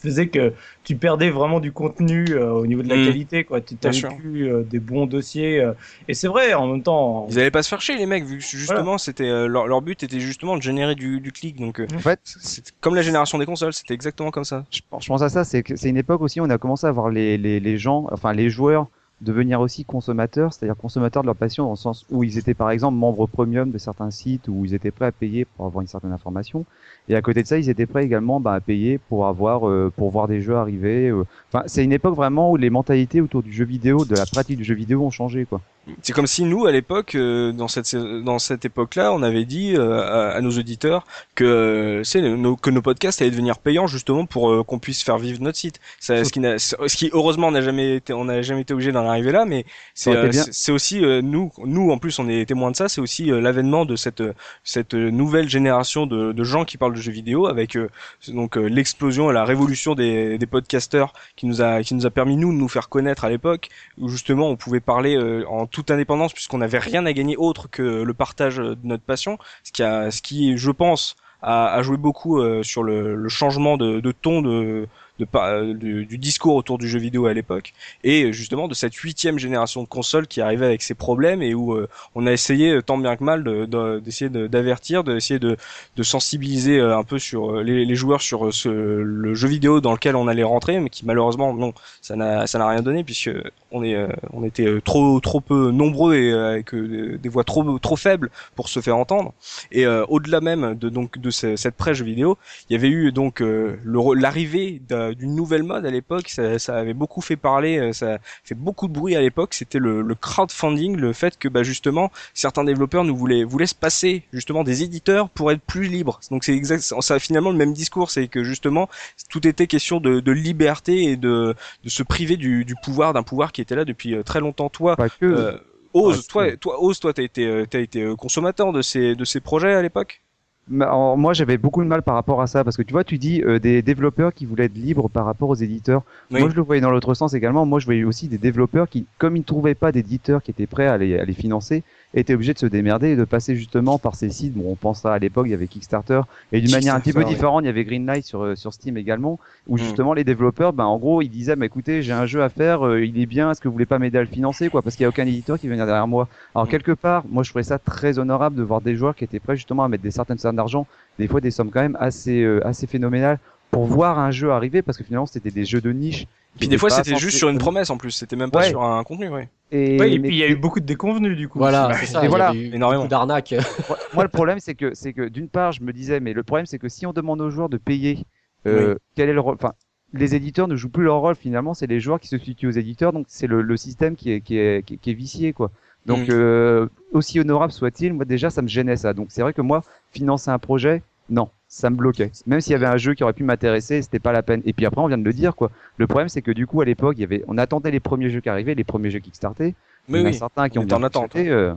[0.00, 0.52] faisait que
[0.84, 3.04] tu perdais vraiment du contenu euh, au niveau de la Mm.
[3.04, 3.60] qualité quoi.
[3.60, 5.72] Tu n'avais plus euh, des bons dossiers euh,
[6.08, 7.26] et c'est vrai en même temps.
[7.30, 9.82] Ils allaient pas se faire chier les mecs vu que justement c'était euh, leur, leur
[9.82, 13.02] but était justement de générer du, du clic donc euh, En fait, c'est comme la
[13.02, 14.64] génération des consoles c'était exactement comme ça.
[14.70, 16.58] je pense, je pense à ça, c'est que c'est une époque aussi où on a
[16.58, 18.88] commencé à voir les, les, les gens, enfin les joueurs
[19.20, 22.70] devenir aussi consommateurs, c'est-à-dire consommateurs de leur passion dans le sens où ils étaient par
[22.70, 25.88] exemple membres premium de certains sites où ils étaient prêts à payer pour avoir une
[25.88, 26.64] certaine information
[27.08, 29.92] et à côté de ça ils étaient prêts également bah, à payer pour avoir euh,
[29.96, 31.08] pour voir des jeux arriver.
[31.08, 31.24] euh.
[31.52, 34.56] Enfin c'est une époque vraiment où les mentalités autour du jeu vidéo, de la pratique
[34.58, 35.62] du jeu vidéo ont changé quoi.
[36.02, 39.74] C'est comme si nous, à l'époque, euh, dans cette dans cette époque-là, on avait dit
[39.74, 43.86] euh, à, à nos auditeurs que euh, c'est nos, que nos podcasts allaient devenir payants
[43.86, 45.80] justement pour qu'on puisse faire vivre notre site.
[46.00, 48.74] Ça, ce qui n'a, ce qui heureusement on n'a jamais été, on n'a jamais été
[48.74, 49.64] obligé d'en arriver là, mais
[49.94, 52.88] c'est euh, c'est aussi euh, nous, nous en plus on est témoins de ça.
[52.88, 54.22] C'est aussi l'avènement de cette
[54.64, 57.88] cette nouvelle génération de, de gens qui parlent de jeux vidéo avec euh,
[58.28, 62.36] donc l'explosion et la révolution des, des podcasteurs qui nous a qui nous a permis
[62.36, 63.68] nous de nous faire connaître à l'époque
[63.98, 67.70] où justement on pouvait parler euh, en toute indépendance puisqu'on n'avait rien à gagner autre
[67.70, 71.82] que le partage de notre passion, ce qui a, ce qui je pense a, a
[71.82, 74.88] joué beaucoup euh, sur le, le changement de, de ton de,
[75.18, 77.72] de, euh, du, du discours autour du jeu vidéo à l'époque
[78.04, 81.74] et justement de cette huitième génération de consoles qui arrivait avec ses problèmes et où
[81.74, 85.38] euh, on a essayé euh, tant bien que mal de- de- d'essayer de, d'avertir, d'essayer
[85.40, 85.56] de,
[85.96, 89.48] de sensibiliser euh, un peu sur euh, les, les joueurs sur euh, ce, le jeu
[89.48, 92.82] vidéo dans lequel on allait rentrer, mais qui malheureusement non, ça n'a ça n'a rien
[92.82, 93.30] donné puisque
[93.70, 97.28] on est euh, on était euh, trop trop peu nombreux et euh, avec euh, des
[97.28, 99.32] voix trop trop faibles pour se faire entendre.
[99.72, 102.38] Et euh, au-delà même de donc de ce- cette presse jeu vidéo,
[102.68, 103.76] il y avait eu donc euh,
[104.16, 106.28] l'arrivée d'un- d'une nouvelle mode à l'époque.
[106.28, 109.54] Ça, ça avait beaucoup fait parler, euh, ça fait beaucoup de bruit à l'époque.
[109.54, 113.74] C'était le, le crowdfunding, le fait que bah justement certains développeurs nous voulaient voulaient se
[113.74, 116.20] passer justement des éditeurs pour être plus libres.
[116.30, 118.88] Donc c'est exact, ça a finalement le même discours, c'est que justement
[119.30, 121.54] tout était question de, de liberté et de
[121.84, 124.68] de se priver du, du pouvoir d'un pouvoir qui était là depuis euh, très longtemps.
[124.68, 125.24] Toi, Pas que.
[125.26, 125.58] euh,
[125.94, 129.24] Ouais, toi, toi, Oz, toi, t'as été, euh, t'as été euh, consommateur de ces, de
[129.24, 130.22] ces projets à l'époque?
[130.70, 133.18] Alors, moi, j'avais beaucoup de mal par rapport à ça parce que tu vois, tu
[133.18, 136.02] dis euh, des développeurs qui voulaient être libres par rapport aux éditeurs.
[136.30, 136.40] Oui.
[136.40, 137.64] Moi, je le voyais dans l'autre sens également.
[137.64, 140.66] Moi, je voyais aussi des développeurs qui, comme ils ne trouvaient pas d'éditeurs qui étaient
[140.66, 141.84] prêts à les, à les financer,
[142.14, 144.54] étaient obligés de se démerder et de passer justement par ces sites.
[144.54, 146.20] Bon, on pense à, l'époque, il y avait Kickstarter
[146.52, 148.96] et d'une manière un petit peu différente, il y avait Greenlight sur euh, sur Steam
[148.96, 149.78] également, où Mm.
[149.78, 152.86] justement les développeurs, ben en gros, ils disaient, bah, écoutez, j'ai un jeu à faire,
[152.86, 154.96] euh, il est bien, est-ce que vous voulez pas m'aider à le financer, quoi, parce
[154.96, 156.28] qu'il y a aucun éditeur qui vient derrière moi.
[156.54, 156.70] Alors Mm.
[156.70, 159.56] quelque part, moi, je trouvais ça très honorable de voir des joueurs qui étaient prêts
[159.56, 160.86] justement à mettre des certaines sommes d'argent
[161.18, 163.38] des fois des sommes quand même assez euh, assez phénoménales
[163.70, 166.26] pour voir un jeu arriver parce que finalement c'était des jeux de niche.
[166.56, 168.10] Puis qui des fois, c'était juste sur une promesse en plus.
[168.10, 168.70] C'était même pas Ouais.
[168.70, 169.48] sur un contenu, ouais.
[169.70, 171.58] Et, Ouais, et mais- puis il y a eu beaucoup de déconvenus du coup.
[171.58, 172.24] Voilà, c'est ça.
[172.24, 172.52] Et voilà.
[172.54, 173.04] eu Énormément.
[173.04, 173.54] d'arnaques.
[174.14, 176.66] moi, le problème c'est que c'est que d'une part je me disais mais le problème
[176.66, 178.24] c'est que si on demande aux joueurs de payer,
[178.66, 179.72] euh, quel est le rôle Enfin,
[180.14, 182.70] les éditeurs ne jouent plus leur rôle finalement, c'est les joueurs qui se substituent aux
[182.72, 185.52] éditeurs, donc c'est le, le système qui est qui est qui est, qui est vicié
[185.52, 185.70] quoi.
[186.06, 186.32] Donc Mm.
[186.32, 189.12] euh, aussi honorable soit-il, moi déjà ça me gênait ça.
[189.12, 192.32] Donc c'est vrai que moi financer un projet, non, ça me bloquait.
[192.46, 194.62] Même s'il y avait un jeu qui aurait pu m'intéresser, c'était pas la peine.
[194.64, 195.70] Et puis après, on vient de le dire, quoi.
[195.98, 198.30] Le problème, c'est que du coup, à l'époque, il y avait, on attendait les premiers
[198.30, 199.74] jeux qui arrivaient, les premiers jeux Kickstarter.
[200.08, 201.74] Mais il y en a certains qui on ont en attente, fonctionné, euh,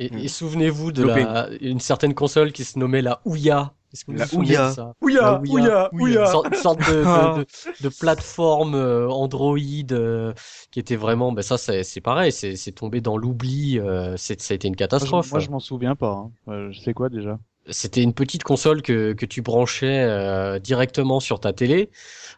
[0.00, 0.18] Et, Mm.
[0.18, 3.72] et souvenez-vous de la, une certaine console qui se nommait la Ouya.
[3.92, 4.72] Est-ce que vous La Ouya.
[5.02, 6.26] Ouya, La ouya, Une ouya.
[6.26, 7.46] sorte, une sorte de, de, de,
[7.82, 9.58] de plateforme euh, Android
[9.90, 10.32] euh,
[10.70, 14.40] qui était vraiment, ben ça c'est c'est pareil, c'est c'est tombé dans l'oubli, euh, c'est
[14.40, 15.30] ça a été une Moi, je- catastrophe.
[15.32, 16.26] Moi, je m'en souviens pas.
[16.46, 16.70] Hein.
[16.70, 17.38] Je sais quoi déjà?
[17.68, 21.90] C'était une petite console que, que tu branchais euh, directement sur ta télé,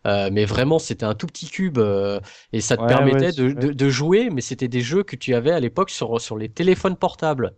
[0.06, 2.20] euh, mais vraiment c'était un tout petit cube euh,
[2.52, 5.16] et ça te Ouais, permettait ouais, de, de, de jouer, mais c'était des jeux que
[5.16, 7.54] tu avais à l'époque sur, sur les téléphones portables.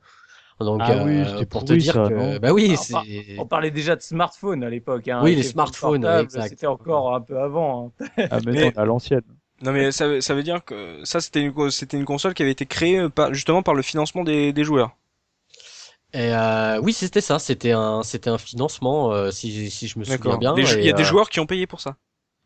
[0.60, 3.38] Donc, Ah oui, euh, c'était pour te dire ça, que, bah oui, Ah, c'est.
[3.38, 5.08] On parlait déjà de smartphone à l'époque.
[5.08, 6.28] Hein, Oui, les smartphones.
[6.30, 7.92] C'était encore un peu avant.
[7.98, 8.06] hein.
[8.30, 9.22] Ah, mais Mais- non, à l'ancienne.
[9.62, 12.42] Non mais ça, veut- ça veut dire que ça c'était une, c'était une console qui
[12.42, 14.90] avait été créée euh, par, justement par le financement des, des joueurs.
[16.16, 17.38] Et euh, oui, c'était ça.
[17.38, 20.54] C'était un, c'était un financement, euh, si, si je me souviens bien.
[20.56, 21.96] Il y a des euh, joueurs qui ont payé pour ça.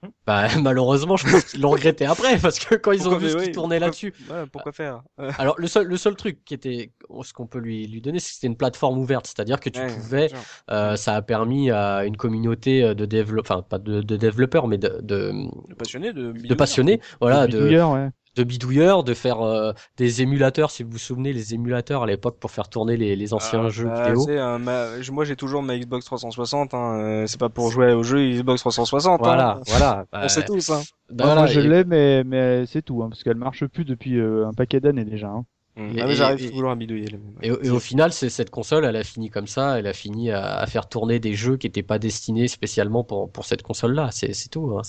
[0.26, 3.36] Bah, malheureusement, je pense qu'ils l'ont regretté après, parce que quand ils ont vu ce
[3.36, 4.14] oui, qui tournait là-dessus.
[4.30, 6.92] Ouais, pourquoi faire Euh, Alors, le seul, le seul truc qui était,
[7.22, 9.26] ce qu'on peut lui, lui donner, c'est que c'était une plateforme ouverte.
[9.26, 10.30] C'est-à-dire que tu ouais, pouvais,
[10.70, 14.78] euh, ça a permis à une communauté de développeurs, enfin, pas de, de développeurs, mais
[14.78, 15.32] de, de,
[15.68, 18.08] De passionnés, de, de passionnés, voilà, de, ouais.
[18.36, 22.36] De bidouilleurs, de faire euh, des émulateurs, si vous vous souvenez, les émulateurs à l'époque
[22.38, 24.22] pour faire tourner les, les anciens Ah, jeux bah, vidéo.
[24.24, 26.72] c'est, euh, ma- je- moi j'ai toujours ma Xbox 360.
[26.74, 29.20] Hein, euh, c'est pas pour jouer au jeu Xbox 360.
[29.20, 29.60] Voilà, Hein.
[29.66, 30.04] voilà.
[30.12, 30.70] Bah, On sait tous.
[30.70, 30.80] Hein.
[31.10, 33.84] bah Moi, voilà, je et- l'ai, mais, mais c'est tout, hein, parce qu'elle marche plus
[33.84, 35.28] depuis euh, un paquet d'années déjà.
[35.28, 35.44] Hein.
[35.76, 37.08] Et- Ah, j'arrive toujours à bidouiller.
[37.42, 39.92] Et, au- et au final, c'est cette console, elle a fini comme ça, elle a
[39.92, 43.62] fini à, à faire tourner des jeux qui n'étaient pas destinés spécialement pour, pour cette
[43.62, 44.10] console-là.
[44.12, 44.76] C'est c'est tout.
[44.78, 44.82] Hein,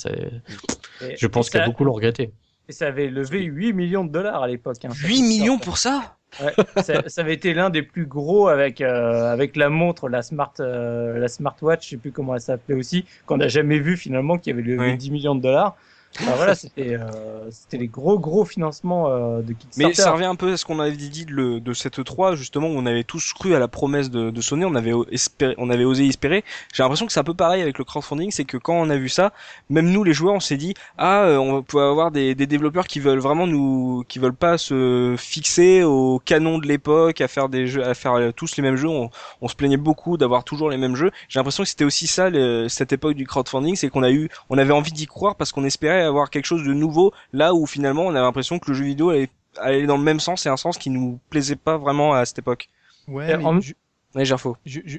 [1.17, 2.31] je pense et qu'il y a ça- beaucoup l'ont regretté.
[2.71, 4.77] Et ça avait levé 8 millions de dollars à l'époque.
[4.85, 6.15] Hein, 8 millions pour ça?
[6.41, 10.21] Ouais, ça, ça avait été l'un des plus gros avec euh, avec la montre, la
[10.21, 13.97] smart euh, la smartwatch, je sais plus comment elle s'appelait aussi, qu'on n'a jamais vu
[13.97, 14.95] finalement, qui avait levé Ouais.
[14.95, 15.75] 10 millions de dollars.
[16.19, 19.87] Enfin, voilà, c'était euh, c'était les gros gros financements euh, de Kickstarter.
[19.87, 22.35] Mais ça revient un peu à ce qu'on avait dit de, le- de cette 3
[22.35, 25.55] justement où on avait tous cru à la promesse de, de Sony, on avait espéré,
[25.57, 26.43] on avait osé espérer.
[26.73, 28.97] J'ai l'impression que c'est un peu pareil avec le crowdfunding, c'est que quand on a
[28.97, 29.31] vu ça,
[29.69, 32.87] même nous les joueurs, on s'est dit ah euh, on pouvoir avoir des, des développeurs
[32.87, 37.47] qui veulent vraiment nous, qui veulent pas se fixer au canon de l'époque, à faire
[37.49, 38.89] des jeux, à faire euh, tous les mêmes jeux.
[38.89, 39.09] On,
[39.41, 41.11] on se plaignait beaucoup d'avoir toujours les mêmes jeux.
[41.29, 44.29] J'ai l'impression que c'était aussi ça le- cette époque du crowdfunding, c'est qu'on a eu,
[44.49, 47.65] on avait envie d'y croire parce qu'on espérait avoir quelque chose de nouveau là où
[47.65, 49.29] finalement on avait l'impression que le jeu vidéo allait
[49.59, 52.39] aller dans le même sens et un sens qui nous plaisait pas vraiment à cette
[52.39, 52.69] époque.
[53.07, 53.75] Ouais, en- ju-
[54.13, 54.25] Ouais,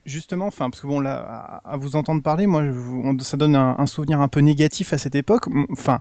[0.07, 3.77] justement, enfin, parce que bon, là, à, vous entendre parler, moi, je ça donne un,
[3.79, 5.49] un souvenir un peu négatif à cette époque.
[5.71, 6.01] Enfin,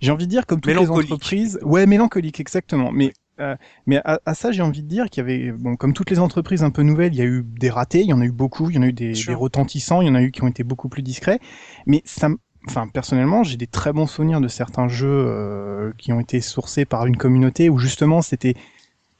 [0.00, 2.92] j'ai envie de dire, comme toutes les entreprises, ouais, mélancolique, exactement.
[2.92, 5.92] Mais euh, mais à, à ça, j'ai envie de dire qu'il y avait, bon, comme
[5.92, 8.20] toutes les entreprises un peu nouvelles, il y a eu des ratés, il y en
[8.20, 10.30] a eu beaucoup, il y en a eu des, retentissants, il y en a eu
[10.30, 11.40] qui ont été beaucoup plus discrets.
[11.86, 12.28] Mais ça,
[12.68, 16.84] enfin, personnellement, j'ai des très bons souvenirs de certains jeux euh, qui ont été sourcés
[16.84, 18.54] par une communauté où justement c'était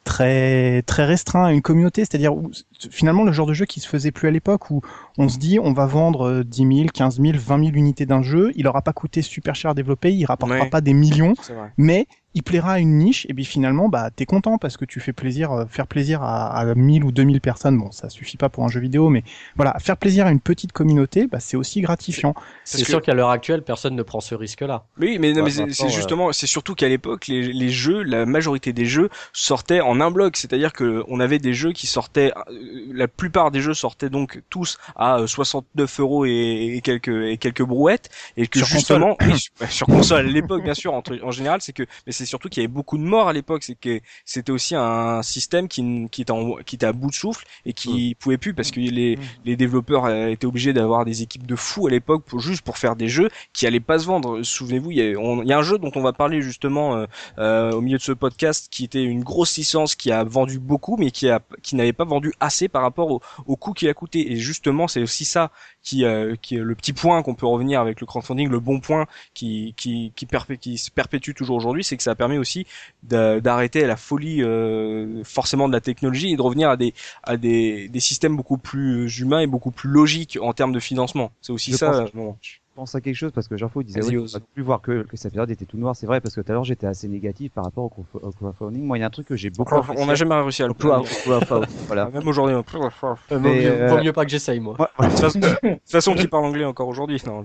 [0.05, 2.51] très très restreint à une communauté, c'est-à-dire où
[2.91, 4.81] finalement le genre de jeu qui se faisait plus à l'époque où
[5.17, 8.21] on se dit on va vendre euh, 10 000, 15 000, 20 000 unités d'un
[8.23, 10.71] jeu, il aura pas coûté super cher à développer, il rapportera Ouais.
[10.71, 11.35] pas des millions,
[11.77, 15.01] mais il plaira à une niche et puis finalement bah t'es content parce que tu
[15.01, 17.79] fais plaisir euh, faire plaisir à, à 1000 ou 2000 personnes.
[17.79, 19.23] Bon ça suffit pas pour un jeu vidéo mais
[19.57, 22.35] voilà faire plaisir à une petite communauté bah c'est aussi gratifiant.
[22.65, 24.85] C'est sûr qu'à l'heure actuelle, personne ne prend ce risque-là.
[24.99, 28.03] Oui, mais, non, Ouais, mais c'est euh, justement, c'est surtout qu'à l'époque, les, les jeux,
[28.03, 31.87] la majorité des jeux sortaient en un bloc, c'est-à-dire que on avait des jeux qui
[31.87, 32.53] sortaient, euh,
[32.93, 37.37] la plupart des jeux sortaient donc tous à euh, 69 euros et, et quelques et
[37.39, 39.35] quelques brouettes, et que Sur justement, oui,
[39.69, 42.63] sur, console à l'époque, bien sûr, entre- en général, c'est que, mais c'est surtout qu'il
[42.63, 46.23] y avait beaucoup de morts à l'époque, c'est que c'était aussi un système qui qui
[46.23, 49.19] était en, qui était à bout de souffle et qui pouvait plus parce que les
[49.45, 52.79] les développeurs euh, étaient obligés d'avoir des équipes de fous à l'époque pour juste pour
[52.79, 54.43] faire des jeux qui allaient pas se vendre.
[54.43, 56.97] Souvenez-vous, il y, a, on- il y a un jeu dont on va parler justement
[56.97, 57.07] euh,
[57.39, 60.97] euh, au milieu de ce podcast qui était une grosse licence qui a vendu beaucoup
[60.97, 63.95] mais qui a qui n'avait pas vendu assez par rapport au, au coût qu'il a
[63.95, 64.33] coûté.
[64.33, 65.51] Et justement, c'est aussi ça
[65.83, 68.81] qui euh, qui est le petit point qu'on peut revenir avec le crowdfunding, le bon
[68.81, 72.67] point qui qui qui, perpé- qui se perpétue toujours aujourd'hui, c'est que ça permet aussi
[73.03, 77.37] d'a- d'arrêter la folie euh, forcément de la technologie et de revenir à des à
[77.37, 81.33] des, des systèmes beaucoup plus humains et beaucoup plus logiques en termes de financement.
[81.41, 81.87] C'est aussi Je ça.
[81.87, 82.39] pense- euh, bon.
[82.73, 85.03] Je pense à quelque chose parce que Jean-Faux disait oui, on va plus voir que,
[85.03, 85.95] que sa période était tout noir.
[85.95, 88.31] C'est vrai parce que tout à l'heure j'étais assez négatif par rapport au, crowdf- au
[88.33, 88.83] crowdfunding.
[88.83, 89.75] Moi, il y a un truc que j'ai beaucoup.
[89.95, 92.09] On n'a jamais réussi à le crowdfunding, voilà.
[92.09, 92.55] Même aujourd'hui.
[92.57, 94.75] Euh, vaut, Mais, mieux, euh, vaut mieux pas que j'essaye, moi.
[94.81, 97.43] Ouais, De toute façon, qui parle anglais encore aujourd'hui Non,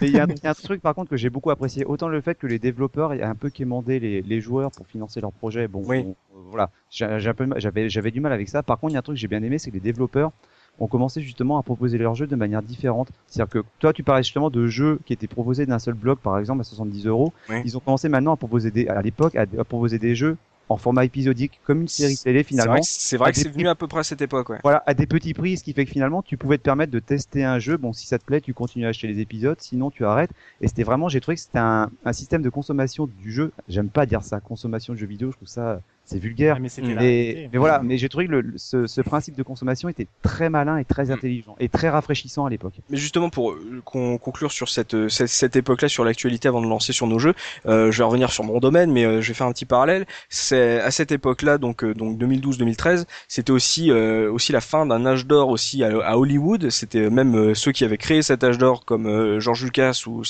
[0.00, 1.84] il y, a un- il y a un truc par contre que j'ai beaucoup apprécié.
[1.84, 5.20] Autant le fait que les développeurs aient un peu quémandé les, les joueurs pour financer
[5.20, 5.68] leurs projets.
[5.68, 6.04] Bon, Oui.
[6.04, 8.62] bon, euh, voilà, j'avais du mal avec ça.
[8.62, 10.32] Par contre, il y a un truc que j'ai bien aimé, c'est que les développeurs
[10.80, 13.08] ont commencé justement à proposer leurs jeux de manière différente.
[13.26, 16.38] C'est-à-dire que toi, tu parlais justement de jeux qui étaient proposés d'un seul bloc, par
[16.38, 17.32] exemple à 70 euros.
[17.48, 17.62] Oui.
[17.64, 20.36] Ils ont commencé maintenant à proposer des, à l'époque, à, à proposer des jeux
[20.68, 22.78] en format épisodique, comme une série télé finalement.
[22.82, 24.60] c'est vrai que c'est venu à peu près à cette époque, ouais.
[24.62, 26.98] Voilà, à des petits prix, ce qui fait que finalement, tu pouvais te permettre de
[27.00, 27.76] tester un jeu.
[27.76, 30.30] Bon, si ça te plaît, tu continues à acheter les épisodes, sinon tu arrêtes.
[30.60, 33.52] Et c'était vraiment, j'ai trouvé que c'était un, un système de consommation du jeu.
[33.68, 35.30] J'aime pas dire ça, consommation de jeux vidéo.
[35.30, 36.60] Je trouve ça c'est vulgaire.
[36.60, 39.42] Mais c'était la Mais, mais voilà, mais j'ai trouvé que le, ce, ce principe de
[39.42, 42.74] consommation était très malin et très intelligent et très rafraîchissant à l'époque.
[42.90, 46.60] Mais justement, pour euh, con- conclure sur cette, euh, cette, cette époque-là, sur l'actualité avant
[46.60, 47.34] de lancer sur nos jeux,
[47.66, 50.06] euh, je vais revenir sur mon domaine, mais euh, je vais faire un petit parallèle.
[50.28, 55.06] C'est à cette époque-là, donc euh, donc 2012-2013, c'était aussi euh, aussi la fin d'un
[55.06, 56.70] âge d'or aussi à, à Hollywood.
[56.70, 60.22] C'était même euh, ceux qui avaient créé cet âge d'or, comme euh, George Lucas ou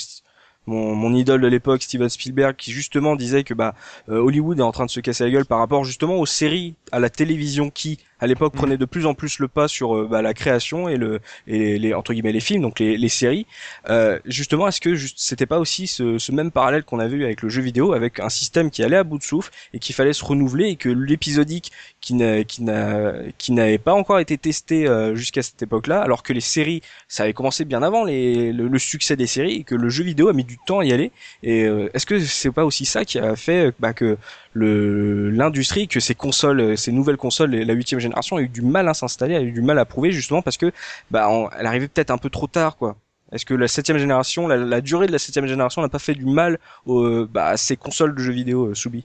[0.67, 3.75] mon, idole de l'époque, Steven Spielberg, qui justement disait que bah
[4.09, 6.75] euh, Hollywood est en train de se casser la gueule par rapport justement aux séries,
[6.91, 8.59] à la télévision qui à l'époque Mhm.
[8.59, 11.77] prenait de plus en plus le pas sur euh, bah, la création et le et
[11.79, 13.45] les, entre guillemets les films, donc les, les séries.
[13.89, 17.23] Euh, justement, est-ce que juste, c'était pas aussi ce, ce même parallèle qu'on avait eu
[17.25, 19.95] avec le jeu vidéo, avec un système qui allait à bout de souffle et qu'il
[19.95, 24.37] fallait se renouveler et que l'épisodique qui n'a qui n'a qui n'avait pas encore été
[24.37, 28.51] testé euh, jusqu'à cette époque-là, alors que les séries, ça avait commencé bien avant les,
[28.51, 30.85] le, le succès des séries et que le jeu vidéo a mis du temps à
[30.85, 31.11] y aller.
[31.43, 34.17] Et euh, est-ce que c'est pas aussi ça qui a fait bah, que
[34.53, 38.87] le l'industrie, que ces consoles, ces nouvelles consoles, la huitième génération, a eu du mal
[38.87, 40.71] à s'installer, a eu du mal à prouver justement parce que
[41.11, 42.95] bah on- elle arrivait peut-être un peu trop tard quoi.
[43.31, 46.13] Est-ce que la septième génération, la, la durée de la septième génération n'a pas fait
[46.15, 49.03] du mal aux, bah, à ces consoles de jeux vidéo euh, Soubi?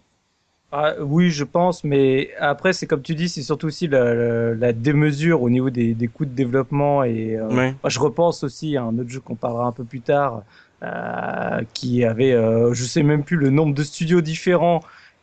[0.72, 4.54] Ah, oui, je pense, mais après, c'est comme tu dis, c'est surtout aussi la, la,
[4.54, 7.02] la démesure au niveau des, des coûts de développement.
[7.02, 7.48] Et euh,
[7.82, 10.44] moi, je repense aussi à un autre jeu qu'on parlera un peu plus tard,
[10.84, 14.80] euh, qui avait, euh, je sais même plus le nombre de studios différents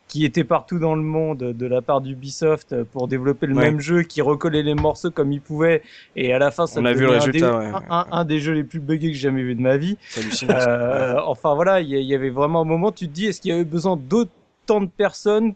[0.08, 3.64] qui étaient partout dans le monde de la part d'Ubisoft pour développer le Ouais.
[3.70, 5.82] même jeu, qui recollait les morceaux comme ils pouvaient,
[6.16, 7.72] et à la fin, ça On a vu le un résultat, des- ouais.
[7.74, 9.98] un, un- un des jeux les plus buggés que j'ai jamais vu de ma vie.
[10.48, 13.40] Euh, enfin voilà, il y, il y avait vraiment un moment, tu te dis, est-ce
[13.40, 15.54] qu'il y avait besoin d'autant de personnes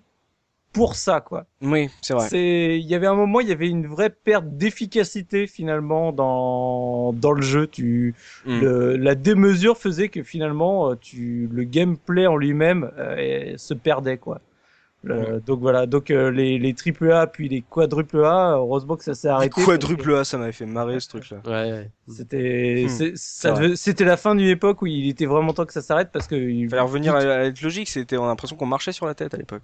[0.72, 2.28] pour ça, quoi oui, c'est vrai.
[2.28, 7.12] C'est, il y avait un moment, il y avait une vraie perte d'efficacité finalement dans
[7.12, 7.66] dans le jeu.
[7.66, 8.14] Tu,
[8.46, 8.60] Mm.
[8.60, 14.16] le- la démesure faisait que finalement, euh, tu, le gameplay en lui-même euh, se perdait,
[14.18, 14.40] quoi.
[15.04, 19.02] Le- Donc voilà, donc euh, les les triple A puis les quadruple A, heureusement que
[19.02, 19.60] ça s'est arrêté.
[19.60, 21.38] que- Quadruple A, ça m'avait fait marrer ce truc-là.
[21.44, 21.90] Ouais, ouais.
[22.08, 22.88] C'était, Hmm.
[22.88, 23.62] c'est- ça C'est vrai.
[23.64, 26.28] devait- c'était la fin d'une époque où il était vraiment temps que ça s'arrête parce
[26.28, 27.88] que il fallait revenir à, à être logique.
[27.88, 29.62] C'était, on a l'impression qu'on marchait sur la tête à l'époque.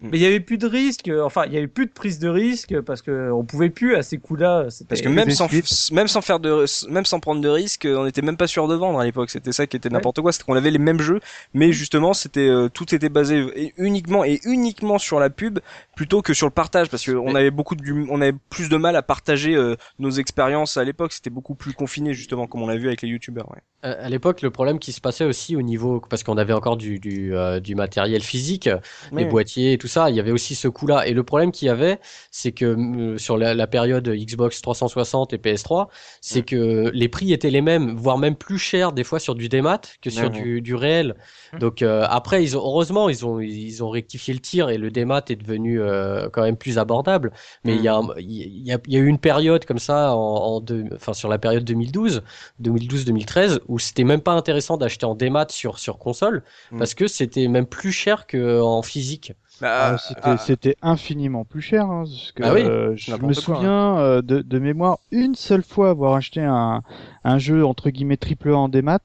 [0.00, 2.28] Mais il y avait plus de risque, enfin il y avait plus de prise de
[2.28, 4.66] risque parce que on pouvait plus à ces coups-là.
[4.88, 5.90] Parce que même sans, suites.
[5.92, 8.74] même sans faire de, même sans prendre de risques, on n'était même pas sûr de
[8.74, 9.30] vendre à l'époque.
[9.30, 10.32] C'était ça qui était n'importe quoi.
[10.32, 11.20] C'était qu'on avait les mêmes jeux,
[11.54, 15.60] mais justement, c'était euh, tout était basé et- uniquement et uniquement sur la pub
[15.96, 18.76] plutôt que sur le partage, parce qu'on Mais- avait beaucoup de, on avait plus de
[18.76, 21.12] mal à partager euh, nos expériences à l'époque.
[21.14, 23.48] C'était beaucoup plus confiné justement, comme on l'a vu avec les youtubeurs.
[23.50, 23.62] Ouais.
[23.82, 26.76] À à l'époque, le problème qui se passait aussi au niveau, parce qu'on avait encore
[26.76, 28.68] du, du, euh, du matériel physique,
[29.12, 31.06] les boîtiers et tout ça, il y avait aussi ce coup-là.
[31.06, 31.98] Et le problème qu'il y avait,
[32.30, 35.88] c'est que euh, sur la, la période Xbox 360 et PS3,
[36.20, 39.48] c'est que les prix étaient les mêmes, voire même plus chers des fois sur du
[39.48, 41.14] démat que sur du, du réel.
[41.52, 41.58] Mm.
[41.58, 44.90] Donc euh, après, ils ont, heureusement, ils ont, ils ont rectifié le tir et le
[44.90, 47.32] démat est devenu euh, quand même plus abordable.
[47.64, 48.14] Mais il y a, Mm.
[48.18, 51.12] il y a, il y a eu une période comme ça, en, en deux, enfin
[51.14, 52.22] sur la période 2012,
[52.58, 56.78] 2012-2013, où c'était même pas intéressant d'acheter en démat sur sur console Mm.
[56.78, 59.32] parce que c'était même plus cher que en physique.
[59.60, 61.84] Bah, Euh, c'était, ah, c'était infiniment plus cher.
[61.90, 65.34] Hein, parce que, Ah oui euh, je me quoi, souviens euh, de, de mémoire une
[65.34, 66.82] seule fois avoir acheté un,
[67.24, 68.98] un jeu entre guillemets triple A en démat.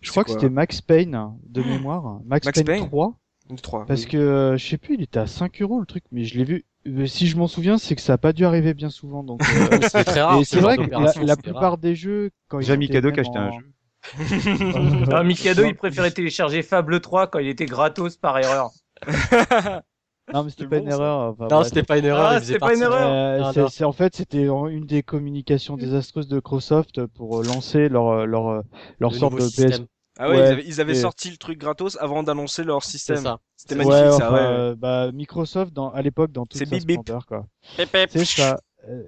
[0.00, 1.18] Je crois que c'était Max Payne
[1.48, 2.20] de mémoire.
[2.26, 3.14] Max, Max Payne, Payne 3.
[3.62, 3.86] trois.
[3.86, 6.38] Parce que euh, je sais plus, il était à 5 euros le truc, mais je
[6.38, 6.64] l'ai vu.
[6.86, 9.24] euh, Si je m'en souviens, c'est que ça a pas dû arriver bien souvent.
[9.24, 10.40] Donc, euh, C'est très rare.
[10.44, 11.78] c'est vrai que la, la plupart rare.
[11.78, 13.72] des jeux, quand J'ai Mikado qui acheté un jeu.
[15.12, 15.68] Ah, Mikado, Non.
[15.70, 18.70] il préférait télécharger Fable 3 quand il était gratos par erreur.
[20.34, 21.18] Non, mais c'était C'est pas bon, une erreur.
[21.30, 21.68] enfin, Non, bref.
[21.68, 22.26] c'était pas une erreur.
[22.26, 23.10] Ah, c'était pas une erreur.
[23.10, 28.26] Euh, c'est, en fait c'était une des communications désastreuses de Microsoft pour euh, lancer leur
[28.26, 28.62] leur
[29.00, 29.84] leur le sorte nouveau de système.
[29.84, 29.88] PS.
[30.20, 33.22] Ah ouais, Ouais, ils avaient, ils avaient sorti le truc gratos avant d'annoncer leur système.
[33.22, 33.38] ça.
[33.56, 34.26] C'était Ouais, magnifique ça.
[34.26, 34.40] enfin, Ouais.
[34.42, 37.00] euh, bah, Microsoft dans à l'époque dans toute sa bip bip.
[37.00, 37.46] splendeur quoi.
[38.10, 38.60] C'est ça.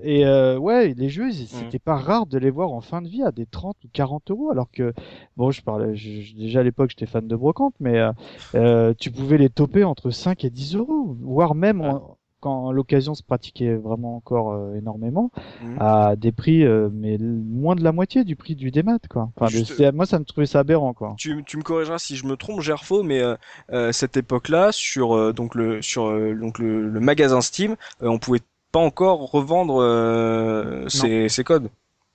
[0.03, 3.09] Et euh, ouais, les jeux, ils- c'était pas rare de les voir en fin de
[3.09, 4.93] vie à des 30 ou 40 euros, alors que
[5.37, 8.13] bon, je parlais, je- déjà à l'époque j'étais fan de brocante, mais euh,
[8.55, 13.15] euh, tu pouvais les toper entre 5 et 10 euros, voire même en- quand l'occasion
[13.15, 15.31] se pratiquait vraiment encore euh, énormément,
[15.63, 15.77] Mhm.
[15.79, 19.31] à des prix euh, mais moins de la moitié du prix du démat quoi.
[19.37, 21.15] Enfin, Juste- moi ça me trouvait ça aberrant quoi.
[21.19, 23.35] tu, tu me corrigeras si je me trompe, Gerfo, mais euh,
[23.73, 28.09] euh, cette époque-là, sur euh, donc le sur euh, donc le, le magasin Steam, euh,
[28.09, 28.41] on pouvait
[28.73, 31.71] pas encore revendre euh, ses, ses codes.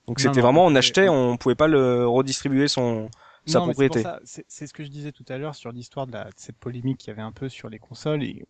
[0.06, 3.08] Donc c'était vraiment on achetait, on pouvait pas le redistribuer son
[3.46, 4.02] sa Non, propriété.
[4.24, 7.10] C'est ce que je disais tout à l'heure sur l'histoire de cette polémique qu'il y
[7.12, 8.44] avait un peu sur les consoles et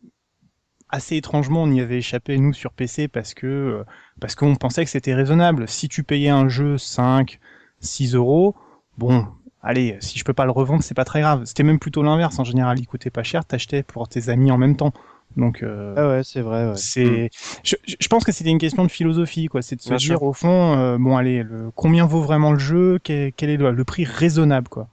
[0.89, 3.85] assez étrangement on y avait échappé nous sur PC parce que euh,
[4.21, 5.69] parce qu'on pensait que c'était raisonnable.
[5.69, 7.41] Si tu payais un jeu 5,
[7.81, 8.55] 6 euros,
[8.97, 9.27] bon,
[9.63, 11.45] allez, si je peux pas le revendre, c'est pas très grave.
[11.45, 12.39] C'était même plutôt l'inverse.
[12.39, 14.93] En général, il coûtait pas cher, t'achetais pour tes amis en même temps.
[15.37, 16.66] Donc, euh, Ah ouais, c'est vrai.
[16.70, 16.82] Ouais.
[16.95, 17.30] c'est,
[17.64, 19.62] je, je je pense que c'était une question de philosophie, quoi.
[19.62, 20.22] C'est de se Bien dire sûr.
[20.22, 22.99] au fond, euh, bon, allez, le, combien vaut vraiment le jeu?
[23.03, 24.89] Quel, quel est le, le prix raisonnable, quoi?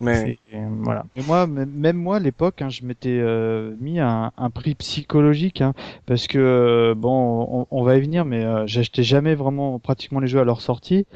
[0.00, 1.06] Mais euh, voilà.
[1.16, 5.60] Et moi, même moi, à l'époque, hein, je m'étais euh, mis un, un prix psychologique,
[5.62, 5.74] hein,
[6.06, 10.20] parce que euh, bon, on, on va y venir, mais euh, j'achetais jamais vraiment pratiquement
[10.20, 11.06] les jeux à leur sortie,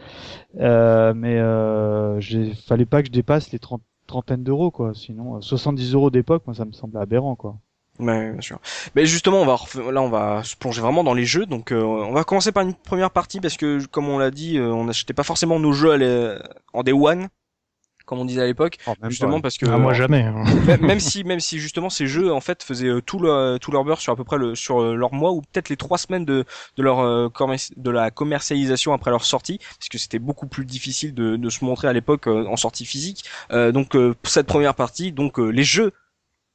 [0.60, 4.94] euh, mais euh, j'ai- fallait pas que je dépasse les 30 trentaines d'euros, quoi.
[4.94, 7.58] Sinon, euh, 70 euros d'époque, moi, ça me semble aberrant, quoi.
[8.00, 8.58] Ouais, bien sûr.
[8.96, 11.46] Mais justement, on va ref- là, on va se plonger vraiment dans les jeux.
[11.46, 14.58] Donc, euh, on va commencer par une première partie parce que, comme on l'a dit,
[14.58, 16.36] euh, on n'achetait pas forcément nos jeux à les-
[16.72, 17.28] en day one,
[18.04, 19.42] comme on disait à l'époque, Oh, justement pas.
[19.42, 20.22] parce que Ah, moi jamais.
[20.24, 20.42] hein.
[20.66, 23.70] même, même si, même si justement ces jeux en fait faisaient euh, tout leur tout
[23.70, 25.96] leur beurre sur à peu près le sur euh, leur mois ou peut-être les trois
[25.96, 26.44] semaines de
[26.76, 27.28] de leur euh,
[27.76, 31.64] de la commercialisation après leur sortie, parce que c'était beaucoup plus difficile de, de se
[31.64, 33.24] montrer à l'époque euh, en sortie physique.
[33.52, 35.92] Euh, donc euh, cette première partie, donc euh, les jeux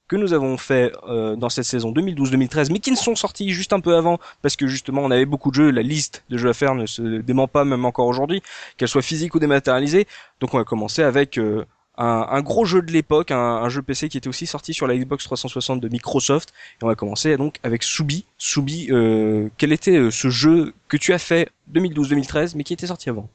[0.10, 3.72] que nous avons fait euh, dans cette saison 2012-2013, mais qui ne sont sortis juste
[3.72, 6.50] un peu avant, parce que justement on avait beaucoup de jeux, la liste de jeux
[6.50, 8.42] à faire ne se dément pas même encore aujourd'hui,
[8.76, 10.08] qu'elle soit physique ou dématérialisée.
[10.42, 11.64] Donc on va commencer avec euh,
[12.00, 14.88] un, un gros jeu de l'époque, un, un jeu PC qui était aussi sorti sur
[14.88, 16.54] la Xbox 360 de Microsoft.
[16.82, 18.26] Et on va commencer donc avec Soubi.
[18.38, 22.88] Soubi, euh, quel était euh, ce jeu que tu as fait 2012-2013, mais qui était
[22.88, 23.30] sorti avant?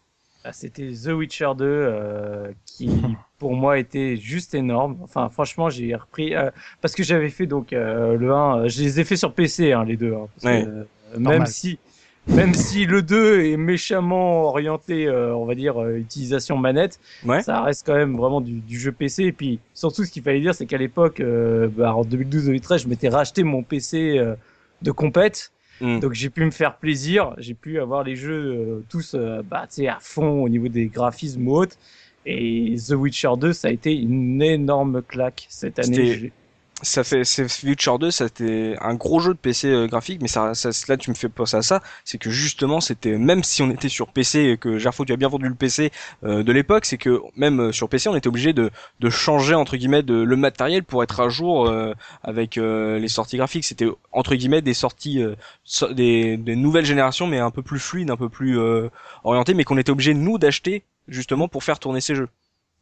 [0.44, 2.90] Ah, C'était The Witcher 2 euh, qui
[3.44, 4.96] pour moi était juste énorme.
[5.02, 8.80] Enfin franchement j'ai repris euh, parce que j'avais fait donc euh, le 1, euh, je
[8.82, 10.14] les ai fait sur PC hein, les deux.
[10.14, 10.62] hein, parce Ouais.
[10.64, 10.84] que, euh,
[11.18, 11.40] Normal.
[11.40, 11.78] même si
[12.26, 17.42] même si le 2 est méchamment orienté euh, on va dire euh, utilisation manette, Ouais.
[17.42, 20.40] ça reste quand même vraiment du, du jeu PC et puis surtout ce qu'il fallait
[20.40, 24.36] dire c'est qu'à l'époque euh, bah, en 2012-2013 je m'étais racheté mon PC euh,
[24.80, 25.50] de compète.
[25.82, 25.98] Mm.
[25.98, 29.66] Donc j'ai pu me faire plaisir, j'ai pu avoir les jeux euh, tous euh, bah,
[29.88, 31.76] à fond au niveau des graphismes ou autres.
[32.26, 36.32] Et The Witcher 2, ça a été une énorme claque cette année.
[36.82, 40.54] Ça fait c'est Witcher 2 c'était un gros jeu de PC euh, graphique mais ça,
[40.54, 43.70] ça là tu me fais penser à ça c'est que justement c'était même si on
[43.70, 45.92] était sur PC et que Gerfo tu as bien vendu le PC
[46.24, 49.54] euh, de l'époque c'est que même euh, sur PC on était obligé de de changer
[49.54, 51.94] entre guillemets de, le matériel pour être à jour euh,
[52.24, 56.84] avec euh, les sorties graphiques c'était entre guillemets des sorties euh, so- des, des nouvelles
[56.86, 58.58] générations mais un peu plus fluides un peu plus
[59.22, 62.28] orientées mais qu'on était obligé nous d'acheter justement pour faire tourner ces jeux.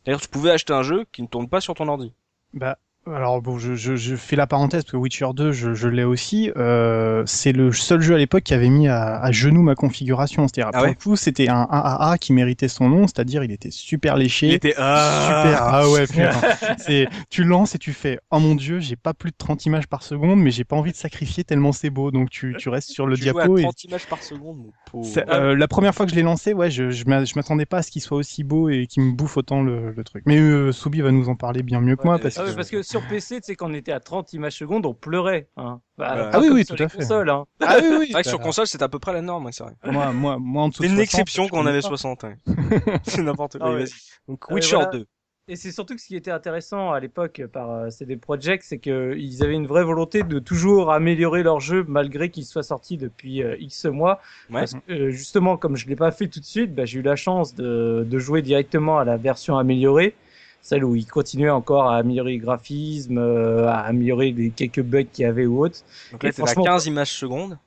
[0.04, 2.12] C'est-à-dire tu pouvais acheter un jeu qui ne tourne pas sur ton ordi.
[2.54, 5.88] Bah, alors bon, je, je, je fais la parenthèse parce que Witcher 2, je, je
[5.88, 6.52] l'ai aussi.
[6.56, 10.46] Euh, c'est le seul jeu à l'époque qui avait mis à, à genoux ma configuration.
[10.46, 13.50] C'est-à-dire, Ah pour ouais le coup, c'était un AAA qui méritait son nom, c'est-à-dire il
[13.50, 14.46] était super léché.
[14.46, 14.82] il était Super.
[14.84, 16.30] Ah ouais, putain.
[16.78, 19.88] c'est, tu lances et tu fais, oh mon dieu, j'ai pas plus de 30 images
[19.88, 22.12] par seconde, mais j'ai pas envie de sacrifier tellement c'est beau.
[22.12, 24.72] Donc tu, tu restes sur le Tu diapo à et 30 images par seconde, mon
[24.84, 25.06] pauvre.
[25.08, 27.66] c'est- euh, la première fois que je l'ai lancé, ouais, je, je m'a- je m'attendais
[27.66, 30.22] pas à ce qu'il soit aussi beau et qu'il me bouffe autant le, le truc.
[30.26, 32.52] Mais euh, Soubi va nous en parler bien mieux que moi parce Ah que.
[32.54, 35.48] parce que sur PC, tu sais, quand on était à 30 images seconde, on pleurait.
[35.56, 35.80] Hein.
[35.98, 36.98] Bah, Ah oui, oui, sur tout à fait.
[36.98, 37.44] consoles, hein.
[37.60, 38.06] Ah oui, oui.
[38.06, 39.74] C'est vrai que sur console, c'est à peu près la norme, c'est vrai.
[39.84, 41.88] Moi, moi, moi, en dessous C'est de une 60, exception qu'on connais avait pas.
[41.88, 42.36] 60, ouais.
[43.04, 43.84] c'est n'importe quoi, Ah ouais.
[44.28, 44.90] Donc, ouais, Witcher voilà.
[44.90, 45.06] 2.
[45.48, 48.78] Et c'est surtout que ce qui était intéressant à l'époque par euh, CD Projekt, c'est
[48.78, 53.42] qu'ils avaient une vraie volonté de toujours améliorer leur jeu malgré qu'il soit sorti depuis
[53.42, 54.20] euh, X mois.
[54.50, 54.60] Ouais.
[54.60, 57.02] Parce que euh, justement, comme je l'ai pas fait tout de suite, bah, j'ai eu
[57.02, 60.14] la chance de, de jouer directement à la version améliorée,
[60.62, 65.02] celle où ils continuaient encore à améliorer les graphismes, euh, à améliorer les quelques bugs
[65.12, 65.80] qu'il y avait ou autres.
[66.12, 67.58] Donc là, Et à franchement- 15 images seconde.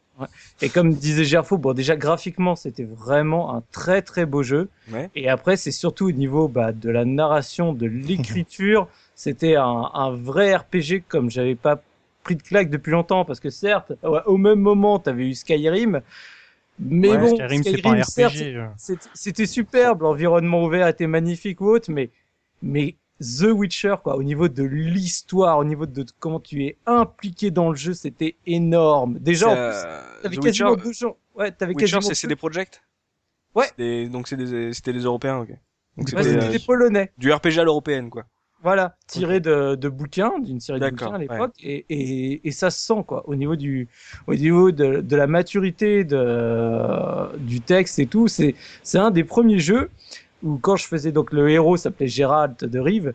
[0.62, 4.70] Et comme disait Gerfo, bon déjà graphiquement c'était vraiment un très très beau jeu.
[4.90, 5.10] Ouais.
[5.14, 7.86] Et après c'est surtout au niveau bah, de la narration, de
[8.40, 11.82] l'écriture, c'était un, un vrai RPG comme j'avais pas
[12.24, 16.00] pris de claque depuis longtemps parce que certes ouais, au même moment t'avais eu Skyrim,
[16.80, 18.56] mais Ouais, bon Skyrim, c'est pas un certes, RPG.
[18.56, 18.68] euh.
[18.78, 22.10] c'était- c'était superbe, l'environnement ouvert était magnifique ou autre, mais
[22.66, 27.50] mais The Witcher quoi, au niveau de l'histoire, au niveau de comment tu es impliqué
[27.52, 29.18] dans le jeu, c'était énorme.
[29.20, 31.18] Déjà en plus, Euh, T'avais The quasiment Witcher, deux gens.
[31.36, 32.02] Ouais, t'avais Witcher, quasiment.
[32.02, 32.82] c'est CD Projekt
[33.56, 33.68] Ouais.
[33.68, 35.48] C'était- Donc, c'est des, c'était des Européens, ok.
[35.48, 35.58] Donc,
[35.98, 37.12] Ouais, c'était c'était euh, des Polonais.
[37.18, 38.26] du RPG à l'européenne, quoi.
[38.62, 42.70] Voilà, tiré de, de bouquins, d'une série de bouquins à l'époque, et, et, et ça
[42.72, 43.88] se sent quoi, au niveau du,
[44.28, 48.28] au niveau de, de la maturité de, du texte et tout.
[48.28, 49.90] C'est, c'est un des premiers jeux
[50.46, 53.14] où quand je faisais donc le héros s'appelait Gérald de Rive.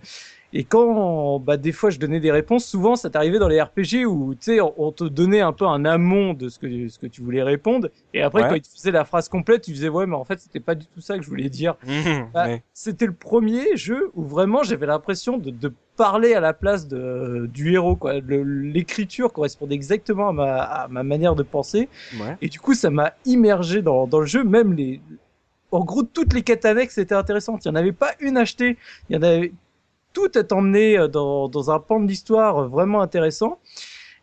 [0.52, 4.04] Et quand, bah, des fois, je donnais des réponses, souvent, ça t'arrivait dans les RPG
[4.04, 7.06] où, tu sais, on, te donnait un peu un amont de ce que, ce que
[7.06, 7.88] tu voulais répondre.
[8.14, 8.48] Et après, Ouais.
[8.48, 10.74] quand il te faisait la phrase complète, tu disais, ouais, mais en fait, c'était pas
[10.74, 11.76] du tout ça que je voulais dire.
[12.34, 12.64] Bah, Ouais.
[12.74, 17.48] C'était le premier jeu où vraiment j'avais l'impression de, de parler à la place de,
[17.54, 17.94] du héros.
[17.94, 18.14] quoi.
[18.18, 21.88] L'écriture correspondait exactement à ma, à ma manière de penser.
[22.20, 22.36] Ouais.
[22.42, 24.42] Et du coup, ça m'a immergé dans, dans le jeu.
[24.42, 25.00] Même les,
[25.72, 27.64] en gros, toutes les quêtes annexes étaient intéressantes.
[27.64, 28.76] Il n'y en avait pas une achetée.
[29.08, 29.52] Il y en avait
[30.12, 33.58] tout est emmené euh, dans, dans un pan de l'histoire vraiment intéressant.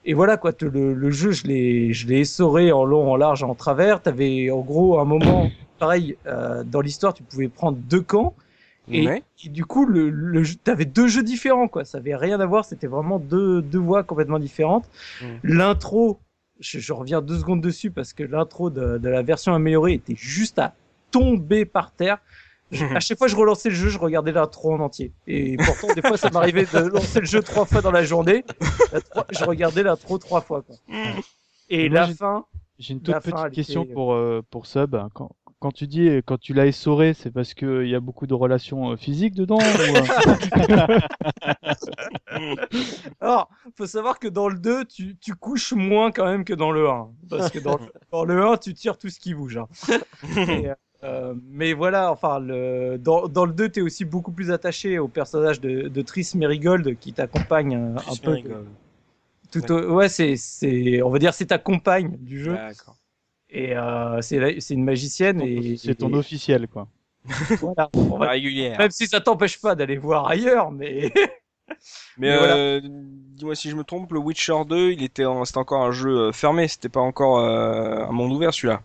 [0.06, 3.44] et voilà quoi, le, le jeu, je l'ai, je l'ai essoré en long, en large,
[3.44, 4.02] en travers.
[4.02, 8.34] T'avais en gros un moment, pareil, euh, dans l'histoire, tu pouvais prendre deux camps.
[8.90, 9.22] Et, Ouais.
[9.46, 11.84] et du coup, le, le, t'avais deux jeux différents, quoi.
[11.84, 12.64] Ça avait rien à voir.
[12.64, 14.86] C'était vraiment deux, deux voies complètement différentes.
[15.22, 15.26] Mm.
[15.44, 16.20] L'intro,
[16.62, 20.16] je, je reviens deux secondes dessus parce que l'intro de, de la version améliorée était
[20.16, 20.74] juste à
[21.12, 22.18] tomber par terre.
[22.96, 25.14] À chaque fois que je relançais le jeu, je regardais l'intro en entier.
[25.26, 28.44] Et pourtant, des fois, ça m'arrivait de lancer le jeu trois fois dans la journée.
[28.92, 30.76] La trois- je regardais l'intro trois fois, quoi.
[31.70, 32.46] Et Moi, la j'ai- fin,
[32.78, 34.96] J'ai une La toute petite question était- pour euh, pour Sub.
[35.14, 38.00] Quand, quand tu dis euh, quand tu l'as essoré, c'est parce que il y a
[38.02, 41.00] beaucoup de relations euh, physiques dedans ou, euh,
[43.22, 46.72] Alors, faut savoir que dans le 2, tu, tu couches moins quand même que dans
[46.72, 47.10] le 1.
[47.30, 49.58] Parce que dans, le- dans le 1, tu tires tout ce qui bouge.
[49.58, 49.68] hein.
[50.38, 50.76] Et, euh,
[51.50, 55.08] mais voilà, enfin, le, dans, dans le 2, tu es aussi beaucoup plus attaché au
[55.08, 58.32] personnage de, de Triss Merigold qui t'accompagne un, un Triss peu.
[58.32, 58.68] Merigold.
[59.52, 62.54] Tout au- ouais, c'est, c'est, on va dire, c'est ta compagne du jeu.
[62.54, 62.98] D'accord.
[63.50, 65.40] Et euh, c'est, une magicienne.
[65.42, 66.88] et c'est ton et- officiel quoi.
[67.62, 67.90] voilà.
[67.94, 68.78] On va- régulière.
[68.78, 71.14] Même si ça t'empêche pas d'aller voir ailleurs, mais.
[72.18, 72.56] Mais, Mais voilà.
[72.56, 75.92] euh, dis-moi si je me trompe, le Witcher 2, il était, en- c'était encore un
[75.92, 78.82] jeu euh, fermé, c'était pas encore euh, un monde ouvert celui-là.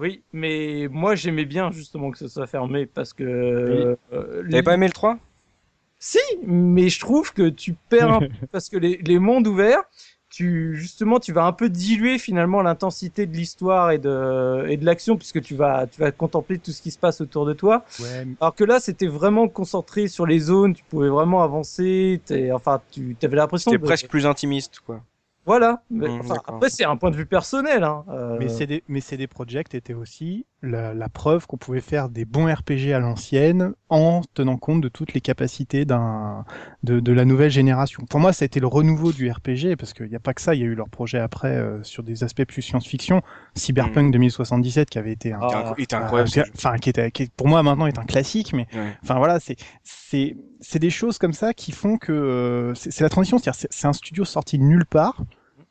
[0.00, 3.96] Oui, mais moi j'aimais bien justement que ce soit fermé parce que.
[4.12, 5.18] euh, T'avais pas aimé le 3
[5.98, 9.82] Si, mais je trouve que tu perds un peu parce que les, les mondes ouverts,
[10.30, 14.84] tu justement tu vas un peu diluer finalement l'intensité de l'histoire et de et de
[14.86, 17.84] l'action puisque tu vas tu vas contempler tout ce qui se passe autour de toi.
[17.98, 22.22] Ouais, Alors que là c'était vraiment concentré sur les zones, tu pouvais vraiment avancer,
[22.54, 25.02] enfin tu avais l'impression C'était de presque plus intimiste, quoi.
[25.50, 25.82] Voilà.
[25.90, 27.82] Mais, Mmh, enfin, après c'est un point de vue personnel.
[27.82, 28.04] Hein.
[28.08, 32.24] euh, Mais CD, mais CD Projekt était aussi la, la preuve qu'on pouvait faire des
[32.24, 36.44] bons RPG à l'ancienne en tenant compte de toutes les capacités d'un
[36.84, 38.04] de, de la nouvelle génération.
[38.08, 40.40] Pour moi, ça a été le renouveau du RPG parce qu'il n'y a pas que
[40.42, 40.54] ça.
[40.54, 43.22] Il y a eu leur projet après euh, sur des aspects plus science-fiction.
[43.56, 46.30] Cyberpunk 2077 qui avait été un, Ah, incroyable.
[46.56, 48.92] enfin qui était qui pour moi maintenant est un classique, mais Ouais.
[49.02, 53.08] Enfin voilà, c'est c'est c'est des choses comme ça qui font que euh, c'est la
[53.08, 55.22] transition, c'est-à-dire c'est- c'est un studio sorti de nulle part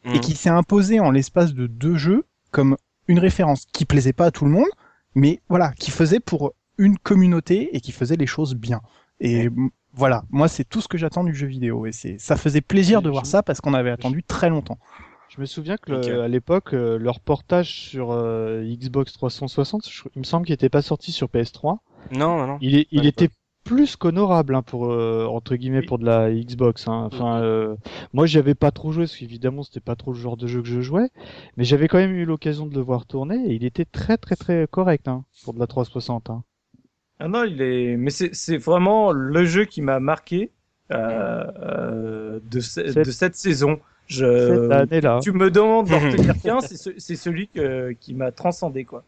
[0.06, 0.20] et Mhm.
[0.22, 2.78] qui s'est imposé en l'espace de deux jeux comme
[3.08, 4.70] une référence qui plaisait pas à tout le monde,
[5.16, 8.82] mais voilà, qui faisait pour une communauté et qui faisait les choses bien.
[9.20, 9.50] Et
[9.94, 13.02] voilà, moi c'est tout ce que j'attends du jeu vidéo et c'est ça faisait plaisir
[13.02, 14.80] de voir ça parce qu'on avait attendu très longtemps.
[15.28, 16.22] Je me souviens que le- Nickel.
[16.22, 20.70] à l'époque, euh, leur portage sur euh, Xbox 360, je- il me semble qu'il n'était
[20.70, 21.80] pas sorti sur PS3.
[22.12, 22.58] Non, non, non.
[22.62, 23.30] Il, est, il Pas était
[23.70, 25.86] plus qu'honorable hein, pour euh, entre guillemets Oui.
[25.86, 26.88] pour de la Xbox.
[26.88, 27.08] Hein.
[27.12, 27.76] Enfin, euh,
[28.14, 30.62] moi j'y avais pas trop joué parce qu'évidemment c'était pas trop le genre de jeu
[30.64, 31.10] que je jouais,
[31.56, 34.36] mais j'avais quand même eu l'occasion de le voir tourner et il était très très
[34.36, 36.32] très correct hein, pour de la 360.
[36.32, 36.44] Hein.
[37.20, 37.96] Ah non, il est.
[37.98, 40.52] Mais c'est vraiment le jeu qui m'a marqué
[40.92, 43.80] euh, euh, de, ce- Cette- de cette saison.
[44.08, 44.72] Cette Je...
[44.72, 45.20] année-là.
[45.22, 49.04] Tu me demandes d'en retenir qu'un, c'est ce- c'est celui que, qui m'a transcendé quoi.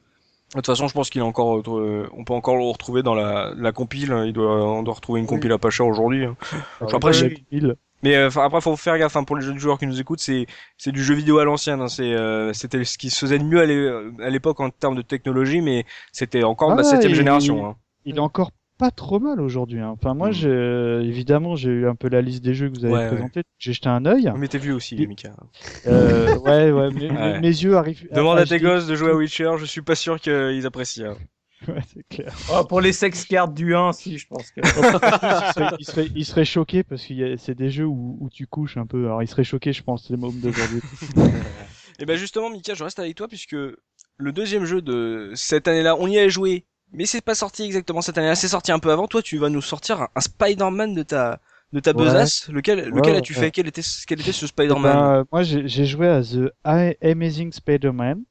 [0.51, 3.13] De toute façon, je pense qu'il est encore, euh, on peut encore le retrouver dans
[3.15, 4.13] la, la compile.
[4.25, 6.25] Il doit, on doit retrouver une compile à pas cher aujourd'hui.
[6.25, 6.35] hein.
[6.81, 9.15] Après, Ouais, je- il- Mais euh, après, faut faire gaffe.
[9.15, 10.47] hein, pour les jeunes joueurs qui nous écoutent, c'est
[10.77, 11.79] c'est du jeu vidéo à l'ancienne.
[11.81, 14.69] hein, c'est euh, c'était ce qui se faisait de mieux à l'é- à l'époque en
[14.71, 17.65] termes de technologie, mais c'était encore de la Ah, septième il- génération.
[17.67, 17.75] Hein.
[18.05, 19.79] il est encore pas trop mal aujourd'hui.
[19.79, 19.89] Hein.
[19.93, 20.33] Enfin moi Mm.
[20.33, 23.07] j'ai évidemment j'ai eu un peu la liste des jeux que vous avez Ouais, ouais.
[23.09, 23.43] présenté.
[23.59, 24.31] J'ai jeté un œil.
[24.37, 25.29] Mais t'es vieux aussi, Mika.
[25.85, 26.89] Euh, ouais ouais.
[26.91, 27.39] Mes, Ouais.
[27.39, 28.07] mes yeux arrivent.
[28.11, 28.63] Demande à tes HD.
[28.63, 29.51] gosses de jouer à Witcher.
[29.59, 31.11] Je suis pas sûr qu'ils apprécient.
[31.11, 31.17] hein.
[31.67, 32.33] Ouais, c'est clair.
[32.51, 34.61] Oh, pour les sex cards du 1, si, je pense que.
[34.65, 38.47] il, serait, il, serait, il serait choqué parce que c'est des jeux où, où tu
[38.47, 39.05] couches un peu.
[39.05, 40.81] Alors il serait choqué, je pense, les mômes d'aujourd'hui.
[41.99, 45.95] Et ben justement, Mika, je reste avec toi puisque le deuxième jeu de cette année-là,
[45.99, 48.35] on y a joué, mais c'est pas sorti exactement cette année-là.
[48.35, 49.07] C'est sorti un peu avant.
[49.07, 51.39] Toi, tu vas nous sortir un, un Spider-Man de ta
[51.73, 52.05] de ta Ouais.
[52.05, 52.49] besace.
[52.49, 53.39] Lequel, lequel Ouais, as-tu ouais.
[53.39, 53.51] fait?
[53.51, 54.81] Quel était, quel était ce Spider-Man?
[54.81, 56.51] Ben, euh, moi j'ai joué à The
[57.03, 58.23] Amazing Spider-Man.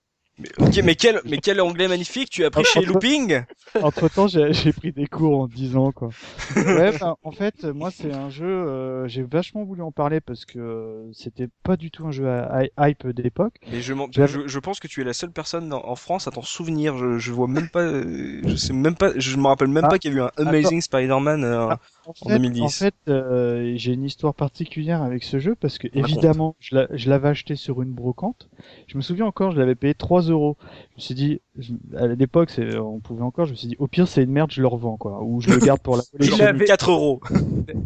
[0.59, 3.43] Ok, mais quel, mais quel anglais magnifique tu as pris chez Looping
[3.83, 6.09] Entre temps, j'ai pris des cours en 10 ans, quoi.
[6.57, 10.45] Ouais, bah, en fait, moi, c'est un jeu, euh, j'ai vachement voulu en parler parce
[10.45, 13.55] que euh, c'était pas du tout un jeu à à hype d'époque.
[13.71, 13.95] Mais je,
[14.27, 16.97] je, je pense que tu es la seule personne dans- en France à t'en souvenir.
[16.97, 19.89] Je, je vois même pas, euh, je sais même pas, je me rappelle même Ah,
[19.89, 21.45] pas qu'il y a eu un Amazing Spider-Man.
[21.45, 22.63] euh, Ah, En En fait, 2010.
[22.63, 26.11] en fait euh, j'ai une histoire particulière avec ce jeu parce que, Raconte.
[26.11, 28.49] évidemment, je l'a- je l'avais acheté sur une brocante.
[28.87, 30.57] Je me souviens encore, je l'avais payé 3 euros.
[30.63, 33.87] Je me suis dit, je- à l'époque, on pouvait encore, je me suis dit, au
[33.87, 35.23] pire, c'est une merde, je le revends, quoi.
[35.23, 36.37] Ou je le garde pour la Il collection.
[36.39, 37.21] j'ai avait- mis 4 euros.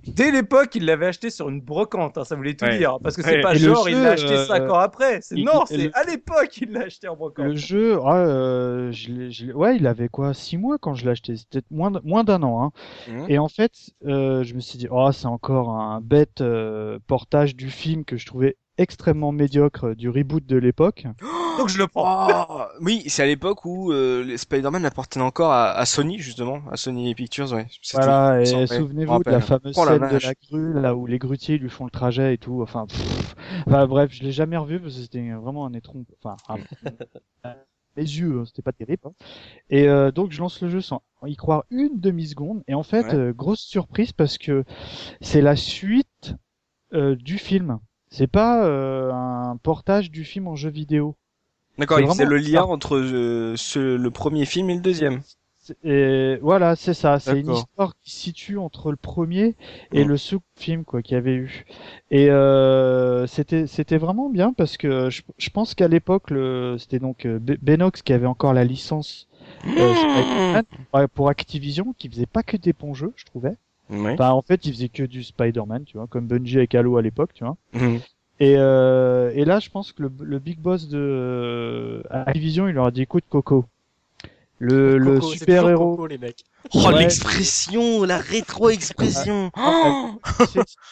[0.06, 2.78] Dès l'époque, il l'avait acheté sur une brocante, hein, ça voulait tout Ouais.
[2.78, 2.98] dire.
[3.02, 3.40] Parce que c'est Ouais.
[3.40, 5.20] pas Et genre, il l'a acheté euh, 5 ans après.
[5.32, 7.46] Il- non, il- c'est le- à l'époque, il l'a acheté en brocante.
[7.46, 11.10] Le jeu, ah, euh, je je ouais, il avait quoi, six mois quand je l'ai
[11.10, 11.90] acheté, c'était moins
[12.24, 12.62] d'un an.
[12.64, 12.70] Hein.
[13.08, 13.26] Mhm.
[13.28, 13.72] Et en fait,
[14.06, 18.16] euh, je me suis dit, oh, c'est encore un bête euh, portage du film que
[18.16, 21.06] je trouvais extrêmement médiocre du reboot de l'époque.
[21.58, 22.26] Donc je le prends.
[22.48, 26.76] Oh, oui, c'est à l'époque où euh, Spider-Man appartenaient encore à, à Sony justement, à
[26.76, 27.66] Sony Pictures, ouais.
[27.92, 31.18] Voilà, et souvenez-vous de la fameuse Oh la scène de la grue, là où les
[31.18, 32.60] grutiers lui font le trajet et tout.
[32.62, 33.34] Enfin, pff.
[33.66, 36.04] Enfin, bref, je l'ai jamais revu parce que c'était vraiment un étron.
[36.22, 36.56] Enfin, un-
[37.96, 39.02] les yeux, hein, c'était pas terrible.
[39.06, 39.12] hein.
[39.70, 42.62] Et euh, donc je lance le jeu sans y croire une demi seconde.
[42.68, 43.14] Et en fait, Ouais.
[43.14, 44.64] euh, grosse surprise parce que
[45.20, 46.34] c'est la suite
[46.92, 47.78] euh, du film.
[48.10, 51.16] C'est pas euh, un portage du film en jeu vidéo.
[51.78, 54.80] D'accord, c'est il faisait vraiment le lien entre euh, ce, le premier film et le
[54.80, 55.22] deuxième.
[55.84, 57.18] Et voilà, c'est ça.
[57.20, 59.54] C'est une histoire qui se situe entre le premier
[59.92, 60.04] et Ouais.
[60.04, 61.64] le second film quoi qu'il y avait eu.
[62.10, 66.98] Et euh, c'était c'était vraiment bien parce que je, je pense qu'à l'époque le c'était
[66.98, 69.28] donc euh, Be- Benox qui avait encore la licence
[69.78, 73.54] euh, Spider-Man, ouais, pour Activision qui faisait pas que des bons jeux, je trouvais.
[73.90, 74.14] Ouais.
[74.14, 77.02] Enfin en fait, il faisait que du Spider-Man, tu vois, comme Bungie avec Halo à
[77.02, 77.56] l'époque, tu vois.
[77.72, 78.00] Mhm.
[78.40, 82.74] Et, euh, et là, je pense que le, le big boss de euh, Activision, il
[82.74, 83.64] leur a dit écoute Coco,
[84.64, 85.90] le, le Coco, super héros.
[85.96, 86.44] Coco, les mecs.
[86.74, 86.98] Oh, Ouais.
[87.00, 89.50] l'expression, la rétro-expression.
[89.56, 90.20] Oh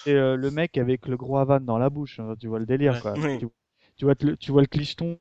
[0.04, 2.66] c'est euh, le mec avec le gros Havane dans la bouche, hein, tu vois le
[2.66, 3.00] délire Ouais.
[3.00, 3.14] quoi.
[3.16, 3.38] Oui.
[3.38, 3.46] Tu,
[3.96, 5.18] tu vois le, tu vois le clicheton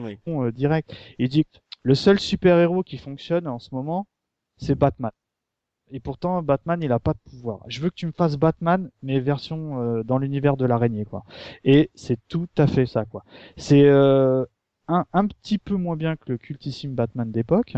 [0.00, 0.18] Oui.
[0.28, 0.94] euh, direct.
[1.18, 1.44] Il dit
[1.82, 4.06] le seul super héros qui fonctionne en ce moment,
[4.56, 5.10] c'est Batman.
[5.90, 7.60] Et pourtant Batman il a pas de pouvoir.
[7.68, 11.24] Je veux que tu me fasses Batman mais version euh, dans l'univers de l'araignée quoi.
[11.64, 13.24] Et c'est tout à fait ça quoi.
[13.56, 14.44] C'est euh,
[14.88, 17.76] un, un petit peu moins bien que le cultissime Batman d'époque.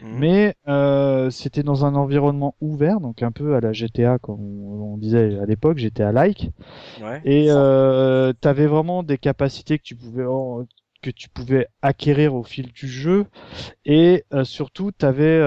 [0.00, 0.16] Mhm.
[0.16, 4.94] Mais euh, c'était dans un environnement ouvert, donc un peu à la GTA, comme on,
[4.94, 6.50] on disait à l'époque, GTA like.
[6.96, 7.24] Ouais.
[7.24, 10.66] Et euh, tu avais vraiment des capacités que tu pouvais en-
[11.02, 13.26] que tu pouvais acquérir au fil du jeu.
[13.86, 15.40] Et euh, surtout, tu avais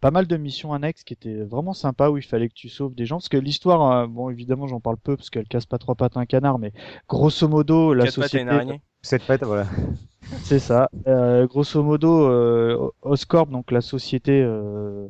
[0.00, 2.94] pas mal de missions annexes qui étaient vraiment sympas où il fallait que tu sauves
[2.94, 3.16] des gens.
[3.16, 6.16] Parce que l'histoire, euh, bon évidemment j'en parle peu parce qu'elle casse pas trois pattes
[6.16, 6.72] un canard, mais
[7.08, 8.40] grosso modo, la Quatre pattes à société...
[8.40, 8.80] une araignée.
[9.06, 9.68] Cette fête, voilà.
[10.42, 10.90] C'est ça.
[11.06, 15.06] Euh, grosso modo, euh, Oscorp, donc la société euh,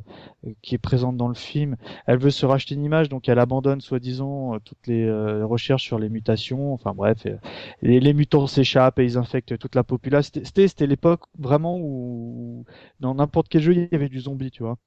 [0.61, 3.81] qui est présente dans le film, elle veut se racheter une image, donc elle abandonne
[3.81, 6.75] soi-disant euh, toutes les euh, recherches sur les mutations.
[6.75, 7.37] Enfin bref, euh,
[7.81, 10.43] les, mutants s'échappent et ils infectent toute la population.
[10.43, 12.65] C'était l'époque vraiment où
[12.99, 14.77] dans n'importe quel jeu il y avait du zombie, tu vois.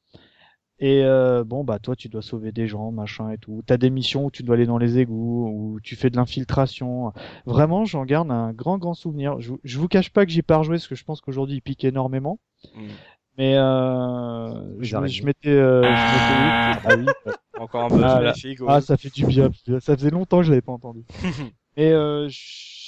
[0.83, 3.63] Et euh, bon bah toi tu dois sauver des gens, machin et tout.
[3.67, 7.13] T'as des missions où tu dois aller dans les égouts, où tu fais de l'infiltration.
[7.45, 9.39] Vraiment, j'en garde un grand grand souvenir.
[9.41, 11.21] Je, vous- je vous cache pas que j'y ai pas rejoué parce que je pense
[11.21, 12.39] qu'aujourd'hui il pique énormément.
[12.75, 12.81] Mm.
[13.39, 14.49] Mais euh,
[14.81, 15.11] je, J'arrête.
[15.11, 17.33] je m'étais, euh, je m'étais- ah oui.
[17.61, 18.33] Encore un peu Ah, là.
[18.69, 19.51] ah ça fait du bien.
[19.81, 21.05] Ça faisait longtemps que je l'avais pas entendu.
[21.77, 22.80] Et euh, je-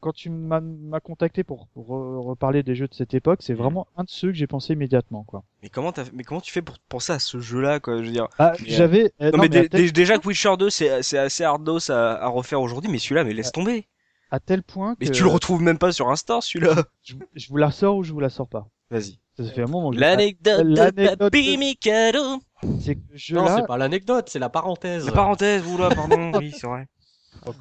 [0.00, 0.60] quand tu m'as
[1.00, 4.28] contacté pour, pour re- reparler des jeux de cette époque, c'est vraiment un de ceux
[4.28, 5.44] que j'ai pensé immédiatement quoi.
[5.62, 8.12] Mais comment t'as, mais comment tu fais pour penser à ce jeu-là, quoi Je veux
[8.12, 8.28] dire?
[8.38, 9.12] Ah, Mais, euh, j'avais.
[9.22, 12.60] euh, Non, non, mais, tel- déjà que Witcher 2, c'est, assez hardos à, à refaire
[12.60, 13.88] aujourd'hui, mais celui-là, mais laisse tomber.
[14.30, 16.84] à tel point que Mais tu le retrouves même pas sur Insta, celui-là.
[17.02, 18.68] je, je vous la sors ou je vous la sors pas?
[18.90, 19.18] Vas-y.
[19.36, 20.90] Ça fait un moment que je- L'anecdote de
[21.28, 22.40] de- Mikado.
[22.80, 25.06] c'est que je Non, c'est pas l'anecdote, c'est la parenthèse.
[25.06, 26.86] La parenthèse, oula, pardon, oui, c'est vrai.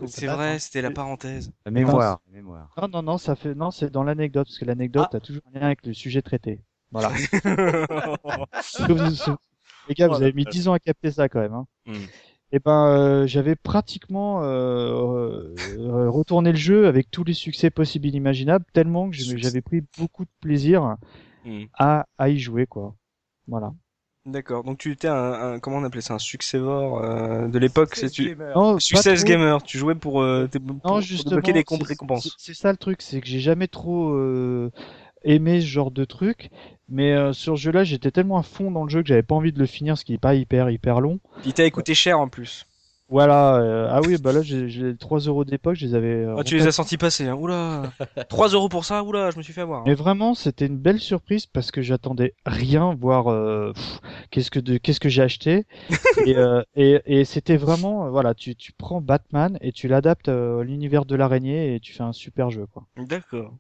[0.08, 1.52] C'est vrai, c'était la parenthèse.
[1.66, 2.22] La mémoire.
[2.28, 2.74] la mémoire.
[2.82, 5.18] Non, non, non, ça fait, non, c'est dans l'anecdote, parce que l'anecdote Ah.
[5.18, 6.62] a toujours un lien avec le sujet traité.
[6.92, 7.12] Voilà.
[9.88, 11.54] Les gars, vous avez mis 10 ans à capter ça quand même.
[11.54, 11.68] Hein.
[11.86, 11.94] Mm.
[12.52, 18.06] Et ben, euh, j'avais pratiquement euh, euh, retourné le jeu avec tous les succès possibles
[18.06, 20.96] et inimaginables, tellement que j'avais pris beaucoup de plaisir
[21.46, 21.66] Mm.
[21.78, 22.96] à, à y jouer, quoi.
[23.48, 23.72] Voilà.
[24.26, 24.64] D'accord.
[24.64, 25.16] Donc tu étais un,
[25.54, 28.36] un- comment on appelait ça, un successeur euh, de l'époque, c'est tu.
[28.56, 29.28] Non, pas Success trop.
[29.30, 29.62] gamer.
[29.64, 32.24] Tu jouais pour, euh, tes- pour, Non, pour justement, débloquer des c'est- récompenses.
[32.24, 34.72] c'est- C'est ça le truc, c'est que j'ai jamais trop euh,
[35.24, 36.50] aimé ce genre de truc.
[36.90, 39.36] Mais euh, sur ce jeu-là, j'étais tellement à fond dans le jeu que j'avais pas
[39.36, 41.20] envie de le finir, ce qui est pas hyper hyper long.
[41.46, 42.66] Il t'a coûté cher en plus.
[43.08, 43.56] Voilà.
[43.58, 46.08] euh, ah oui, bah là, j'ai j'ai les 3 euros d'époque, je les avais.
[46.26, 47.36] euh, Ah, tu les as sentis passer, hein.
[47.36, 47.84] Oula.
[48.30, 49.82] 3 euros pour ça, oula, je me suis fait avoir.
[49.82, 49.84] hein.
[49.86, 53.74] Mais vraiment, c'était une belle surprise parce que j'attendais rien, voir euh,
[54.32, 55.66] qu'est-ce que de qu'est-ce que j'ai acheté?
[56.26, 60.30] et euh, et, et c'était vraiment, euh, voilà, tu tu prends Batman et tu l'adaptes
[60.30, 62.86] euh, à l'univers de l'araignée et tu fais un super jeu, quoi.
[62.98, 63.54] D'accord.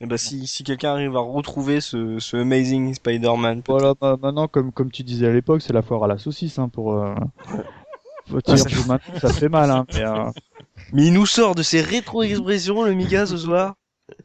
[0.00, 4.48] Et bah si, si quelqu'un arrive à retrouver ce, ce Amazing Spider-Man, Voilà, bah, maintenant,
[4.48, 6.94] comme, comme tu disais à l'époque, c'est la foire à la saucisse, hein, pour,
[8.28, 10.30] dire ça- que maintenant, ça fait mal, hein, mais, euh,
[10.92, 13.74] mais il nous sort de ses rétro-expressions, le Mika, ce soir.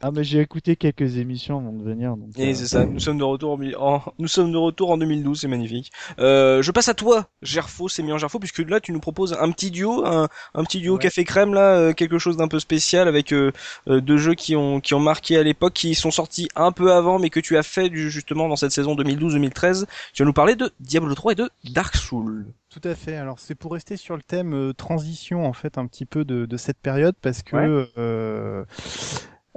[0.02, 2.18] Ah, mais j'ai écouté quelques émissions avant de venir.
[2.18, 4.58] Donc, Et euh, c'est ça, nous sommes de retour en, mi- en- nous sommes de
[4.58, 5.92] retour en 2012, c'est magnifique.
[6.20, 9.38] Euh, je passe à toi, Gerfo, c'est mis en Gerfo, puisque là tu nous proposes
[9.40, 11.00] un petit duo, un, un petit duo Ouais.
[11.00, 13.54] café crème là, euh, quelque chose d'un peu spécial avec euh,
[13.88, 16.92] euh, deux jeux qui ont qui ont marqué à l'époque, qui sont sortis un peu
[16.92, 19.86] avant, mais que tu as fait du, justement dans cette saison 2012-2013.
[20.14, 22.46] Tu vas nous parler de Diablo 3 et de Dark Souls.
[22.80, 23.16] Tout à fait.
[23.16, 26.46] Alors c'est pour rester sur le thème euh, transition en fait un petit peu de,
[26.46, 27.88] de cette période parce que Ouais.
[27.98, 28.66] euh,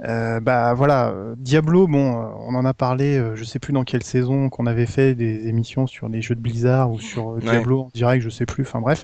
[0.03, 4.49] euh, bah voilà Diablo bon on en a parlé je sais plus dans quelle saison
[4.49, 7.41] qu'on avait fait des émissions sur les jeux de Blizzard ou sur Ouais.
[7.41, 9.03] Diablo en direct je sais plus enfin bref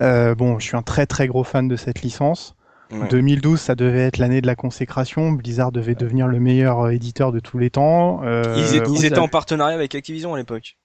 [0.00, 0.34] Mm.
[0.34, 2.54] Bon je suis un très très gros fan de cette licence
[2.92, 3.08] Ouais.
[3.08, 7.40] 2012 ça devait être l'année de la consécration Blizzard devait devenir le meilleur éditeur de
[7.40, 10.76] tous les temps Ils, étaient- ils en partenariat avec Activision à l'époque.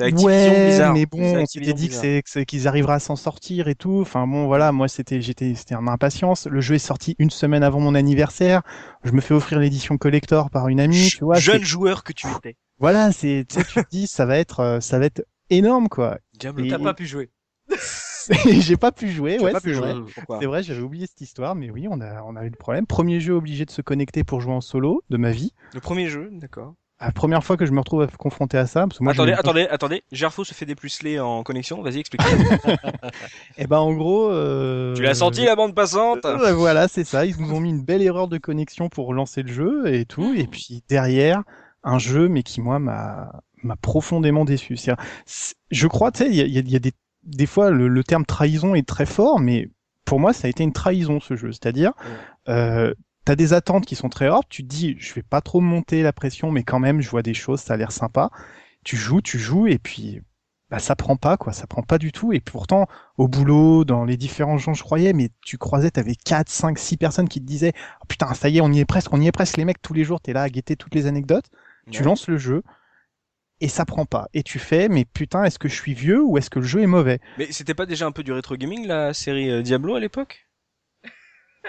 [0.00, 3.14] Activision Ouais, mais bon, on s'était dit que c'est que c'est- qu'ils arriveraient à s'en
[3.16, 4.00] sortir et tout.
[4.00, 6.46] Enfin bon, voilà, moi c'était j'étais c'était en impatience.
[6.46, 8.62] Le jeu est sorti une semaine avant mon anniversaire.
[9.04, 11.38] Je me fais offrir l'édition collector par une amie, tu vois.
[11.38, 12.56] Jeune joueur que tu étais.
[12.80, 16.18] Voilà, c'est tu te dis ça va être euh, ça va être énorme quoi.
[16.36, 16.90] Diablo Et- T'as 3.
[16.90, 17.30] pas pu jouer.
[18.60, 19.94] J'ai pas pu jouer, ouais, pas c'est pu vrai.
[20.40, 22.86] C'est vrai, j'avais oublié cette histoire, mais oui, on a on a eu le problème.
[22.86, 25.52] Premier jeu obligé de se connecter pour jouer en solo de ma vie.
[25.74, 26.74] Le premier jeu, d'accord.
[27.00, 29.38] La première fois que je me retrouve confronté à ça, parce que moi, attendez, pas-
[29.40, 30.02] attendez, attendez.
[30.12, 31.82] Gerfo se fait dépuceler en connexion.
[31.82, 32.22] Vas-y, explique.
[33.58, 34.94] Eh ben en gros, euh...
[34.94, 37.26] tu l'as senti la bande passante Euh, voilà, c'est ça.
[37.26, 40.34] Ils nous ont mis une belle erreur de connexion pour lancer le jeu et tout.
[40.34, 41.42] Et puis derrière,
[41.82, 43.30] un jeu, mais qui moi m'a
[43.62, 44.76] m'a profondément déçu.
[45.70, 46.92] Je crois, tu sais, il y a, y a des
[47.22, 49.68] des fois le, le terme trahison est très fort, mais
[50.04, 51.52] pour moi ça a été une trahison ce jeu.
[51.52, 51.92] C'est-à-dire,
[52.48, 52.92] euh,
[53.24, 54.48] t'as des attentes qui sont très hautes.
[54.48, 57.22] Tu te dis, je vais pas trop monter la pression, mais quand même, je vois
[57.22, 58.30] des choses, ça a l'air sympa.
[58.84, 60.20] Tu joues, tu joues, et puis
[60.70, 62.32] bah, ça prend pas quoi, ça prend pas du tout.
[62.32, 66.48] Et pourtant, au boulot, dans les différents gens, je croyais, mais tu croisais, t'avais 4,
[66.48, 67.72] 5, 6 personnes qui te disaient
[68.02, 69.80] oh, putain, ça y est, on y est presque, on y est presque, les mecs,
[69.80, 71.46] tous les jours, t'es là à guetter toutes les anecdotes,
[71.90, 72.62] tu lances le jeu,
[73.60, 74.28] et ça prend pas.
[74.34, 76.82] Et tu fais, mais putain, est-ce que je suis vieux ou est-ce que le jeu
[76.82, 77.20] est mauvais?
[77.38, 80.43] Mais c'était pas déjà un peu du rétro gaming la série euh, Diablo à l'époque?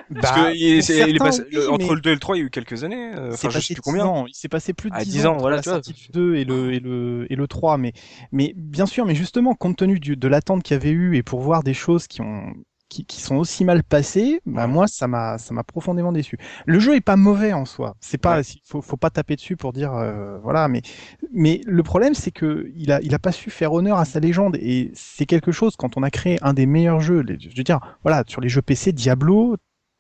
[0.09, 2.01] Bah, Parce que il, pour c'est- il est certains, passé- oui, le- entre mais le
[2.01, 3.13] 2 et le 3, il y a eu quelques années.
[3.15, 4.05] euh, Enfin, je sais plus 10 combien.
[4.05, 4.25] ans.
[4.27, 5.81] Il s'est passé plus de Ah, 10, 10 ans, ans, entre voilà, la tu vois.
[5.83, 7.77] sortie du 2 et le, et le, et le 3.
[7.77, 7.93] Mais,
[8.31, 11.23] mais bien sûr, mais justement, compte tenu du, de l'attente qu'il y avait eu et
[11.23, 12.53] pour voir des choses qui ont,
[12.89, 16.37] qui, qui sont aussi mal passées, bah, moi, ça m'a, ça m'a profondément déçu.
[16.65, 17.95] Le jeu est pas mauvais en soi.
[17.99, 20.81] C'est pas, il faut, faut pas taper dessus pour dire, euh, voilà, mais,
[21.33, 24.19] mais le problème, c'est que il a, il a pas su faire honneur à sa
[24.19, 27.21] légende et c'est quelque chose quand on a créé un des meilleurs jeux.
[27.21, 29.57] les- je veux dire, voilà, sur les jeux PC, Diablo,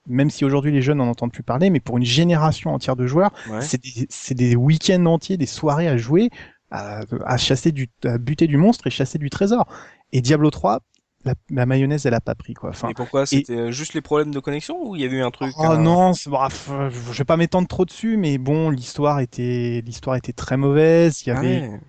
[0.07, 3.07] même si aujourd'hui les jeunes n'en entendent plus parler, mais pour une génération entière de
[3.07, 3.61] joueurs, Ouais.
[3.61, 6.29] c'est des, c'est des week-ends entiers, des soirées à jouer,
[6.71, 9.67] à, à chasser du, à buter du monstre et chasser du trésor.
[10.11, 10.81] Et Diablo 3,
[11.25, 12.69] la, la mayonnaise, elle a pas pris, quoi.
[12.71, 15.23] Enfin, Et pourquoi C'était euh, juste les problèmes de connexion ou il y avait eu
[15.23, 18.37] un truc Oh euh, non, c'est- bref, euh, je vais pas m'étendre trop dessus, mais
[18.37, 21.21] bon, l'histoire était, l'histoire était très mauvaise.
[21.25, 21.79] Il y Ah avait, ouais.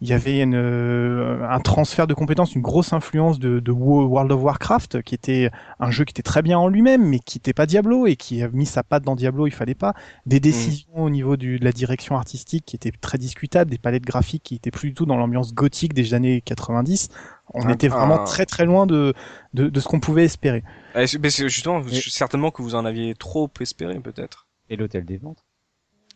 [0.00, 4.06] il y avait une, euh, un transfert de compétences, une grosse influence de, de Wo-
[4.06, 7.38] World of Warcraft, qui était un jeu qui était très bien en lui-même, mais qui
[7.38, 9.94] n'était pas Diablo et qui a mis sa patte dans Diablo, il fallait pas.
[10.26, 14.04] Des décisions au niveau du, de la direction artistique qui étaient très discutables, des palettes
[14.06, 17.08] graphiques qui étaient plus du tout dans l'ambiance gothique des années 90.
[17.54, 19.14] On Un- était vraiment un- très très loin de,
[19.54, 20.64] de, de ce qu'on pouvait espérer.
[20.94, 24.48] Mais c'est justement, Et- certainement que vous en aviez trop espéré peut-être.
[24.68, 25.44] Et l'hôtel des ventes.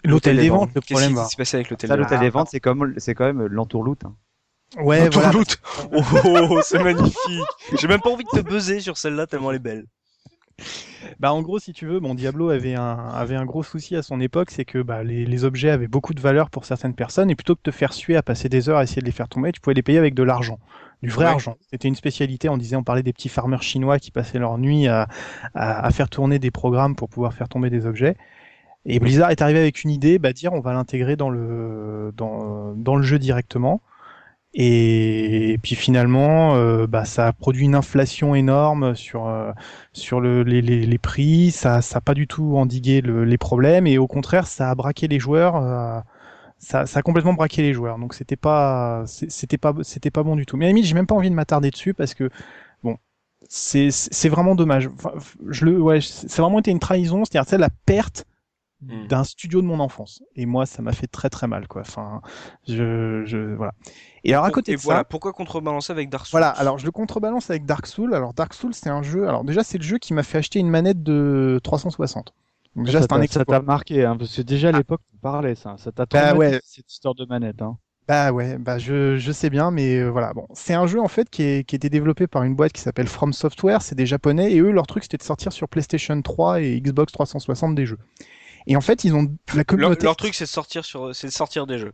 [0.05, 1.25] L'hôtel des ventes, le Qu'est-ce problème qui va.
[1.27, 3.47] s'est passé avec l'hôtel Ça, des l'hôtel ventes des ventes, c'est comme, c'est quand même
[3.47, 4.05] l'entourloute.
[4.05, 4.15] Hein.
[4.83, 5.31] Ouais, voilà.
[5.31, 5.59] Tourloute.
[5.93, 7.45] Oh, oh, oh, c'est magnifique.
[7.79, 9.87] J'ai même pas envie de te buzzer sur celle-là tellement elle est belle.
[11.19, 14.03] Bah en gros, si tu veux, bon, Diablo avait un, avait un gros souci à
[14.03, 17.31] son époque, c'est que bah, les, les objets avaient beaucoup de valeur pour certaines personnes,
[17.31, 19.13] et plutôt que de te faire suer à passer des heures à essayer de les
[19.13, 20.59] faire tomber, tu pouvais les payer avec de l'argent,
[21.03, 21.31] du vrai Ouais.
[21.33, 21.57] argent.
[21.71, 24.89] C'était une spécialité, on disait, on parlait des petits farmers chinois qui passaient leur nuit
[24.89, 25.09] à,
[25.55, 28.17] à, à faire tourner des programmes pour pouvoir faire tomber des objets.
[28.87, 32.75] Et Blizzard est arrivé avec une idée, bah dire on va l'intégrer dans le dans,
[32.77, 33.83] dans le jeu directement.
[34.55, 39.53] Et, puis finalement, euh, bah, ça a produit une inflation énorme sur euh,
[39.93, 41.51] sur le, les, les, les prix.
[41.53, 44.75] Ça ça a pas du tout endigué le- les problèmes et au contraire, ça a
[44.75, 45.57] braqué les joueurs.
[45.57, 46.01] euh,
[46.61, 47.99] ça, ça a complètement braqué les joueurs.
[47.99, 50.57] Donc c'était pas c'était pas c'était pas bon du tout.
[50.57, 52.31] Mais à la j'ai même pas envie de m'attarder dessus parce que
[52.85, 52.97] bon,
[53.49, 54.89] c'est c'est vraiment dommage.
[54.95, 55.13] Enfin,
[55.49, 57.25] je le ouais, c'est vraiment été une trahison.
[57.25, 58.27] C'est-à-dire c'est la perte
[58.83, 59.09] Mm.
[59.09, 60.23] d'un studio de mon enfance.
[60.37, 61.83] Et moi, ça m'a fait très très mal, quoi.
[61.83, 62.23] Enfin,
[62.67, 63.73] je, je voilà.
[64.25, 66.41] Et alors à côté Et de voilà, ça, pourquoi contrebalancer avec Dark Souls?
[66.41, 66.49] Voilà.
[66.51, 68.15] Alors je le contrebalance avec Dark Souls.
[68.15, 69.29] Alors Dark Souls, c'est un jeu.
[69.29, 72.35] Alors déjà, c'est le jeu qui m'a fait acheter une manette de 360.
[72.77, 73.59] Donc déjà, ça c'est un t'a- ça exploit.
[73.59, 75.77] t'a marqué, hein, parce que déjà à l'époque, tu parlais ça.
[75.79, 76.61] Ça t'a Bah ouais.
[76.65, 77.63] cette histoire de manette.
[77.63, 77.79] Hein.
[78.09, 80.33] Bah ouais, bah je, je sais bien, mais euh, voilà.
[80.35, 82.73] Bon, c'est un jeu en fait qui, est, qui a été développé par une boîte
[82.73, 83.83] qui s'appelle From Software.
[83.83, 87.13] C'est des japonais et eux, leur truc, c'était de sortir sur PlayStation 3 et Xbox
[87.13, 87.99] 360 des jeux.
[88.67, 90.05] Et en fait, ils ont la Leur, communauté.
[90.05, 91.93] leur truc, c'est de sortir sur, c'est de sortir des jeux.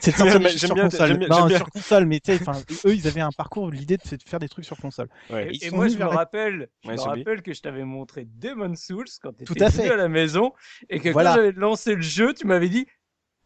[0.00, 1.16] c'est de sortir des jeux sur bien- console.
[1.18, 1.56] bien- Non, bien.
[1.58, 4.38] sur console, mais tu sais, enfin, eux, ils avaient un parcours, l'idée de de faire
[4.38, 5.08] des trucs sur console.
[5.30, 5.48] Ouais.
[5.54, 8.26] Et, et moi, je me la- rappelle, je Ouais, me rappelle que je t'avais montré
[8.28, 10.52] Demon Souls quand tu Tout étais à à la maison
[10.90, 11.30] et que Voilà.
[11.30, 12.86] quand j'avais lancé le jeu, tu m'avais dit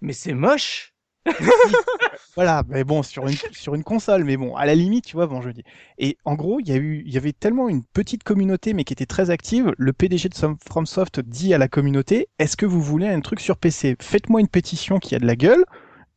[0.01, 0.93] mais c'est moche.
[2.36, 5.26] Voilà, mais bon, sur une, sur une console, mais bon, à la limite, tu vois,
[5.26, 5.62] bon, je dis.
[5.96, 8.84] Et en gros, il y a eu, il y avait tellement une petite communauté, mais
[8.84, 9.72] qui était très active.
[9.78, 10.34] Le PDG de
[10.68, 13.96] FromSoft dit à la communauté, est-ce que vous voulez un truc sur PC?
[14.02, 15.64] Faites-moi une pétition qui a de la gueule,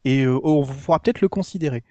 [0.03, 1.83] et euh, on pourra peut-être le considérer.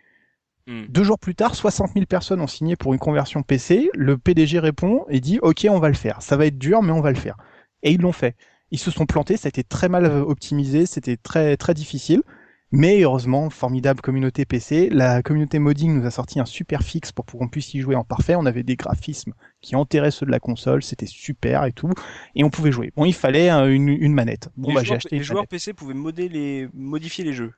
[0.66, 0.84] Hmm.
[0.90, 3.88] Deux jours plus tard, 60 000 personnes ont signé pour une conversion PC.
[3.94, 6.20] Le PDG répond et dit, OK, on va le faire.
[6.20, 7.38] Ça va être dur, mais on va le faire.
[7.82, 8.36] Et ils l'ont fait.
[8.70, 12.22] Ils se sont plantés, ça a été très mal euh, optimisé, c'était très, très difficile.
[12.70, 14.90] Mais heureusement, formidable communauté PC.
[14.90, 18.04] La communauté modding nous a sorti un super fixe pour qu'on puisse y jouer en
[18.04, 18.34] parfait.
[18.34, 19.32] On avait des graphismes
[19.62, 21.90] qui enterraient ceux de la console, c'était super et tout.
[22.34, 22.92] Et on pouvait jouer.
[22.94, 24.50] Bon, il fallait euh, une, une manette.
[24.56, 25.50] Bon, les bah, j'ai joueurs, acheté les une joueurs manette.
[25.50, 27.54] PC pouvaient modder les, modifier les jeux.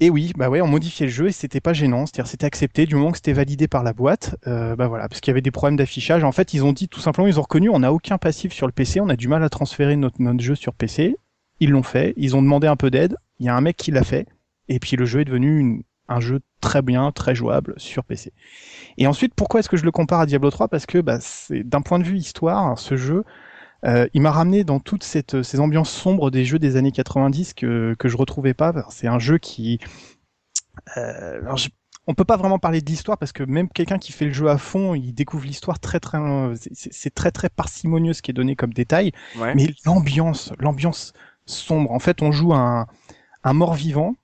[0.00, 2.84] Et oui, bah ouais, on modifiait le jeu et c'était pas gênant, c'est-à-dire c'était accepté
[2.84, 4.36] du moment que c'était validé par la boîte.
[4.46, 6.22] Euh, bah voilà, parce qu'il y avait des problèmes d'affichage.
[6.22, 8.66] En fait, ils ont dit tout simplement, ils ont reconnu, on n'a aucun passif sur
[8.66, 11.16] le PC, on a du mal à transférer notre, notre jeu sur PC.
[11.60, 13.16] Ils l'ont fait, ils ont demandé un peu d'aide.
[13.38, 14.26] Il y a un mec qui l'a fait,
[14.68, 18.32] et puis le jeu est devenu une- un jeu très bien, très jouable sur PC.
[18.96, 21.64] Et ensuite, pourquoi est-ce que je le compare à Diablo 3 Parce que bah, c'est
[21.64, 23.24] d'un point de vue histoire, ce jeu,
[23.84, 27.54] euh, il m'a ramené dans toutes cette, ces ambiances sombres des jeux des années 90
[27.54, 28.72] que, que je retrouvais pas.
[28.90, 29.80] C'est un jeu qui...
[30.96, 31.68] Euh, alors je-
[32.08, 34.48] on peut pas vraiment parler de l'histoire parce que même quelqu'un qui fait le jeu
[34.48, 36.18] à fond, il découvre l'histoire très très...
[36.54, 39.10] c'est- C'est très très parcimonieux ce qui est donné comme détail.
[39.36, 39.54] Ouais.
[39.56, 41.12] Mais l'ambiance, l'ambiance
[41.46, 41.90] sombre.
[41.90, 42.86] En fait, on joue un,
[43.42, 44.14] un mort-vivant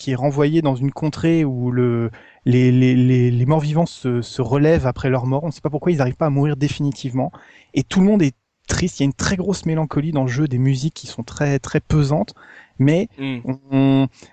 [0.00, 2.10] qui est renvoyé dans une contrée où le,
[2.46, 5.44] les, les, les, les morts-vivants se, se relèvent après leur mort.
[5.44, 7.30] On ne sait pas pourquoi ils n'arrivent pas à mourir définitivement.
[7.74, 8.34] Et tout le monde est
[8.66, 9.00] triste.
[9.00, 11.58] Il y a une très grosse mélancolie dans le jeu, des musiques qui sont très
[11.58, 12.34] très pesantes.
[12.78, 13.38] Mais Hmm.
[13.44, 13.58] on,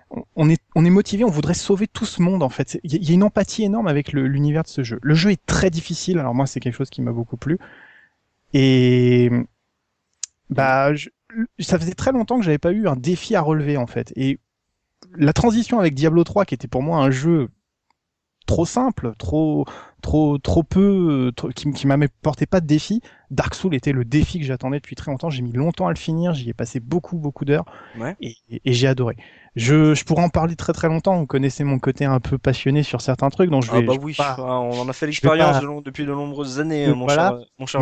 [0.09, 2.79] on, on est, on est motivé, on voudrait sauver tout ce monde en fait.
[2.83, 4.99] Il y, a- une empathie énorme avec l'univers de ce jeu.
[5.01, 7.57] Le jeu est très difficile, alors moi c'est quelque chose qui m'a beaucoup plu.
[8.53, 9.29] Et
[10.49, 11.09] bah, je-
[11.59, 14.13] ça faisait très longtemps que j'avais pas eu un défi à relever en fait.
[14.15, 14.39] Et
[15.15, 17.49] la transition avec Diablo 3, qui était pour moi un jeu
[18.45, 19.65] trop simple, trop,
[20.01, 23.01] trop, trop peu, trop- qui, qui m'apportait pas de défi.
[23.29, 25.29] Dark Souls était le défi que j'attendais depuis très longtemps.
[25.29, 26.33] J'ai mis longtemps à le finir.
[26.33, 27.65] J'y ai passé beaucoup, beaucoup d'heures.
[27.99, 28.15] Ouais.
[28.21, 29.17] Et, et- et j'ai adoré.
[29.57, 31.17] Je, je pourrais en parler très très longtemps.
[31.19, 33.79] Vous connaissez mon côté un peu passionné sur certains trucs, donc je vais.
[33.79, 36.59] ah bah je oui, pas- ah, on en a fait l'expérience de depuis de nombreuses
[36.61, 37.29] années, Euh, euh, mon voilà.
[37.37, 37.81] cher, mon cher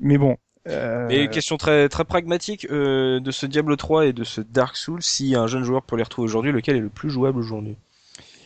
[0.00, 0.36] mais bon.
[0.68, 4.76] Euh, Et question très très pragmatique euh, de ce Diablo 3 et de ce Dark
[4.76, 7.76] Souls, si un jeune joueur peut les retrouver aujourd'hui, lequel est le plus jouable aujourd'hui?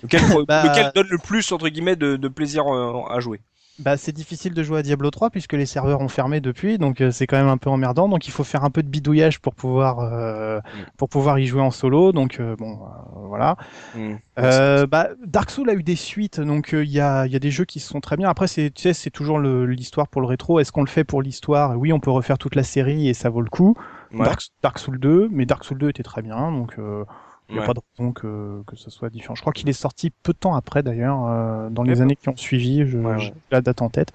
[0.03, 3.41] Lequel, Bah- lequel donne le plus entre guillemets de, de plaisir euh, à jouer?
[3.79, 7.01] Bah, c'est difficile de jouer à Diablo 3 puisque les serveurs ont fermé depuis, donc
[7.01, 8.07] euh, c'est quand même un peu emmerdant.
[8.09, 10.61] Donc il faut faire un peu de bidouillage pour pouvoir euh,
[10.99, 12.13] pour pouvoir y jouer en solo.
[12.13, 13.57] Donc euh, bon, euh, voilà.
[13.95, 14.17] Hmm.
[14.39, 17.37] Euh, bah, Dark Souls a eu des suites, donc euh, il y a il y
[17.37, 18.29] a des jeux qui sont très bien.
[18.29, 20.61] Après c'est tu sais c'est toujours l'histoire pour le rétro.
[20.61, 21.77] Est-ce qu'on le fait pour l'histoire?
[21.79, 23.75] Oui, on peut refaire toute la série et ça vaut le coup.
[24.13, 24.25] Ouais.
[24.27, 27.05] Dark, Dark Souls 2, mais Dark Souls 2 était très bien, donc euh,
[27.49, 27.67] il n'y a Ouais.
[27.67, 29.35] pas de raison que, que ce soit différent.
[29.35, 32.17] Je crois qu'il est sorti peu de temps après d'ailleurs, euh, dans les Ouais, années
[32.17, 34.13] qui ont suivi, je, Ouais, la date en tête.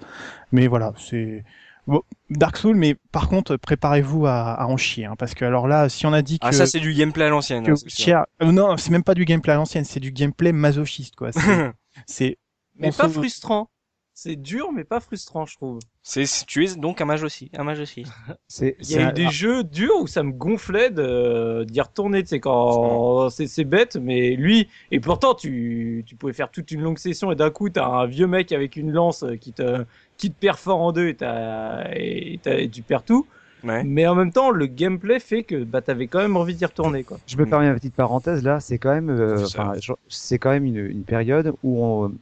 [0.50, 1.44] Mais voilà, c'est
[1.86, 5.68] bon, Dark Souls, mais par contre, préparez-vous à, à en chier, hein, parce que alors
[5.68, 7.64] là, si on a dit que, Ah ça c'est du gameplay à l'ancienne.
[7.64, 7.70] que
[8.12, 11.30] hein, euh, non, c'est même pas du gameplay à l'ancienne, c'est du gameplay masochiste, quoi.
[11.32, 11.40] C'est-
[12.06, 12.38] C'est
[12.76, 13.70] Mais on pas se- frustrant.
[14.20, 15.78] C'est dur, mais pas frustrant, je trouve.
[16.02, 18.02] c'est tu es donc un mage aussi, un mage aussi.
[18.48, 22.22] C'est Il y a eu des jeux durs où ça me gonflait de d'y retourner,
[22.24, 26.72] tu sais, quand c'est c'est bête, mais lui, et pourtant tu, tu pouvais faire toute
[26.72, 29.84] une longue session et d'un coup t'as un vieux mec avec une lance qui te,
[30.16, 33.24] qui te perfore en deux et, t'as- et, t'as- et tu perds tout.
[33.62, 33.84] Ouais.
[33.84, 37.04] Mais en même temps, le gameplay fait que bah, t'avais quand même envie d'y retourner,
[37.04, 37.18] quoi.
[37.28, 39.46] Je me permets une petite parenthèse là, c'est quand même, euh,
[40.08, 42.12] c'est quand même une, une période où on,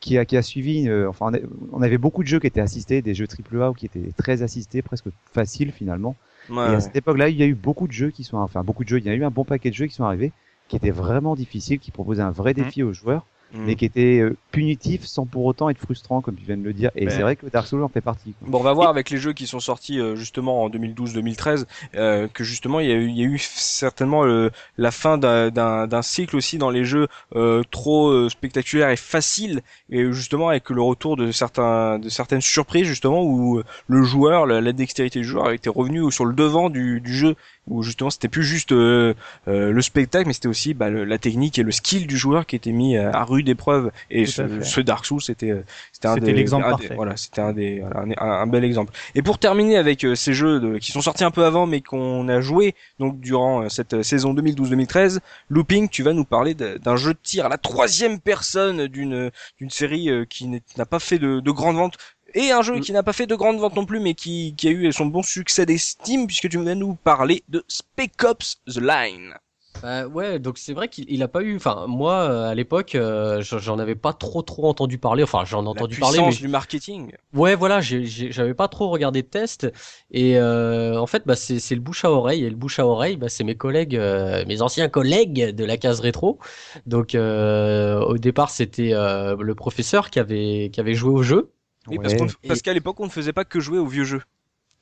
[0.00, 1.32] qui a qui a suivi, euh, enfin,
[1.72, 4.42] on, avait beaucoup de jeux qui étaient assistés, des jeux AAA ou qui étaient très
[4.42, 6.16] assistés, presque faciles finalement.
[6.48, 8.62] Ouais, Et à cette époque-là, il y a eu beaucoup de jeux qui sont, enfin,
[8.62, 10.32] beaucoup de jeux, il y a eu un bon paquet de jeux qui sont arrivés,
[10.68, 13.64] qui étaient vraiment difficiles, qui proposaient un vrai défi aux joueurs, Hmm.
[13.64, 16.74] mais qui étaient euh, punitifs sans pour autant être frustrants, comme tu viens de le
[16.74, 16.90] dire.
[16.94, 17.10] Et Ben.
[17.14, 18.34] c'est vrai que Dark Souls en fait partie.
[18.38, 18.46] quoi.
[18.50, 21.64] Bon, on va voir avec les jeux qui sont sortis euh, justement en 2012-2013
[21.94, 25.16] euh, que justement il y a eu, il y a eu certainement euh, la fin
[25.18, 30.48] d'un- d'un d'un cycle aussi dans les jeux euh, trop spectaculaires et faciles et justement
[30.48, 35.20] avec le retour de certains de certaines surprises justement où le joueur la, la dextérité
[35.20, 37.34] du joueur était revenu sur le devant du, du jeu
[37.66, 39.14] où justement c'était plus juste euh,
[39.46, 42.44] euh, le spectacle mais c'était aussi bah, le- la technique et le skill du joueur
[42.46, 43.90] qui était mis à rude rude épreuve.
[44.10, 45.62] Et ce, Dark Souls, c'était euh,
[45.92, 46.94] c'était un C'était des l'exemple un des- parfait.
[46.94, 48.92] Voilà, c'était un des voilà, un, un- un bel exemple.
[49.14, 51.80] Et pour terminer avec euh, ces jeux de- qui sont sortis un peu avant, mais
[51.80, 56.96] qu'on a joué donc durant euh, cette saison 2012-2013, Looping, tu vas nous parler d'un
[56.96, 61.40] jeu de tir à la troisième personne d'une d'une série qui n'a pas fait de,
[61.40, 61.96] de grandes ventes.
[62.34, 62.80] Et un jeu Mm.
[62.80, 65.06] qui n'a pas fait de grandes ventes non plus, mais qui, qui a eu son
[65.06, 69.34] bon succès d'estime, puisque tu vas nous parler de Spec Ops The Line.
[69.82, 71.56] Bah ouais, donc c'est vrai qu'il il a pas eu.
[71.56, 75.22] Enfin, moi euh, à l'époque, euh, j'en avais pas trop trop entendu parler.
[75.22, 77.12] Enfin, j'en ai La entendu puissance parler, mais du marketing.
[77.34, 79.70] ouais, voilà, j'avais pas trop regardé de test.
[80.10, 82.44] Et euh, en fait, bah c'est le bouche à oreille.
[82.44, 85.76] Et le bouche à oreille, bah c'est mes collègues, euh, mes anciens collègues de la
[85.76, 86.38] case rétro.
[86.86, 91.50] Donc euh, au départ, c'était euh, le professeur qui avait qui avait joué au jeu.
[91.88, 92.60] Oui, parce, Ouais.
[92.60, 94.20] qu'à l'époque, on ne faisait pas que jouer aux vieux jeux.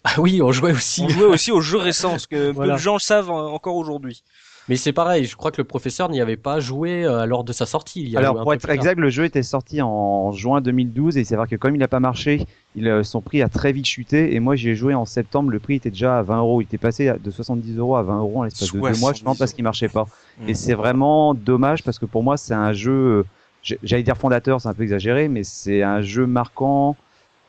[0.03, 1.03] Ah oui, on jouait aussi.
[1.03, 2.75] On jouait aussi aux jeux récents, ce que peu Voilà.
[2.75, 4.23] de gens savent euh, encore aujourd'hui.
[4.69, 7.53] Mais c'est pareil, je crois que le professeur n'y avait pas joué euh, lors de
[7.53, 8.03] sa sortie.
[8.03, 11.25] Il y a Alors pour être exact, le jeu était sorti en juin 2012 et
[11.25, 13.87] c'est vrai que comme il n'a pas marché, il, euh, son prix a très vite
[13.87, 16.61] chuté et moi j'y ai joué en septembre, le prix était déjà à 20 euros,
[16.61, 19.09] il était passé de 70 euros à 20 euros en l'espace de deux mois 70
[19.15, 20.07] justement parce qu'il marchait pas.
[20.41, 20.49] Mm.
[20.49, 23.25] Et c'est vraiment dommage parce que pour moi c'est un jeu, euh,
[23.63, 26.97] j'ai- j'allais dire fondateur, c'est un peu exagéré, mais c'est un jeu marquant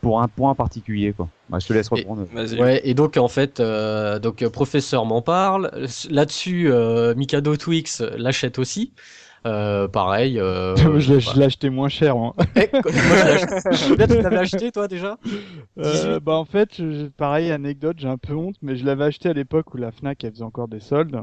[0.07, 1.27] pour un point particulier quoi.
[1.49, 2.25] Bah, je te laisse reprendre.
[2.33, 2.57] Vas-y.
[2.61, 5.69] Ouais, et donc en fait, euh, donc euh, professeur m'en parle.
[6.09, 8.93] Là-dessus, euh, Mikado Twix l'achète aussi.
[9.45, 10.39] Euh, pareil.
[10.39, 12.15] Euh, je l'ai- je l'ai acheté moins cher.
[12.15, 12.33] Moi.
[12.55, 15.17] eh, moi, je tu l'avais acheté toi déjà
[15.77, 19.27] Euh, bah en fait, je- pareil, anecdote, j'ai un peu honte, mais je l'avais acheté
[19.27, 21.21] à l'époque où la Fnac elle faisait encore des soldes.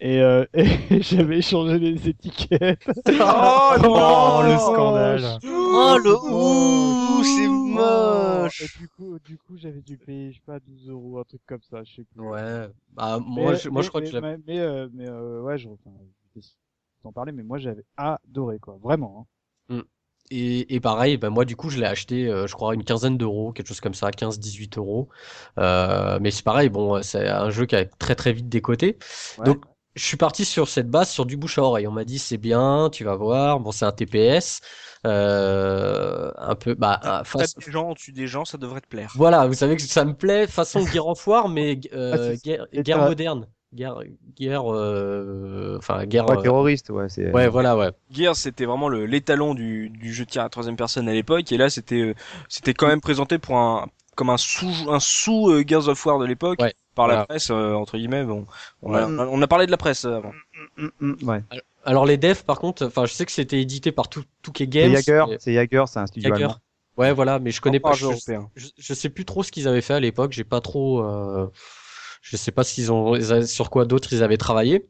[0.00, 2.84] Et, euh, et j'avais changé les étiquettes.
[3.08, 5.38] Oh Oh, le scandale.
[5.44, 8.62] Oh le Oh, ouh, c'est moche.
[8.62, 11.40] Et du coup, du coup, j'avais dû payer, je sais pas, 12 euros, un truc
[11.46, 12.20] comme ça, je sais plus.
[12.20, 12.68] Ouais.
[12.92, 14.36] Bah moi, Mais- je, moi je mais- crois que mais, je l'avais.
[14.36, 15.90] mais, mais, euh, mais, euh, ouais, je, enfin,
[16.36, 16.46] je vais
[17.02, 19.26] t'en parler, mais moi j'avais adoré quoi, vraiment.
[19.70, 19.82] hein.
[20.30, 23.16] Et, et pareil, bah moi du coup je l'ai acheté, euh, je crois une quinzaine
[23.16, 25.08] d'euros, quelque chose comme ça, 15-18 euros.
[25.58, 28.98] Euh, mais c'est pareil, bon, c'est un jeu qui a très très vite décoté.
[29.38, 29.44] Ouais.
[29.46, 29.64] Donc
[29.98, 31.86] je suis parti sur cette base, sur du bouche à oreille.
[31.86, 33.60] On m'a dit c'est bien, tu vas voir.
[33.60, 34.60] Bon, c'est un TPS,
[35.06, 38.86] euh, un peu, bah, un- face- des gens, on tue des gens, ça devrait te
[38.88, 39.12] plaire.
[39.16, 42.66] voilà, vous savez que ça me plaît, façon guerre en foire, mais euh, Ah, guerre,
[42.72, 44.00] guerre moderne, guerre,
[44.36, 46.28] guerre, euh, enfin guerre.
[46.28, 47.32] Ouais, euh, terroriste, ouais, c'est.
[47.32, 47.90] ouais, voilà, ouais.
[48.10, 51.12] Gears, c'était vraiment le l'étalon du, du jeu de tir à la troisième personne à
[51.12, 52.14] l'époque, et là, c'était euh,
[52.48, 56.18] c'était quand même présenté pour un comme un sous un sous euh, Gears of War
[56.18, 58.24] de l'époque Ouais, par la presse euh, entre guillemets.
[58.24, 58.46] Bon,
[58.82, 59.26] on a, Ouais.
[59.30, 60.32] on a parlé de la presse euh, avant.
[60.76, 61.42] Mm, mm, ouais.
[61.84, 64.24] Alors les devs, par contre, enfin, je sais que c'était édité par tout,
[64.60, 64.92] Games.
[64.94, 66.42] Jagger, et- c'est Jagger, c'est un studio Jagger.
[66.44, 66.56] allemand.
[66.98, 67.92] Ouais, voilà, mais je connais pas.
[67.92, 68.06] Je,
[68.56, 70.32] je, je sais plus trop ce qu'ils avaient fait à l'époque.
[70.32, 71.00] J'ai pas trop.
[71.04, 71.46] Euh,
[72.22, 73.14] je sais pas s'ils ont
[73.46, 74.86] sur quoi d'autres ils avaient travaillé.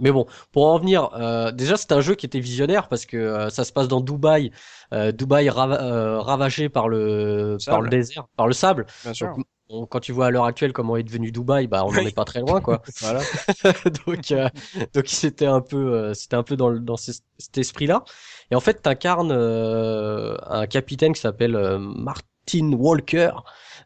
[0.00, 3.16] Mais bon, pour en venir, euh, déjà c'est un jeu qui était visionnaire parce que
[3.16, 4.52] euh, ça se passe dans Dubaï,
[4.92, 7.84] euh, Dubaï rava- euh, ravagé par le par Sable.
[7.84, 8.86] le désert, par le sable.
[9.04, 9.34] Bien sûr.
[9.34, 11.98] Donc, on- quand tu vois à l'heure actuelle comment est devenu Dubaï, bah on n'en
[12.00, 12.08] Oui.
[12.08, 12.82] est pas très loin quoi.
[13.00, 13.20] Voilà.
[14.06, 14.48] donc euh,
[14.94, 18.04] donc c'était un peu euh, c'était un peu dans le- dans ce- cet esprit-là.
[18.50, 23.30] Et en fait, t'incarnes euh, un capitaine qui s'appelle euh, Martin Walker,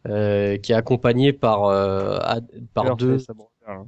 [0.08, 3.32] euh, qui est accompagné par euh, Ad- par Alors, deux ça,
[3.66, 3.86] ça hein.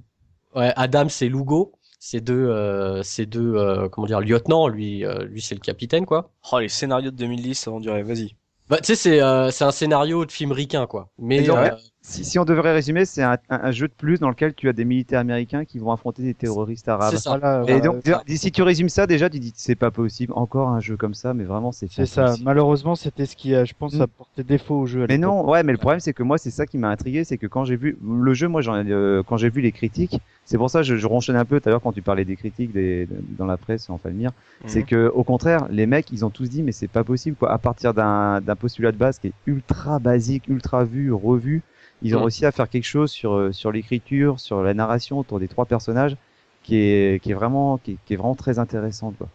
[0.54, 1.72] ouais, Adam et Lugo.
[2.00, 4.68] Ces deux euh, ces deux euh, comment dire lieutenants.
[4.68, 6.30] Lui euh, lui c'est le capitaine quoi.
[6.52, 8.02] Oh les scénarios de 2010, on dirait.
[8.02, 8.36] Vas-y.
[8.68, 11.10] Bah tu sais c'est euh, c'est un scénario de film ricain quoi.
[11.18, 11.70] Mais euh,
[12.06, 14.68] Si, si on devrait résumer, c'est un, un- un jeu de plus dans lequel tu
[14.68, 17.14] as des militaires américains qui vont affronter des terroristes arabes.
[17.14, 17.38] c'est ça.
[17.38, 18.22] Voilà, Et donc, ça.
[18.28, 20.34] si tu résumes ça, déjà, tu dis c'est pas possible.
[20.36, 22.36] Encore un jeu comme ça, mais vraiment, c'est c'est ça.
[22.42, 24.02] Malheureusement, c'était ce qui, a, je pense, Mm.
[24.02, 25.04] a porté défaut au jeu.
[25.04, 27.24] à Mais non, ouais, mais le problème c'est que moi c'est ça qui m'a intrigué,
[27.24, 29.72] c'est que quand j'ai vu le jeu, moi j'en ai, euh, quand j'ai vu les
[29.72, 32.02] critiques, c'est pour ça que je, je ronchonnais un peu tout à l'heure quand tu
[32.02, 34.32] parlais des critiques des, dans la presse, enfin le mire,
[34.66, 37.50] c'est que au contraire les mecs ils ont tous dit mais c'est pas possible quoi,
[37.52, 41.62] à partir d'un d'un postulat de base qui est ultra basique, ultra vu, revu,
[42.02, 42.24] ils ont Mhm.
[42.24, 45.66] réussi à faire quelque chose sur euh, sur l'écriture, sur la narration autour des trois
[45.66, 46.16] personnages
[46.62, 49.32] qui est qui est vraiment qui est, qui est vraiment très intéressante quoi.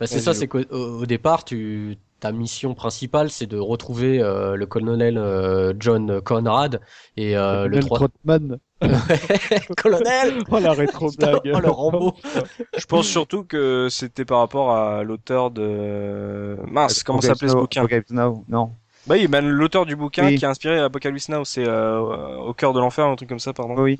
[0.00, 4.54] Bah, c'est ça, c'est qu'au au départ, tu, ta mission principale, c'est de retrouver euh,
[4.56, 6.80] le colonel euh, John Conrad
[7.16, 7.98] et euh, le Colonel 3...
[7.98, 8.58] Trotman.
[9.76, 11.50] colonel Oh la rétro blague.
[11.52, 12.14] Oh, le Rambo.
[12.76, 17.84] Je pense surtout que c'était par rapport à l'auteur de mince, comment s'appelait ce bouquin?
[17.84, 18.78] Apocalypse Now, non.
[19.08, 20.38] Bah oui, ben l'auteur du bouquin Oui.
[20.38, 23.52] qui a inspiré Apocalypse Now, c'est euh, au cœur de l'enfer, un truc comme ça,
[23.52, 23.74] pardon.
[23.76, 23.98] Oui.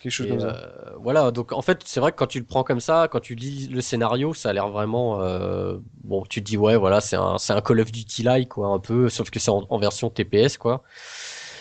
[0.00, 0.48] Quelque chose Et, comme ça.
[0.48, 3.20] euh, voilà, donc en fait, c'est vrai que quand tu le prends comme ça, quand
[3.20, 6.22] tu lis le scénario, ça a l'air vraiment euh, bon.
[6.28, 8.78] Tu te dis ouais, voilà, c'est un c'est un Call of Duty like quoi, un
[8.78, 10.82] peu, sauf que c'est en, en version TPS quoi.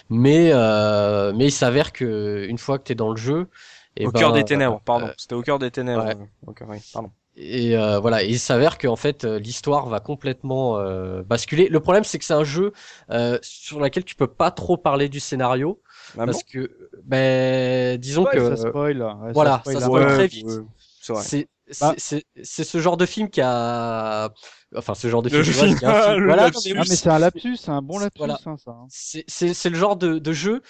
[0.09, 3.49] Mais euh, mais il s'avère que une fois que t'es dans le jeu,
[3.97, 5.07] et Au ben, cœur des ténèbres, pardon.
[5.07, 6.03] euh, C'était au cœur des ténèbres.
[6.05, 6.15] ouais.
[6.15, 7.11] euh, au cœur, oui, pardon.
[7.39, 11.67] Et euh, voilà, et il s'avère qu'en fait euh, l'histoire va complètement euh, basculer.
[11.69, 12.73] Le problème c'est que c'est un jeu
[13.11, 15.79] euh, sur lequel tu peux pas trop parler du scénario
[16.17, 19.01] Ah parce que ben disons Ouais, que ça spoil.
[19.03, 20.15] ouais, voilà, spoil ça spoil fin.
[20.15, 20.47] très vite.
[20.99, 21.21] C'est vrai.
[21.23, 21.47] c'est
[21.79, 21.93] Bah.
[21.97, 24.31] c'est ce genre de film qui a
[24.75, 26.73] enfin ce genre de film, tu vois, film, qui a un film- le voilà, lapsus.
[26.75, 28.39] Ah mais c'est un lapsus, c'est un bon lapsus Voilà.
[28.45, 28.71] hein, ça.
[28.71, 28.87] hein.
[28.89, 30.61] c'est c'est c'est le genre de de jeu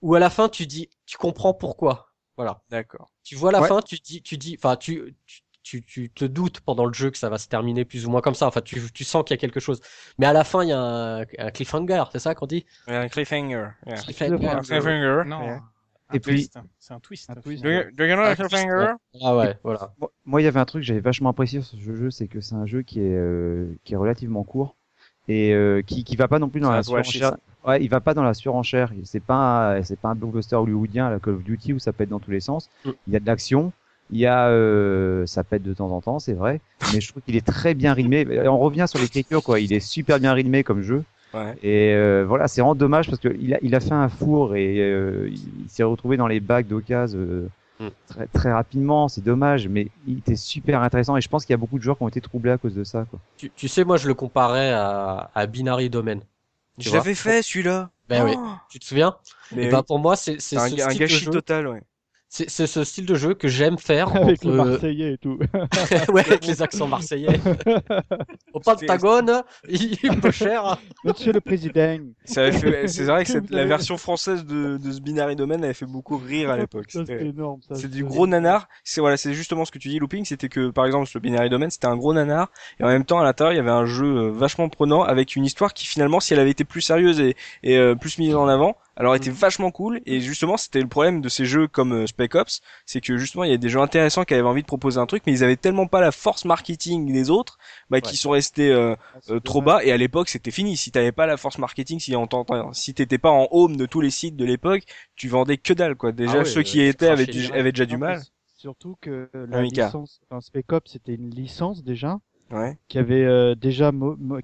[0.00, 2.08] où à la fin tu dis tu comprends pourquoi.
[2.36, 2.62] Voilà.
[2.68, 3.10] D'accord.
[3.22, 3.68] Tu vois la Ouais.
[3.68, 7.10] fin, tu dis, tu dis, enfin, tu, tu, tu, tu te doutes pendant le jeu
[7.10, 8.46] que ça va se terminer plus ou moins comme ça.
[8.46, 9.80] Enfin, tu, tu sens qu'il y a quelque chose.
[10.18, 12.64] Mais à la fin, il y a un, un cliffhanger, c'est ça qu'on dit?
[12.86, 13.68] Un cliffhanger.
[13.86, 13.96] yeah.
[13.96, 14.46] Cliffhanger.
[14.46, 15.22] Un cliffhanger.
[15.26, 15.60] Non, un
[16.14, 16.58] Et puis- twist.
[16.78, 17.30] C'est un twist.
[17.30, 17.62] Un twist.
[17.64, 18.92] Do you, do you know a cliffhanger?
[19.22, 19.92] Ah ouais, voilà.
[19.98, 22.28] Moi- Moi, il y avait un truc que j'avais vachement apprécié sur ce jeu, c'est
[22.28, 24.76] que c'est un jeu qui est euh, qui est relativement court
[25.28, 27.36] et euh, qui qui va pas non plus dans la surenchère.
[27.66, 28.92] Ouais, il va pas dans la surenchère.
[29.04, 32.10] C'est pas un- c'est pas un blockbuster hollywoodien, la Call of Duty où ça pète
[32.10, 32.68] dans tous les sens.
[32.84, 32.90] Mm.
[33.06, 33.72] Il y a de l'action,
[34.10, 36.60] il y a euh, ça pète de temps en temps, c'est vrai,
[36.92, 38.26] mais je trouve qu'il est très bien rythmé.
[38.46, 41.04] On revient sur l'écriture quoi, il est super bien rythmé comme jeu.
[41.32, 41.56] Ouais.
[41.64, 44.78] Et euh, voilà, c'est vraiment dommage parce qu'il a, il a fait un four et
[44.78, 47.48] euh, il, s'est retrouvé dans les bacs d'occasion euh,
[47.80, 47.88] Mm.
[48.08, 49.08] très, très rapidement.
[49.08, 51.82] C'est dommage, mais il était super intéressant et je pense qu'il y a beaucoup de
[51.82, 53.04] joueurs qui ont été troublés à cause de ça.
[53.10, 53.18] Quoi.
[53.36, 56.20] Tu, tu sais, moi, je le comparais à, à Binary Domain.
[56.78, 57.90] Je l'avais fait celui-là.
[58.08, 58.34] Ben oui.
[58.36, 59.16] Oh Tu te souviens?
[59.54, 61.30] Mais Et ben, pour moi, c'est, un, ce un gâchis jeu.
[61.30, 61.82] total, ouais.
[62.36, 65.38] C'est, c'est ce style de jeu que j'aime faire Avec entre, le Marseillais et tout.
[66.12, 67.38] ouais, avec les accents marseillais.
[68.52, 70.78] Au Pentagone, il est peu cher.
[71.04, 71.96] Monsieur le président.
[72.24, 72.50] C'est
[73.04, 76.50] vrai que cette- la version française de, de ce Binary Domain avait fait beaucoup rire
[76.50, 76.86] à l'époque.
[76.88, 77.60] C'était- C'est énorme.
[77.68, 78.68] ça, C'est du gros nanar.
[78.82, 81.50] C'est voilà, c'est justement ce que tu dis, looping, c'était que par exemple le Binary
[81.50, 82.50] Domain, c'était un gros nanar
[82.80, 85.36] et en même temps à l'intérieur il y avait un jeu euh, vachement prenant avec
[85.36, 88.34] une histoire qui finalement, si elle avait été plus sérieuse et, et euh, plus mise
[88.34, 90.00] en avant, alors était vachement cool.
[90.06, 93.44] Et justement, c'était le problème de ces jeux comme euh, Spec Ops, c'est que justement
[93.44, 95.44] il y a des jeux intéressants qui avaient envie de proposer un truc, mais ils
[95.44, 97.58] avaient tellement pas la force marketing des autres,
[97.90, 99.84] bah, qui sont restés euh, Ah, euh, trop bas.
[99.84, 100.76] Et à l'époque, c'était fini.
[100.76, 104.36] Si t'avais pas la force marketing, si t'étais pas en home de tous les sites
[104.36, 104.82] de l'époque,
[105.16, 106.12] tu vendais que dalle quoi.
[106.12, 108.20] Déjà Ah ouais, ceux qui euh, étaient avaient, déjà du mal.
[108.56, 112.18] Surtout que la licence, enfin, Spec Ops, c'était une licence déjà
[112.54, 112.78] Ouais.
[112.88, 113.90] qui avait euh, déjà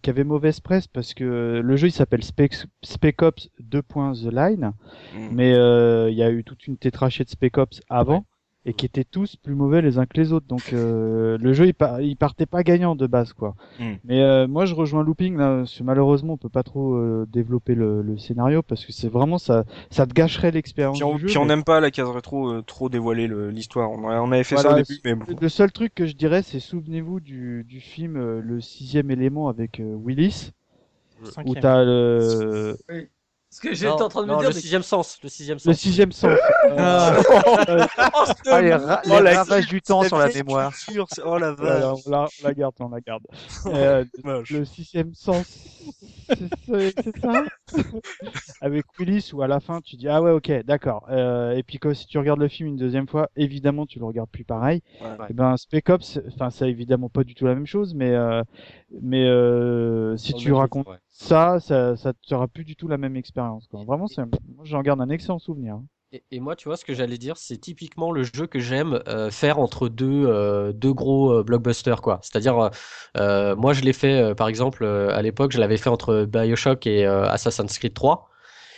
[0.02, 3.82] qui avait mauvaise presse parce que euh, le jeu il s'appelle Spec, Spec Ops 2.
[3.82, 4.72] The Line,
[5.14, 5.28] Mm.
[5.30, 8.24] mais euh, il y a eu toute une tétrachée de Spec Ops avant
[8.70, 10.46] et qui étaient tous plus mauvais les uns que les autres.
[10.46, 13.54] Donc euh, le jeu il, par- il partait pas gagnant de base quoi.
[13.80, 13.84] Mm.
[14.04, 17.26] Mais euh, moi je rejoins Looping là, parce que malheureusement on peut pas trop euh,
[17.28, 21.14] développer le, le scénario parce que c'est vraiment ça ça te gâcherait l'expérience Puis on,
[21.16, 21.26] du jeu.
[21.26, 23.90] puis on mais- n'aime pas la case rétro euh, trop dévoiler le- l'histoire.
[23.90, 25.24] On, avait fait ça Voilà, au début, mais bon.
[25.40, 29.48] Le seul truc que je dirais, c'est souvenez-vous du, du film euh, Le sixième élément
[29.48, 30.52] avec euh, Willis,
[31.22, 31.60] où Cinquième.
[31.60, 32.76] t'as le,
[33.52, 35.56] Ce que j'étais en train de non, me dire, le mais- sixième sens, le sixième
[35.56, 35.76] le sens.
[35.76, 36.38] sixième sens.
[36.78, 37.16] Ah,
[38.14, 40.72] Oh, Ah, les, ra- Oh, les la- ravages du temps sur la mémoire.
[40.72, 41.84] culture, oh la vache.
[42.06, 43.22] on, la, on la garde, on la garde.
[43.66, 44.04] Euh,
[44.50, 45.46] le sixième sens,
[46.28, 47.42] c'est ça?
[48.60, 51.06] Avec Willis, où à la fin tu dis ah ouais ok d'accord.
[51.10, 54.04] Euh, et puis quand si tu regardes le film une deuxième fois, évidemment tu le
[54.04, 54.82] regardes plus pareil.
[55.00, 55.26] Ouais.
[55.28, 58.42] Et ben Spec Ops, enfin c'est évidemment pas du tout la même chose, mais euh,
[59.00, 60.96] mais euh, si tu racontes Ouais.
[61.10, 63.66] ça, ça, ça sera plus du tout la même expérience.
[63.68, 63.84] Quoi.
[63.84, 65.78] Vraiment, c'est, moi, j'en garde un excellent souvenir.
[66.12, 69.30] Et, moi, tu vois, ce que j'allais dire, c'est typiquement le jeu que j'aime euh,
[69.30, 72.18] faire entre deux, euh, deux gros euh, blockbusters, quoi.
[72.22, 72.70] C'est-à-dire,
[73.56, 77.78] moi, je l'ai fait, par exemple, à l'époque, je l'avais fait entre Bioshock et Assassin's
[77.78, 78.29] Creed 3.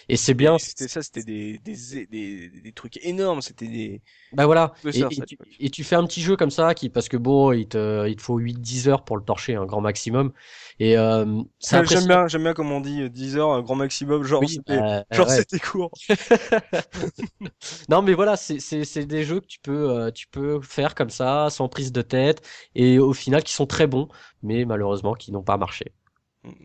[0.09, 0.59] Et c'est bien.
[0.59, 3.43] C'était ça, c'était des, des, des, des trucs énormes.
[3.43, 4.03] C'était des.
[4.33, 4.73] Bah voilà.
[4.85, 5.49] Et, ça, tu, l'époque.
[5.61, 8.17] et tu fais un petit jeu comme ça, qui, parce que bon, il te, il
[8.17, 10.33] te faut 8-10 heures pour le torcher, un grand maximum.
[10.79, 13.75] Et euh, c'est J'aime bien, j'aime bien comme on dit, euh, 10 heures, euh, grand
[13.77, 14.79] maximum, genre Oui, c'était,
[15.11, 15.37] genre ouais.
[15.37, 15.91] c'était court.
[17.89, 20.95] Non, mais voilà, c'est c'est c'est des jeux que tu peux euh, tu peux faire
[20.95, 22.43] comme ça, sans prise de tête,
[22.75, 24.09] et au final qui sont très bons,
[24.43, 25.93] mais malheureusement qui n'ont pas marché.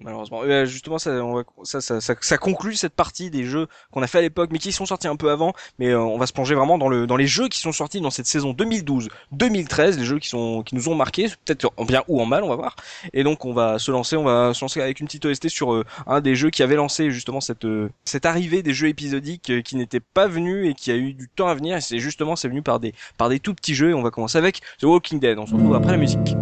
[0.02, 0.42] Malheureusement.
[0.44, 4.02] Euh, justement, ça, on va, ça, ça, ça, ça conclut cette partie des jeux qu'on
[4.02, 5.54] a fait à l'époque, mais qui sont sortis un peu avant.
[5.78, 8.02] Mais euh, on va se plonger vraiment dans le, dans les jeux qui sont sortis
[8.02, 12.04] dans cette saison 2012-2013, les jeux qui sont, qui nous ont marqués, peut-être en bien
[12.08, 12.76] ou en mal, on va voir.
[13.14, 15.74] Et donc, on va se lancer, on va se lancer avec une petite OST sur
[15.74, 19.50] euh, un des jeux qui avait lancé justement cette, euh, cette arrivée des jeux épisodiques
[19.52, 21.78] euh, qui n'étaient pas venus et qui a eu du temps à venir.
[21.78, 23.92] Et c'est justement, c'est venu par des, par des tout petits jeux.
[23.92, 25.38] Et on va commencer avec The Walking Dead.
[25.38, 26.36] On se retrouve après la musique.